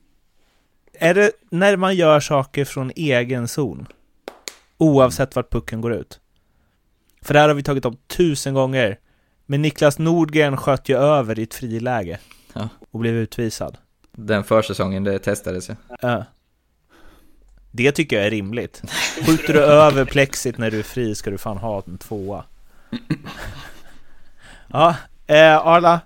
Är 0.93 1.15
det 1.15 1.33
när 1.51 1.77
man 1.77 1.95
gör 1.95 2.21
saker 2.21 2.65
från 2.65 2.93
egen 2.97 3.49
zon? 3.49 3.87
Oavsett 4.79 5.37
vart 5.37 5.51
pucken 5.53 5.81
går 5.81 5.93
ut? 5.93 6.21
För 7.23 7.35
det 7.35 7.41
här 7.41 7.49
har 7.49 7.55
vi 7.55 7.63
tagit 7.63 7.85
upp 7.85 8.09
tusen 8.09 8.55
gånger. 8.55 8.99
Men 9.47 9.63
Niklas 9.63 9.99
Nordgren 9.99 10.57
sköt 10.57 10.89
ju 10.89 10.97
över 10.97 11.39
i 11.39 11.43
ett 11.43 11.55
friläge. 11.55 12.19
Ja. 12.53 12.69
Och 12.91 13.01
blev 13.01 13.15
utvisad. 13.15 13.79
Den 14.13 14.45
försäsongen, 14.45 15.05
det 15.05 15.19
testades 15.19 15.71
ju. 15.71 15.75
Ja. 16.01 16.25
Det 17.71 17.93
tycker 17.93 18.17
jag 18.17 18.27
är 18.27 18.31
rimligt. 18.31 18.83
Skjuter 19.27 19.53
du 19.53 19.61
över 19.61 20.05
plexit 20.05 20.59
när 20.59 20.71
du 20.71 20.79
är 20.79 20.83
fri 20.83 21.15
ska 21.15 21.31
du 21.31 21.39
fan 21.39 21.57
ha 21.57 21.83
en 21.87 21.99
tvåa. 21.99 22.45
Ja, 24.73 24.97
eh, 25.27 25.67
Arla. 25.67 26.01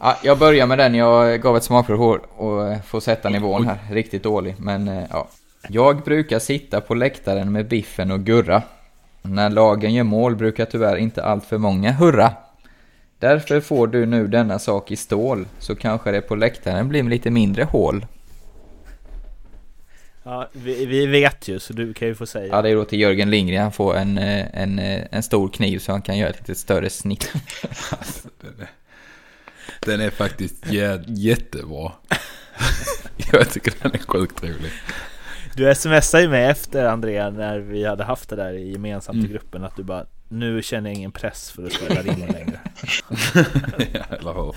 Ja, 0.00 0.16
jag 0.22 0.38
börjar 0.38 0.66
med 0.66 0.78
den. 0.78 0.94
Jag 0.94 1.40
gav 1.42 1.56
ett 1.56 1.64
smakprov 1.64 2.00
och- 2.00 2.46
och 2.48 2.84
får 2.84 3.00
sätta 3.00 3.28
nivån 3.28 3.66
här. 3.66 3.78
Riktigt 3.90 4.22
dålig, 4.22 4.54
men 4.58 4.88
eh, 4.88 5.04
ja. 5.10 5.28
Jag 5.68 6.02
brukar 6.02 6.38
sitta 6.38 6.80
på 6.80 6.94
läktaren 6.94 7.52
med 7.52 7.68
Biffen 7.68 8.10
och 8.10 8.20
Gurra. 8.20 8.62
När 9.22 9.50
lagen 9.50 9.94
gör 9.94 10.04
mål 10.04 10.36
brukar 10.36 10.64
tyvärr 10.64 10.96
inte 10.96 11.24
allt 11.24 11.44
för 11.44 11.58
många 11.58 11.92
hurra. 11.92 12.32
Därför 13.18 13.60
får 13.60 13.86
du 13.86 14.06
nu 14.06 14.26
denna 14.26 14.58
sak 14.58 14.90
i 14.90 14.96
stål, 14.96 15.46
så 15.58 15.74
kanske 15.76 16.10
det 16.10 16.20
på 16.20 16.34
läktaren 16.36 16.88
blir 16.88 17.02
lite 17.02 17.30
mindre 17.30 17.64
hål. 17.64 18.06
Ja, 20.24 20.48
vi, 20.52 20.86
vi 20.86 21.06
vet 21.06 21.48
ju, 21.48 21.58
så 21.58 21.72
du 21.72 21.94
kan 21.94 22.08
ju 22.08 22.14
få 22.14 22.26
säga. 22.26 22.46
Ja, 22.46 22.62
det 22.62 22.70
är 22.70 22.74
då 22.74 22.84
till 22.84 23.00
Jörgen 23.00 23.30
Lindgren. 23.30 23.62
Han 23.62 23.72
får 23.72 23.96
en, 23.96 24.18
eh, 24.18 24.46
en, 24.62 24.78
eh, 24.78 25.04
en 25.10 25.22
stor 25.22 25.48
kniv 25.48 25.78
så 25.78 25.92
han 25.92 26.02
kan 26.02 26.18
göra 26.18 26.30
ett 26.30 26.38
lite 26.48 26.54
större 26.60 26.90
snitt. 26.90 27.32
Alltså, 27.90 28.28
den, 28.40 28.60
är, 28.60 28.70
den 29.80 30.00
är 30.00 30.10
faktiskt 30.10 30.66
jä, 30.72 31.02
jättebra. 31.06 31.92
Jag 33.32 33.50
tycker 33.50 33.72
den 33.82 33.92
är 33.94 33.98
sjukt 33.98 34.42
rolig. 34.42 34.70
Du 35.56 35.74
smsade 35.74 36.22
ju 36.22 36.28
mig 36.28 36.44
efter 36.44 36.84
Andrea 36.84 37.30
när 37.30 37.58
vi 37.58 37.84
hade 37.84 38.04
haft 38.04 38.28
det 38.28 38.36
där 38.36 38.52
gemensamt 38.52 39.16
i 39.16 39.20
Mm. 39.20 39.32
gruppen 39.32 39.64
att 39.64 39.76
du 39.76 39.82
bara 39.82 40.06
Nu 40.28 40.62
känner 40.62 40.90
jag 40.90 40.96
ingen 40.96 41.12
press 41.12 41.50
för 41.50 41.66
att 41.66 41.72
spela 41.72 42.02
rimmen 42.02 42.28
längre. 42.32 42.60
ja? 43.92 44.54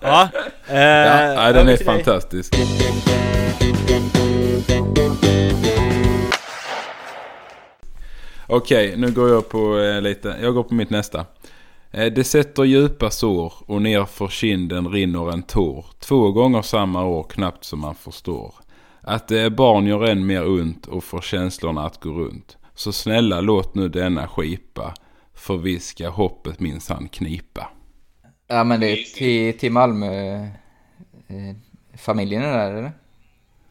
Ja, 0.00 0.28
eh, 0.68 0.78
Ja, 0.78 1.34
nej, 1.36 1.52
den 1.52 1.68
är 1.68 1.76
fantastisk. 1.76 2.54
Okej, 8.46 8.94
nu 8.96 9.10
går 9.12 9.28
jag 9.28 9.48
på 9.48 9.78
eh, 9.78 10.00
lite. 10.00 10.36
Jag 10.42 10.54
går 10.54 10.62
på 10.62 10.74
mitt 10.74 10.90
nästa. 10.90 11.26
Eh, 11.90 12.12
det 12.12 12.24
sätter 12.24 12.64
djupa 12.64 13.10
sår 13.10 13.52
och 13.66 13.82
ner 13.82 14.04
för 14.04 14.28
kinden 14.28 14.88
rinner 14.88 15.32
en 15.32 15.42
tår. 15.42 15.86
Två 15.98 16.32
gånger 16.32 16.62
samma 16.62 17.04
år, 17.04 17.22
knappt 17.22 17.64
som 17.64 17.80
man 17.80 17.94
förstår. 17.94 18.54
Att 19.00 19.28
det 19.28 19.40
är 19.40 19.50
barn 19.50 19.86
gör 19.86 20.04
än 20.04 20.26
mer 20.26 20.46
ont 20.48 20.86
och 20.86 21.04
får 21.04 21.20
känslorna 21.20 21.86
att 21.86 22.00
gå 22.00 22.10
runt. 22.10 22.57
Så 22.78 22.92
snälla 22.92 23.40
låt 23.40 23.74
nu 23.74 23.88
denna 23.88 24.28
skipa. 24.28 24.94
För 25.34 25.56
vi 25.56 25.80
ska 25.80 26.08
hoppet 26.08 26.60
minsann 26.60 27.08
knipa. 27.08 27.70
Ja 28.46 28.64
men 28.64 28.80
det 28.80 28.90
är 28.92 28.96
till, 28.96 29.58
till 29.58 29.72
Malmö... 29.72 30.34
Eh, 31.26 31.56
familjen 31.96 32.42
är 32.42 32.58
där 32.58 32.74
eller? 32.74 32.92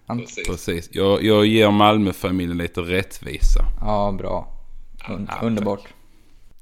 Precis. 0.08 0.48
Precis. 0.48 0.90
Jag, 0.92 1.24
jag 1.24 1.46
ger 1.46 1.72
Malmöfamiljen 1.72 2.58
lite 2.58 2.82
rättvisa. 2.82 3.66
Ja, 3.82 4.16
bra. 4.18 4.48
Un 5.10 5.30
Ja, 5.32 5.48
underbart. 5.48 5.88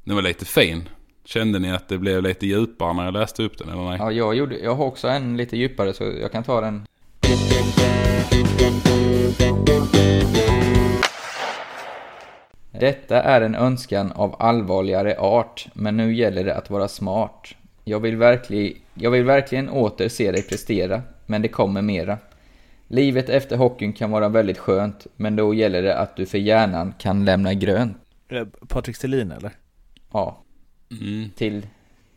Den 0.03 0.15
var 0.15 0.21
lite 0.21 0.45
fin. 0.45 0.89
Kände 1.23 1.59
ni 1.59 1.71
att 1.71 1.89
det 1.89 1.97
blev 1.97 2.23
lite 2.23 2.47
djupare 2.47 2.93
när 2.93 3.05
jag 3.05 3.13
läste 3.13 3.43
upp 3.43 3.57
den 3.57 3.69
eller 3.69 3.83
nej? 3.83 3.97
Ja, 3.99 4.11
jag, 4.11 4.35
gjorde, 4.35 4.59
jag 4.59 4.75
har 4.75 4.85
också 4.85 5.07
en 5.07 5.37
lite 5.37 5.57
djupare 5.57 5.93
så 5.93 6.03
jag 6.03 6.31
kan 6.31 6.43
ta 6.43 6.61
den. 6.61 6.85
Detta 12.79 13.21
är 13.21 13.41
en 13.41 13.55
önskan 13.55 14.11
av 14.11 14.35
allvarligare 14.39 15.17
art, 15.19 15.67
men 15.73 15.97
nu 15.97 16.13
gäller 16.15 16.43
det 16.43 16.55
att 16.55 16.69
vara 16.69 16.87
smart. 16.87 17.47
Jag 17.83 17.99
vill, 17.99 18.15
verklig, 18.17 18.81
jag 18.93 19.11
vill 19.11 19.23
verkligen 19.23 19.69
åter 19.69 20.09
se 20.09 20.31
dig 20.31 20.43
prestera, 20.43 21.01
men 21.25 21.41
det 21.41 21.47
kommer 21.47 21.81
mera. 21.81 22.17
Livet 22.87 23.29
efter 23.29 23.57
hockeyn 23.57 23.93
kan 23.93 24.11
vara 24.11 24.29
väldigt 24.29 24.57
skönt, 24.57 25.07
men 25.15 25.35
då 25.35 25.53
gäller 25.53 25.81
det 25.81 25.97
att 25.97 26.15
du 26.15 26.25
för 26.25 26.37
hjärnan 26.37 26.93
kan 26.97 27.25
lämna 27.25 27.53
grönt. 27.53 27.97
Patrik 28.67 28.95
Selin 28.95 29.31
eller? 29.31 29.51
Ja, 30.11 30.41
Mm. 30.91 31.29
till, 31.35 31.67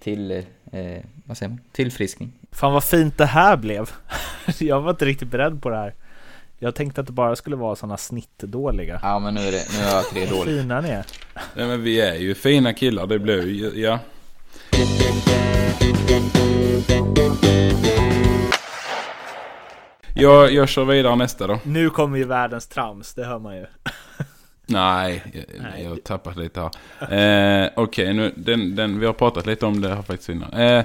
till, 0.00 0.30
eh, 0.30 0.42
vad 1.24 1.36
säger 1.36 1.50
man, 1.50 1.60
tillfriskning. 1.72 2.32
Fan 2.52 2.72
vad 2.72 2.84
fint 2.84 3.18
det 3.18 3.26
här 3.26 3.56
blev. 3.56 3.90
jag 4.58 4.80
var 4.80 4.90
inte 4.90 5.04
riktigt 5.04 5.28
beredd 5.30 5.62
på 5.62 5.68
det 5.70 5.76
här. 5.76 5.94
Jag 6.60 6.74
tänkte 6.74 7.00
att 7.00 7.06
det 7.06 7.12
bara 7.12 7.36
skulle 7.36 7.56
vara 7.56 7.76
sådana 7.76 7.96
snittdåliga. 7.96 9.00
Ja, 9.02 9.18
men 9.18 9.34
nu 9.34 9.40
är, 9.40 9.52
det, 9.52 9.64
nu 9.78 9.84
är 9.84 9.94
jag 9.94 10.04
tre 10.08 10.20
Vad 10.20 10.30
dåligt. 10.30 10.60
fina 10.60 10.80
ni 10.80 10.88
är. 10.88 11.04
Nej 11.54 11.66
men 11.66 11.82
vi 11.82 12.00
är 12.00 12.14
ju 12.14 12.34
fina 12.34 12.72
killar. 12.74 13.06
Det 13.06 13.18
blir 13.18 13.46
ju, 13.46 13.80
ja. 13.82 13.98
Jag, 20.14 20.52
jag 20.52 20.68
kör 20.68 20.84
vidare 20.84 21.16
nästa 21.16 21.46
då. 21.46 21.58
Nu 21.62 21.90
kommer 21.90 22.18
ju 22.18 22.24
världens 22.24 22.66
trams, 22.66 23.14
det 23.14 23.24
hör 23.24 23.38
man 23.38 23.56
ju. 23.56 23.66
Nej, 24.66 25.22
jag, 25.32 25.84
jag 25.84 25.88
har 25.90 25.96
tappat 25.96 26.36
lite 26.36 26.60
här. 26.98 27.64
Eh, 27.64 27.70
Okej, 27.76 28.14
nu 28.14 28.32
den, 28.36 28.76
den, 28.76 29.00
vi 29.00 29.06
har 29.06 29.12
pratat 29.12 29.46
lite 29.46 29.66
om 29.66 29.80
det 29.80 29.88
här 29.94 30.02
faktiskt 30.02 30.28
innan. 30.28 30.52
Eh, 30.52 30.84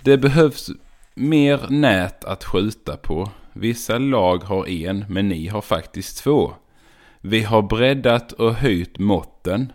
det 0.00 0.16
behövs 0.16 0.70
mer 1.14 1.60
nät 1.68 2.24
att 2.24 2.44
skjuta 2.44 2.96
på. 2.96 3.30
Vissa 3.54 3.98
lag 3.98 4.44
har 4.44 4.68
en, 4.68 5.04
men 5.08 5.28
ni 5.28 5.46
har 5.46 5.60
faktiskt 5.60 6.18
två. 6.18 6.54
Vi 7.20 7.42
har 7.42 7.62
breddat 7.62 8.32
och 8.32 8.54
höjt 8.54 8.98
måtten. 8.98 9.72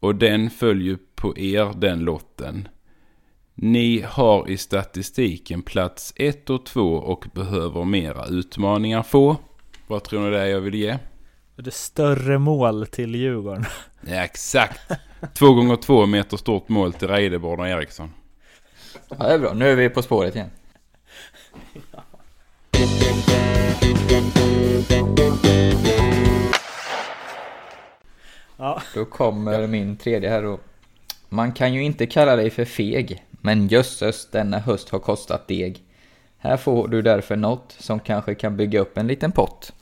Och 0.00 0.14
den 0.14 0.50
följer 0.50 0.98
på 1.14 1.38
er, 1.38 1.72
den 1.76 2.00
lotten. 2.00 2.68
Ni 3.54 4.00
har 4.08 4.48
i 4.48 4.56
statistiken 4.56 5.62
plats 5.62 6.12
1 6.16 6.50
och 6.50 6.66
2 6.66 6.94
och 6.94 7.24
behöver 7.34 7.84
mera 7.84 8.26
utmaningar 8.26 9.02
få. 9.02 9.36
Vad 9.86 10.04
tror 10.04 10.24
ni 10.24 10.30
det 10.30 10.40
är 10.40 10.46
jag 10.46 10.60
vill 10.60 10.74
ge? 10.74 10.98
Det 11.56 11.66
är 11.66 11.70
större 11.70 12.38
mål 12.38 12.86
till 12.86 13.14
Djurgården. 13.14 13.64
Ja, 14.00 14.24
exakt. 14.24 14.80
Två 15.34 15.54
gånger 15.54 15.76
två 15.76 16.06
meter 16.06 16.36
stort 16.36 16.68
mål 16.68 16.92
till 16.92 17.08
Reideborn 17.08 17.60
och 17.60 17.68
Eriksson. 17.68 18.10
Ja, 19.08 19.16
det 19.18 19.34
är 19.34 19.38
bra. 19.38 19.52
Nu 19.52 19.68
är 19.68 19.76
vi 19.76 19.88
på 19.88 20.02
spåret 20.02 20.34
igen. 20.34 20.50
Ja. 21.92 22.02
Då 28.94 29.04
kommer 29.04 29.66
min 29.66 29.96
tredje 29.96 30.28
här 30.30 30.42
då. 30.42 30.60
Man 31.28 31.52
kan 31.52 31.74
ju 31.74 31.82
inte 31.82 32.06
kalla 32.06 32.36
dig 32.36 32.50
för 32.50 32.64
feg, 32.64 33.24
men 33.30 33.68
jösses 33.68 34.30
denna 34.30 34.58
höst 34.58 34.88
har 34.88 34.98
kostat 34.98 35.48
deg. 35.48 35.84
Här 36.38 36.56
får 36.56 36.88
du 36.88 37.02
därför 37.02 37.36
något 37.36 37.76
som 37.78 38.00
kanske 38.00 38.34
kan 38.34 38.56
bygga 38.56 38.80
upp 38.80 38.98
en 38.98 39.06
liten 39.06 39.32
pott. 39.32 39.72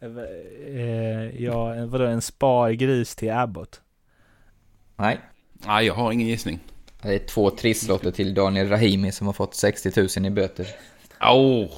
Eh, 0.00 1.42
ja, 1.42 1.86
vadå 1.86 2.04
en 2.04 2.22
spargris 2.22 3.14
till 3.16 3.32
Abbott? 3.32 3.80
Nej, 4.96 5.20
Nej, 5.66 5.86
jag 5.86 5.94
har 5.94 6.12
ingen 6.12 6.28
gissning. 6.28 6.60
det 7.02 7.14
är 7.14 7.18
två 7.18 7.50
trisslotter 7.50 8.10
till 8.10 8.34
Daniel 8.34 8.68
Rahimi 8.68 9.12
som 9.12 9.26
har 9.26 9.34
fått 9.34 9.54
60 9.54 9.92
000 10.20 10.26
i 10.26 10.30
böter. 10.30 10.66
Åh, 11.20 11.70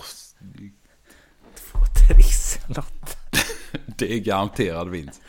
Trisslott. 2.08 3.03
Det 3.98 4.12
är 4.12 4.18
garanterad 4.18 4.88
vinst. 4.88 5.22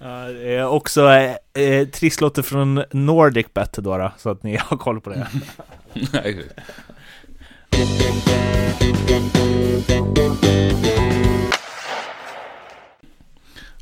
Är 0.00 0.66
också 0.66 1.10
eh, 1.10 1.36
eh, 1.64 1.88
trisslotter 1.88 2.42
från 2.42 2.84
Nordic 2.90 3.46
Bet 3.54 3.72
då, 3.72 3.98
då, 3.98 4.12
så 4.18 4.30
att 4.30 4.42
ni 4.42 4.56
har 4.60 4.76
koll 4.76 5.00
på 5.00 5.10
det. 5.10 5.26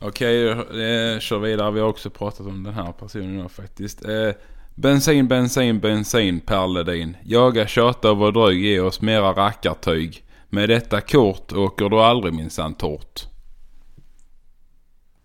Okej, 0.01 0.49
eh, 0.49 1.19
kör 1.19 1.39
vidare. 1.39 1.71
Vi 1.71 1.81
har 1.81 1.89
också 1.89 2.11
pratat 2.11 2.47
om 2.47 2.63
den 2.63 2.75
här 2.75 2.93
personen 2.93 3.37
nu 3.37 3.49
faktiskt. 3.49 4.05
Eh, 4.05 4.31
bensin, 4.75 5.29
bensin, 5.29 5.81
bensin, 5.81 6.41
Per 6.41 6.69
Ledin. 6.69 7.17
Jaga, 7.25 7.67
tjata 7.67 8.11
och 8.11 8.17
var 8.17 8.33
dröj, 8.33 8.67
ge 8.67 8.81
oss 8.81 9.01
mera 9.01 9.33
rackartyg. 9.33 10.25
Med 10.49 10.69
detta 10.69 11.01
kort 11.01 11.53
åker 11.53 11.89
du 11.89 12.01
aldrig 12.01 12.35
minsann 12.35 12.75
torrt. 12.75 13.27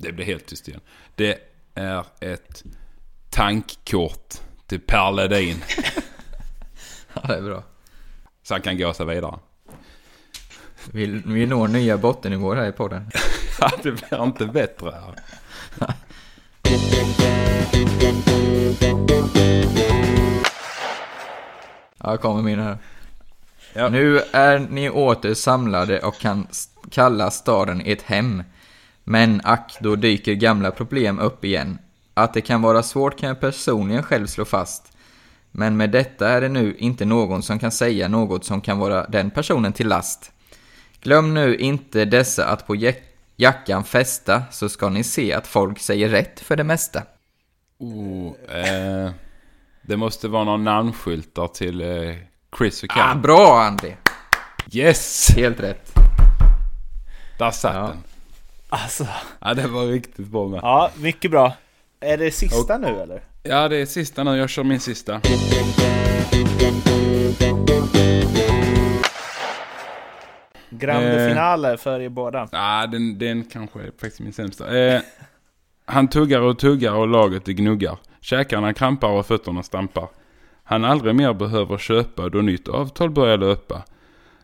Det 0.03 0.11
blir 0.11 0.25
helt 0.25 0.45
tyst 0.45 0.67
igen. 0.67 0.81
Det 1.15 1.37
är 1.75 2.05
ett 2.19 2.63
tankkort 3.29 4.33
till 4.67 4.79
Per 4.79 5.11
Ledin. 5.11 5.63
Ja, 7.13 7.21
det 7.27 7.35
är 7.35 7.41
bra. 7.41 7.63
Så 8.43 8.53
han 8.53 8.61
kan 8.61 8.77
sig 8.93 9.05
vidare. 9.05 9.39
Vi, 10.91 11.21
vi 11.25 11.45
når 11.45 11.67
nya 11.67 11.97
bottennivåer 11.97 12.55
här 12.55 12.69
i 12.69 12.71
podden. 12.71 13.11
Ja, 13.59 13.71
det 13.83 13.91
blir 13.91 14.23
inte 14.23 14.45
bättre 14.45 14.91
här. 14.91 15.15
Ja, 21.97 22.17
kommer 22.17 22.41
min 22.41 22.59
här. 22.59 22.77
Ja. 23.73 23.89
Nu 23.89 24.19
är 24.31 24.59
ni 24.59 24.89
åter 24.89 25.33
samlade 25.33 25.99
och 25.99 26.19
kan 26.19 26.47
kalla 26.91 27.31
staden 27.31 27.81
ett 27.85 28.01
hem. 28.01 28.43
Men 29.03 29.41
ack, 29.43 29.77
då 29.79 29.95
dyker 29.95 30.33
gamla 30.33 30.71
problem 30.71 31.19
upp 31.19 31.45
igen. 31.45 31.77
Att 32.13 32.33
det 32.33 32.41
kan 32.41 32.61
vara 32.61 32.83
svårt 32.83 33.19
kan 33.19 33.29
jag 33.29 33.39
personligen 33.39 34.03
själv 34.03 34.27
slå 34.27 34.45
fast. 34.45 34.97
Men 35.51 35.77
med 35.77 35.89
detta 35.89 36.29
är 36.29 36.41
det 36.41 36.49
nu 36.49 36.75
inte 36.77 37.05
någon 37.05 37.43
som 37.43 37.59
kan 37.59 37.71
säga 37.71 38.07
något 38.07 38.45
som 38.45 38.61
kan 38.61 38.79
vara 38.79 39.05
den 39.07 39.31
personen 39.31 39.73
till 39.73 39.87
last. 39.87 40.31
Glöm 41.01 41.33
nu 41.33 41.55
inte 41.55 42.05
dessa 42.05 42.45
att 42.45 42.67
på 42.67 42.75
jack- 42.75 43.03
jackan 43.35 43.83
fästa 43.83 44.43
så 44.51 44.69
ska 44.69 44.89
ni 44.89 45.03
se 45.03 45.33
att 45.33 45.47
folk 45.47 45.79
säger 45.79 46.09
rätt 46.09 46.39
för 46.39 46.55
det 46.55 46.63
mesta. 46.63 47.01
Oh, 47.79 48.33
eh, 48.57 49.11
det 49.81 49.97
måste 49.97 50.27
vara 50.27 50.43
någon 50.43 50.63
namnskyltar 50.63 51.47
till 51.47 51.81
eh, 51.81 52.15
Chris 52.57 52.83
och 52.83 52.89
Ah, 52.91 52.93
Cam. 52.95 53.21
bra 53.21 53.61
André! 53.61 53.95
Yes! 54.71 55.27
Helt 55.35 55.59
rätt. 55.59 55.93
Där 57.39 57.51
satt 57.51 57.75
Ja. 57.75 57.81
den. 57.87 58.03
Alltså, 58.73 59.07
Ja, 59.39 59.53
det 59.53 59.67
var 59.67 59.85
riktigt 59.85 60.27
bra 60.27 60.47
med. 60.47 60.59
ja, 60.63 60.91
mycket 60.97 61.31
bra. 61.31 61.53
Är 61.99 62.17
det 62.17 62.31
sista 62.31 62.77
nu 62.77 62.87
eller? 63.01 63.21
Ja, 63.43 63.67
det 63.69 63.77
är 63.77 63.85
sista 63.85 64.23
nu. 64.23 64.35
Jag 64.37 64.49
kör 64.49 64.63
min 64.63 64.79
sista. 64.79 65.21
Grande 70.69 71.23
Eh. 71.23 71.29
finale 71.29 71.77
för 71.77 71.99
er 71.99 72.09
båda. 72.09 72.47
Ja, 72.51 72.87
den, 72.91 73.17
den 73.17 73.43
kanske 73.43 73.79
är 73.79 73.85
faktiskt 74.01 74.19
min 74.19 74.33
sämsta. 74.33 74.77
Eh, 74.77 75.01
han 75.85 76.07
tuggar 76.07 76.41
och 76.41 76.59
tuggar 76.59 76.93
och 76.93 77.07
laget 77.07 77.45
det 77.45 77.53
gnuggar. 77.53 77.97
Käkarna 78.21 78.73
krampar 78.73 79.09
och 79.09 79.25
fötterna 79.25 79.63
stampar. 79.63 80.07
Han 80.63 80.85
aldrig 80.85 81.15
mer 81.15 81.33
behöver 81.33 81.77
köpa 81.77 82.29
då 82.29 82.37
nytt 82.41 82.67
avtal 82.67 83.09
börjar 83.09 83.37
löpa. 83.37 83.81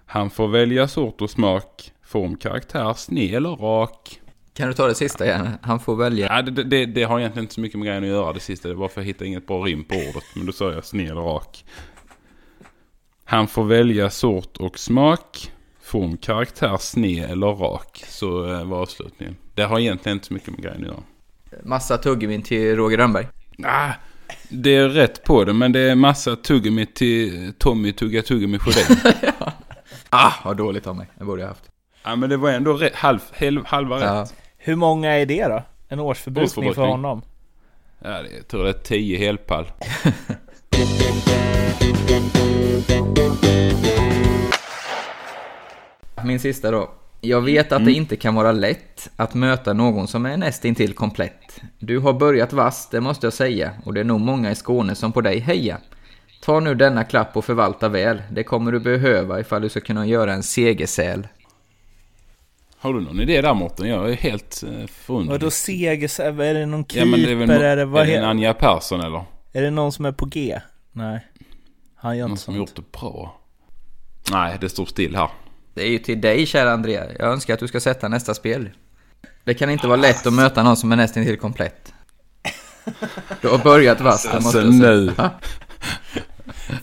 Han 0.05 0.29
får 0.29 0.47
välja 0.47 0.87
sort 0.87 1.21
och 1.21 1.29
smak, 1.29 1.91
form, 2.05 2.35
karaktär, 2.37 2.93
sned 2.93 3.33
eller 3.35 3.55
rak. 3.55 4.18
Kan 4.53 4.67
du 4.67 4.73
ta 4.73 4.87
det 4.87 4.95
sista 4.95 5.25
igen? 5.25 5.49
Han 5.61 5.79
får 5.79 5.95
välja. 5.95 6.27
Ja, 6.35 6.41
det, 6.41 6.63
det, 6.63 6.85
det 6.85 7.03
har 7.03 7.19
egentligen 7.19 7.43
inte 7.43 7.53
så 7.53 7.61
mycket 7.61 7.79
med 7.79 7.87
grejen 7.87 8.03
att 8.03 8.09
göra 8.09 8.33
det 8.33 8.39
sista. 8.39 8.67
Det 8.67 8.75
var 8.75 8.87
för 8.87 9.01
att 9.01 9.05
jag 9.05 9.07
hittade 9.07 9.27
inget 9.27 9.47
bra 9.47 9.65
rim 9.65 9.83
på 9.83 9.95
ordet. 9.95 10.23
Men 10.35 10.45
då 10.45 10.51
sa 10.51 10.71
jag 10.71 10.85
sned 10.85 11.11
eller 11.11 11.21
rak. 11.21 11.65
Han 13.25 13.47
får 13.47 13.63
välja 13.63 14.09
sort 14.09 14.57
och 14.57 14.79
smak. 14.79 15.51
Form, 15.81 16.17
karaktär, 16.17 16.77
sned 16.77 17.29
eller 17.29 17.47
rak. 17.47 18.03
Så 18.07 18.53
eh, 18.53 18.65
var 18.65 18.81
avslutningen. 18.81 19.35
Det 19.55 19.63
har 19.63 19.79
egentligen 19.79 20.15
inte 20.17 20.27
så 20.27 20.33
mycket 20.33 20.49
med 20.49 20.61
grejen 20.61 20.81
att 20.81 20.87
göra. 20.87 21.03
Massa 21.63 21.97
tuggummin 21.97 22.41
till 22.41 22.75
Roger 22.75 22.97
Rönnberg. 22.97 23.27
Ah, 23.63 23.91
det 24.49 24.75
är 24.75 24.89
rätt 24.89 25.23
på 25.23 25.43
det, 25.45 25.53
men 25.53 25.71
det 25.71 25.79
är 25.79 25.95
massa 25.95 26.35
tuggummi 26.35 26.85
till 26.85 27.53
Tommy 27.57 27.93
Tugga 27.93 28.21
Tuggummi 28.21 28.59
Sjödin. 28.59 28.97
Ah, 30.11 30.33
vad 30.45 30.57
dåligt 30.57 30.87
av 30.87 30.95
mig. 30.95 31.07
Det 31.17 31.25
borde 31.25 31.41
jag 31.41 31.49
haft. 31.49 31.63
Ja, 32.03 32.15
men 32.15 32.29
det 32.29 32.37
var 32.37 32.49
ändå 32.51 32.73
rätt, 32.73 32.95
halv, 32.95 33.19
halva 33.65 33.99
Ja. 33.99 34.21
rätt. 34.21 34.33
Hur 34.57 34.75
många 34.75 35.11
är 35.11 35.25
det 35.25 35.47
då? 35.47 35.63
En 35.89 35.99
årsförbrukning 35.99 36.73
för 36.73 36.85
honom? 36.85 37.21
Ja, 37.99 38.09
det, 38.09 38.29
jag 38.37 38.47
tror 38.47 38.63
det 38.63 38.69
är 38.69 38.73
10 38.73 39.17
helpall. 39.17 39.71
Min 46.23 46.39
sista 46.39 46.71
då. 46.71 46.89
Jag 47.21 47.41
vet 47.41 47.71
att 47.71 47.85
det 47.85 47.91
inte 47.91 48.15
kan 48.15 48.35
vara 48.35 48.51
lätt 48.51 49.09
att 49.15 49.33
möta 49.33 49.73
någon 49.73 50.07
som 50.07 50.25
är 50.25 50.37
nästintill 50.37 50.93
komplett. 50.93 51.61
Du 51.79 51.99
har 51.99 52.13
börjat 52.13 52.53
vass, 52.53 52.87
det 52.91 53.01
måste 53.01 53.25
jag 53.25 53.33
säga, 53.33 53.71
och 53.85 53.93
det 53.93 53.99
är 53.99 54.03
nog 54.03 54.19
många 54.21 54.51
i 54.51 54.55
Skåne 54.55 54.95
som 54.95 55.11
på 55.11 55.21
dig 55.21 55.39
hejar. 55.39 55.77
Ta 56.41 56.59
nu 56.59 56.75
denna 56.75 57.03
klapp 57.03 57.37
och 57.37 57.45
förvalta 57.45 57.89
väl. 57.89 58.21
Det 58.31 58.43
kommer 58.43 58.71
du 58.71 58.79
behöva 58.79 59.39
ifall 59.39 59.61
du 59.61 59.69
ska 59.69 59.79
kunna 59.79 60.05
göra 60.05 60.33
en 60.33 60.43
segersäl. 60.43 61.27
Har 62.81 62.93
du 62.93 63.01
någon 63.01 63.19
idé 63.19 63.41
där 63.41 63.53
Mårten? 63.53 63.89
Jag 63.89 64.09
är 64.11 64.15
helt 64.15 64.63
eh, 64.63 64.87
förundrad. 64.87 65.33
Vadå 65.41 65.51
seger? 65.51 66.21
Är 66.41 66.53
det 66.53 66.65
någon 66.65 66.79
Ja, 66.79 66.85
keeper? 66.93 67.05
men 67.09 67.21
det 67.23 67.31
är 67.31 67.35
väl 67.35 67.49
är, 67.49 67.75
det, 67.75 67.81
är 67.81 67.85
vad 67.85 68.07
det 68.07 68.15
en 68.15 68.23
Anja 68.23 68.53
Persson 68.53 69.01
eller? 69.01 69.23
är 69.53 69.61
det 69.61 69.71
någon 69.71 69.91
som 69.91 70.05
är 70.05 70.11
på 70.11 70.25
G? 70.25 70.59
Nej. 70.91 71.25
Han 71.95 72.17
gör 72.17 72.23
Någon 72.23 72.31
inte 72.31 72.43
som 72.43 72.53
sånt. 72.55 72.57
gjort 72.69 72.75
det 72.75 72.99
bra? 72.99 73.39
Nej, 74.31 74.57
det 74.61 74.69
står 74.69 74.85
still 74.85 75.15
här. 75.15 75.29
Det 75.73 75.81
är 75.87 75.89
ju 75.89 75.97
till 75.99 76.21
dig, 76.21 76.45
kära 76.45 76.71
Andrea. 76.71 77.05
Jag 77.19 77.27
önskar 77.31 77.53
att 77.53 77.59
du 77.59 77.67
ska 77.67 77.79
sätta 77.79 78.07
nästa 78.07 78.33
spel. 78.33 78.69
Det 79.43 79.53
kan 79.53 79.69
inte 79.69 79.87
vara 79.87 79.97
lätt 79.97 80.27
att 80.27 80.33
möta 80.33 80.63
någon 80.63 80.77
som 80.77 80.91
är 80.91 80.95
nästintill 80.95 81.37
komplett. 81.37 81.93
Du 83.41 83.47
har 83.47 83.57
börjat 83.57 84.01
vass, 84.01 84.23
det 84.31 84.39
måste 84.39 84.61
Alltså 84.61 84.61
jag 84.61 84.73
säga. 84.81 84.91
nu, 84.91 85.13
Ja. 85.17 85.29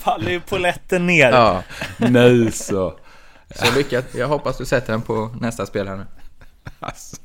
Faller 0.01 0.30
ju 0.30 0.40
polletten 0.40 1.07
ner. 1.07 1.30
Ja, 1.32 1.62
nu 1.99 2.51
så. 2.51 2.99
Så 3.55 3.78
lyckat. 3.78 4.14
Jag 4.14 4.28
hoppas 4.28 4.59
du 4.59 4.64
sätter 4.64 4.92
den 4.92 5.03
på 5.03 5.30
nästa 5.40 5.66
spel 5.66 5.88
här 5.88 5.97
nu. 5.97 6.05
Alltså. 6.80 7.16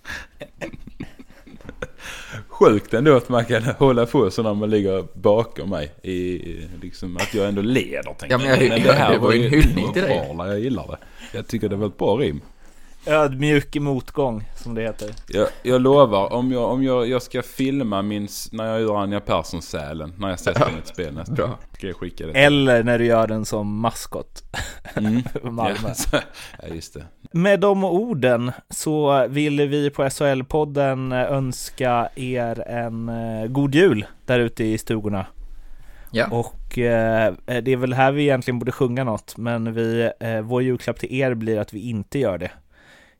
Sjukt 2.47 2.93
ändå 2.93 3.17
att 3.17 3.29
man 3.29 3.45
kan 3.45 3.63
hålla 3.63 4.05
på 4.05 4.31
så 4.31 4.43
när 4.43 4.53
man 4.53 4.69
ligger 4.69 5.05
bakom 5.13 5.69
mig. 5.69 5.91
I, 6.03 6.37
liksom 6.81 7.17
att 7.17 7.33
jag 7.33 7.47
ändå 7.47 7.61
leder. 7.61 8.15
Ja, 8.29 8.37
men 8.37 8.47
jag- 8.47 8.79
jag. 8.79 9.11
det 9.11 9.17
var 9.17 9.31
ju 9.31 9.45
en 9.45 9.49
hyllning 9.51 9.93
till 9.93 10.01
dig. 10.01 10.33
Jag 10.37 10.59
gillar 10.59 10.87
det. 10.87 10.97
Jag 11.37 11.47
tycker 11.47 11.69
det 11.69 11.75
var 11.75 11.87
ett 11.87 11.97
bra 11.97 12.15
rim. 12.17 12.41
Ödmjuk 13.05 13.75
i 13.75 13.79
motgång, 13.79 14.49
som 14.55 14.75
det 14.75 14.81
heter. 14.81 15.09
Jag, 15.27 15.47
jag 15.63 15.81
lovar, 15.81 16.33
om, 16.33 16.51
jag, 16.51 16.71
om 16.71 16.83
jag, 16.83 17.07
jag 17.07 17.21
ska 17.21 17.41
filma 17.41 18.01
min, 18.01 18.27
när 18.51 18.65
jag 18.65 18.81
gör 18.81 18.97
Anja 18.97 19.19
Persson-sälen, 19.19 20.13
när 20.17 20.29
jag 20.29 20.39
sätter 20.39 20.65
den 20.65 20.75
i 20.75 20.77
ett 20.77 20.87
spel 20.87 21.13
nästa 21.13 21.35
gång, 21.35 21.51
ska 21.73 21.87
jag 21.87 21.95
skicka 21.95 22.27
det. 22.27 22.31
Eller 22.31 22.83
när 22.83 22.99
du 22.99 23.05
gör 23.05 23.27
den 23.27 23.45
som 23.45 23.79
maskot. 23.79 24.43
Mm. 24.95 25.23
Malmö. 25.43 25.93
Ja, 26.61 26.67
just 26.73 26.93
det. 26.93 27.05
Med 27.31 27.59
de 27.59 27.83
orden 27.83 28.51
så 28.69 29.27
vill 29.27 29.67
vi 29.67 29.89
på 29.89 30.03
SHL-podden 30.03 31.13
önska 31.13 32.09
er 32.15 32.59
en 32.67 33.09
eh, 33.09 33.47
god 33.47 33.75
jul 33.75 34.05
där 34.25 34.39
ute 34.39 34.63
i 34.63 34.77
stugorna. 34.77 35.25
Ja. 36.11 36.27
Och 36.31 36.77
eh, 36.77 37.33
det 37.45 37.71
är 37.71 37.77
väl 37.77 37.93
här 37.93 38.11
vi 38.11 38.21
egentligen 38.21 38.59
borde 38.59 38.71
sjunga 38.71 39.03
något, 39.03 39.37
men 39.37 39.73
vi, 39.73 40.11
eh, 40.19 40.41
vår 40.41 40.63
julklapp 40.63 40.99
till 40.99 41.13
er 41.13 41.33
blir 41.33 41.59
att 41.59 41.73
vi 41.73 41.89
inte 41.89 42.19
gör 42.19 42.37
det. 42.37 42.51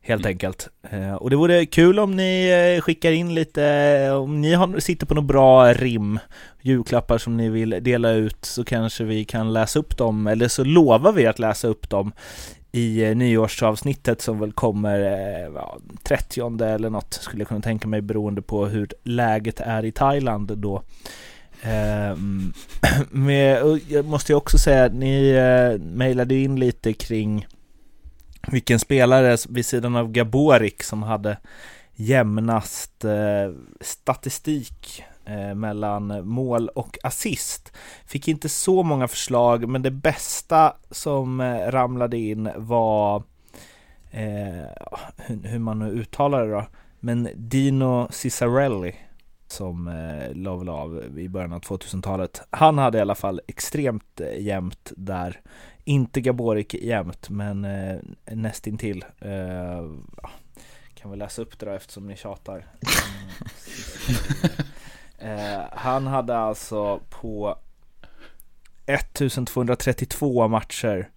Helt 0.04 0.26
enkelt. 0.26 0.68
Eh, 0.90 1.14
och 1.14 1.30
det 1.30 1.36
vore 1.36 1.66
kul 1.66 1.98
om 1.98 2.16
ni 2.16 2.48
eh, 2.76 2.82
skickar 2.82 3.12
in 3.12 3.34
lite, 3.34 4.10
om 4.10 4.40
ni 4.40 4.54
har, 4.54 4.80
sitter 4.80 5.06
på 5.06 5.14
något 5.14 5.24
bra 5.24 5.72
rim, 5.72 6.18
julklappar 6.62 7.18
som 7.18 7.36
ni 7.36 7.48
vill 7.48 7.78
dela 7.80 8.10
ut, 8.10 8.44
så 8.44 8.64
kanske 8.64 9.04
vi 9.04 9.24
kan 9.24 9.52
läsa 9.52 9.78
upp 9.78 9.96
dem, 9.96 10.26
eller 10.26 10.48
så 10.48 10.64
lovar 10.64 11.12
vi 11.12 11.26
att 11.26 11.38
läsa 11.38 11.68
upp 11.68 11.90
dem 11.90 12.12
i 12.72 13.04
eh, 13.04 13.16
nyårsavsnittet 13.16 14.22
som 14.22 14.38
väl 14.38 14.52
kommer 14.52 15.00
eh, 15.00 15.52
ja, 15.54 15.78
30 16.02 16.62
eller 16.64 16.90
något 16.90 17.14
skulle 17.14 17.40
jag 17.40 17.48
kunna 17.48 17.60
tänka 17.60 17.88
mig 17.88 18.00
beroende 18.00 18.42
på 18.42 18.66
hur 18.66 18.88
läget 19.04 19.60
är 19.60 19.84
i 19.84 19.92
Thailand 19.92 20.58
då. 20.58 20.82
Ehm, 21.62 22.52
och 23.62 23.78
jag 23.88 24.04
måste 24.04 24.32
ju 24.32 24.36
också 24.36 24.58
säga 24.58 24.88
ni 24.88 25.30
eh, 25.30 25.80
mejlade 25.84 26.34
in 26.34 26.60
lite 26.60 26.92
kring 26.92 27.46
vilken 28.48 28.78
spelare 28.78 29.36
vid 29.48 29.66
sidan 29.66 29.96
av 29.96 30.12
Gaborik 30.12 30.82
som 30.82 31.02
hade 31.02 31.38
jämnast 31.94 33.04
eh, 33.04 33.52
statistik 33.80 35.04
eh, 35.24 35.54
mellan 35.54 36.28
mål 36.28 36.68
och 36.68 36.98
assist. 37.02 37.72
Fick 38.06 38.28
inte 38.28 38.48
så 38.48 38.82
många 38.82 39.08
förslag, 39.08 39.68
men 39.68 39.82
det 39.82 39.90
bästa 39.90 40.76
som 40.90 41.40
eh, 41.40 41.70
ramlade 41.70 42.18
in 42.18 42.50
var 42.56 43.16
eh, 44.10 44.66
hur, 45.16 45.48
hur 45.48 45.58
man 45.58 45.78
nu 45.78 45.90
uttalar 45.90 46.46
det 46.46 46.52
då, 46.52 46.66
men 47.00 47.28
Dino 47.34 48.08
Ciccarelli 48.10 48.94
som 49.52 49.88
eh, 49.88 50.34
la 50.34 50.56
väl 50.56 50.68
av 50.68 51.18
i 51.18 51.28
början 51.28 51.52
av 51.52 51.60
2000-talet. 51.60 52.42
Han 52.50 52.78
hade 52.78 52.98
i 52.98 53.00
alla 53.00 53.14
fall 53.14 53.40
extremt 53.46 54.20
eh, 54.20 54.42
jämnt 54.42 54.92
där. 54.96 55.40
Inte 55.84 56.20
Gaborik 56.20 56.74
jämnt, 56.74 57.28
men 57.28 57.64
eh, 57.64 57.98
nästintill. 58.24 59.04
Eh, 59.18 59.90
kan 60.94 61.10
väl 61.10 61.18
läsa 61.18 61.42
upp 61.42 61.58
det 61.58 61.66
då 61.66 61.72
eftersom 61.72 62.06
ni 62.06 62.16
tjatar. 62.16 62.66
Eh, 65.24 65.62
han 65.72 66.06
hade 66.06 66.36
alltså 66.36 67.00
på 67.10 67.58
1232 68.86 70.48
matcher 70.48 71.10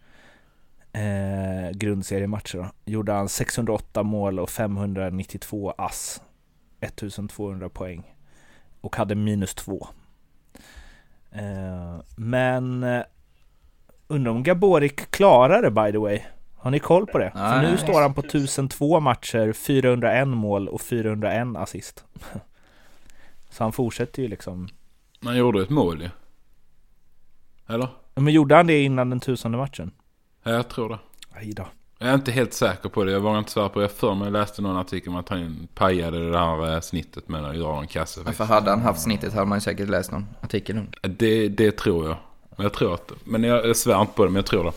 eh, 0.96 1.72
grundseriematcher 1.72 2.58
då, 2.58 2.92
gjorde 2.92 3.12
han 3.12 3.30
608 3.30 4.04
mål 4.04 4.40
och 4.40 4.50
592 4.50 5.74
ass. 5.78 6.22
1200 6.80 7.70
poäng. 7.70 8.16
Och 8.82 8.96
hade 8.96 9.16
minus 9.16 9.56
2. 9.56 9.88
Eh, 11.32 12.00
men 12.16 12.84
eh, 12.84 13.04
undrar 14.08 14.32
om 14.32 14.44
Gaborik 14.44 15.12
klarar 15.12 15.62
det 15.62 15.72
by 15.72 15.92
the 15.92 15.98
way. 15.98 16.20
Har 16.56 16.72
ni 16.72 16.80
koll 16.80 17.06
på 17.06 17.18
det? 17.18 17.32
För 17.32 17.40
Nej. 17.40 17.72
nu 17.72 17.78
står 17.78 18.02
han 18.02 18.14
på 18.14 18.22
1002 18.22 19.00
matcher, 19.00 19.54
401 19.54 20.28
mål 20.28 20.68
och 20.68 20.82
401 20.82 21.48
assist. 21.58 22.06
Så 23.50 23.64
han 23.64 23.72
fortsätter 23.74 24.22
ju 24.22 24.28
liksom. 24.28 24.68
Man 25.20 25.38
gjorde 25.38 25.62
ett 25.62 25.70
mål 25.70 26.02
ju. 26.02 26.10
Eller? 27.68 27.88
Men 28.16 28.34
gjorde 28.34 28.56
han 28.56 28.68
det 28.68 28.84
innan 28.84 29.10
den 29.10 29.20
tusende 29.20 29.58
matchen? 29.58 29.92
Ja, 30.44 30.52
jag 30.52 30.68
tror 30.70 30.90
det. 30.90 31.00
Aj 31.32 31.54
då. 31.54 31.68
Jag 32.00 32.10
är 32.10 32.14
inte 32.14 32.32
helt 32.32 32.54
säker 32.54 32.90
på 32.90 33.04
det. 33.04 33.12
Jag 33.12 33.20
vågar 33.20 33.40
inte 33.40 33.52
svära 33.52 33.70
på 33.70 33.80
det. 33.80 33.84
Jag 33.84 33.92
för 33.92 34.16
mig 34.16 34.26
jag 34.26 34.34
läste 34.34 34.62
någon 34.62 34.78
artikel 34.78 35.10
om 35.10 35.16
att 35.16 35.30
han 35.30 35.68
pajade 35.76 36.32
det 36.32 36.40
här 36.40 36.74
eh, 36.74 36.80
snittet 36.80 37.30
med 37.30 37.46
att 37.46 37.58
göra 37.58 37.80
en 37.80 37.88
kasse. 37.88 38.22
Ja, 38.26 38.32
För 38.32 38.46
hade 38.46 38.70
han 38.70 38.82
haft 38.82 39.02
snittet 39.02 39.34
hade 39.34 39.46
man 39.46 39.62
säkert 39.62 39.90
läst 39.90 40.12
någon 40.12 40.26
artikel 40.42 40.78
om. 40.78 40.88
Det, 41.02 41.50
det 41.50 41.78
tror 41.78 42.08
jag. 42.08 42.18
Men 42.56 42.64
jag 42.64 42.74
tror 42.74 42.94
att... 42.94 43.12
Men 43.24 43.44
jag, 43.44 43.66
jag 43.68 43.76
svär 43.78 44.02
inte 44.02 44.14
på 44.14 44.24
det, 44.26 44.30
men 44.30 44.36
jag 44.36 44.46
tror 44.46 44.64
det. 44.64 44.72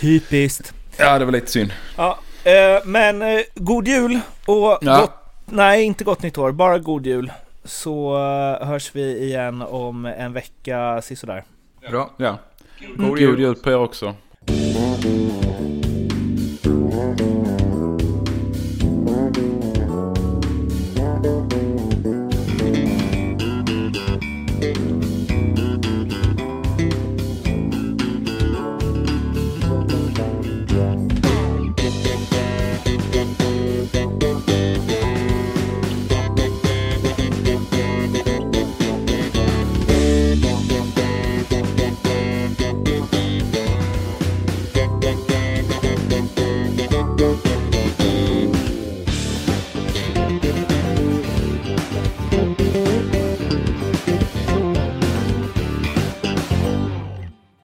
Typiskt. 0.00 0.72
Ja, 0.96 1.18
det 1.18 1.24
var 1.24 1.32
lite 1.32 1.50
synd. 1.50 1.72
Ja, 1.96 2.18
eh, 2.44 2.84
men 2.84 3.22
eh, 3.22 3.40
god 3.54 3.88
jul 3.88 4.20
och 4.46 4.78
Ja. 4.80 5.00
gott, 5.00 5.12
nej 5.46 5.82
inte 5.84 6.04
gott 6.04 6.22
nytt 6.22 6.38
år, 6.38 6.52
bara 6.52 6.78
god 6.78 7.06
jul. 7.06 7.32
Så 7.64 8.16
eh, 8.60 8.66
hörs 8.66 8.90
vi 8.94 9.18
igen 9.24 9.62
om 9.62 10.04
en 10.06 10.32
vecka 10.32 11.02
sisådär. 11.02 11.44
Bra. 11.90 12.10
Ja. 12.16 12.38
God 12.96 13.08
God 13.08 13.18
jul. 13.18 13.40
jul 13.40 13.54
på 13.54 13.70
er 13.70 13.76
också. 13.78 14.14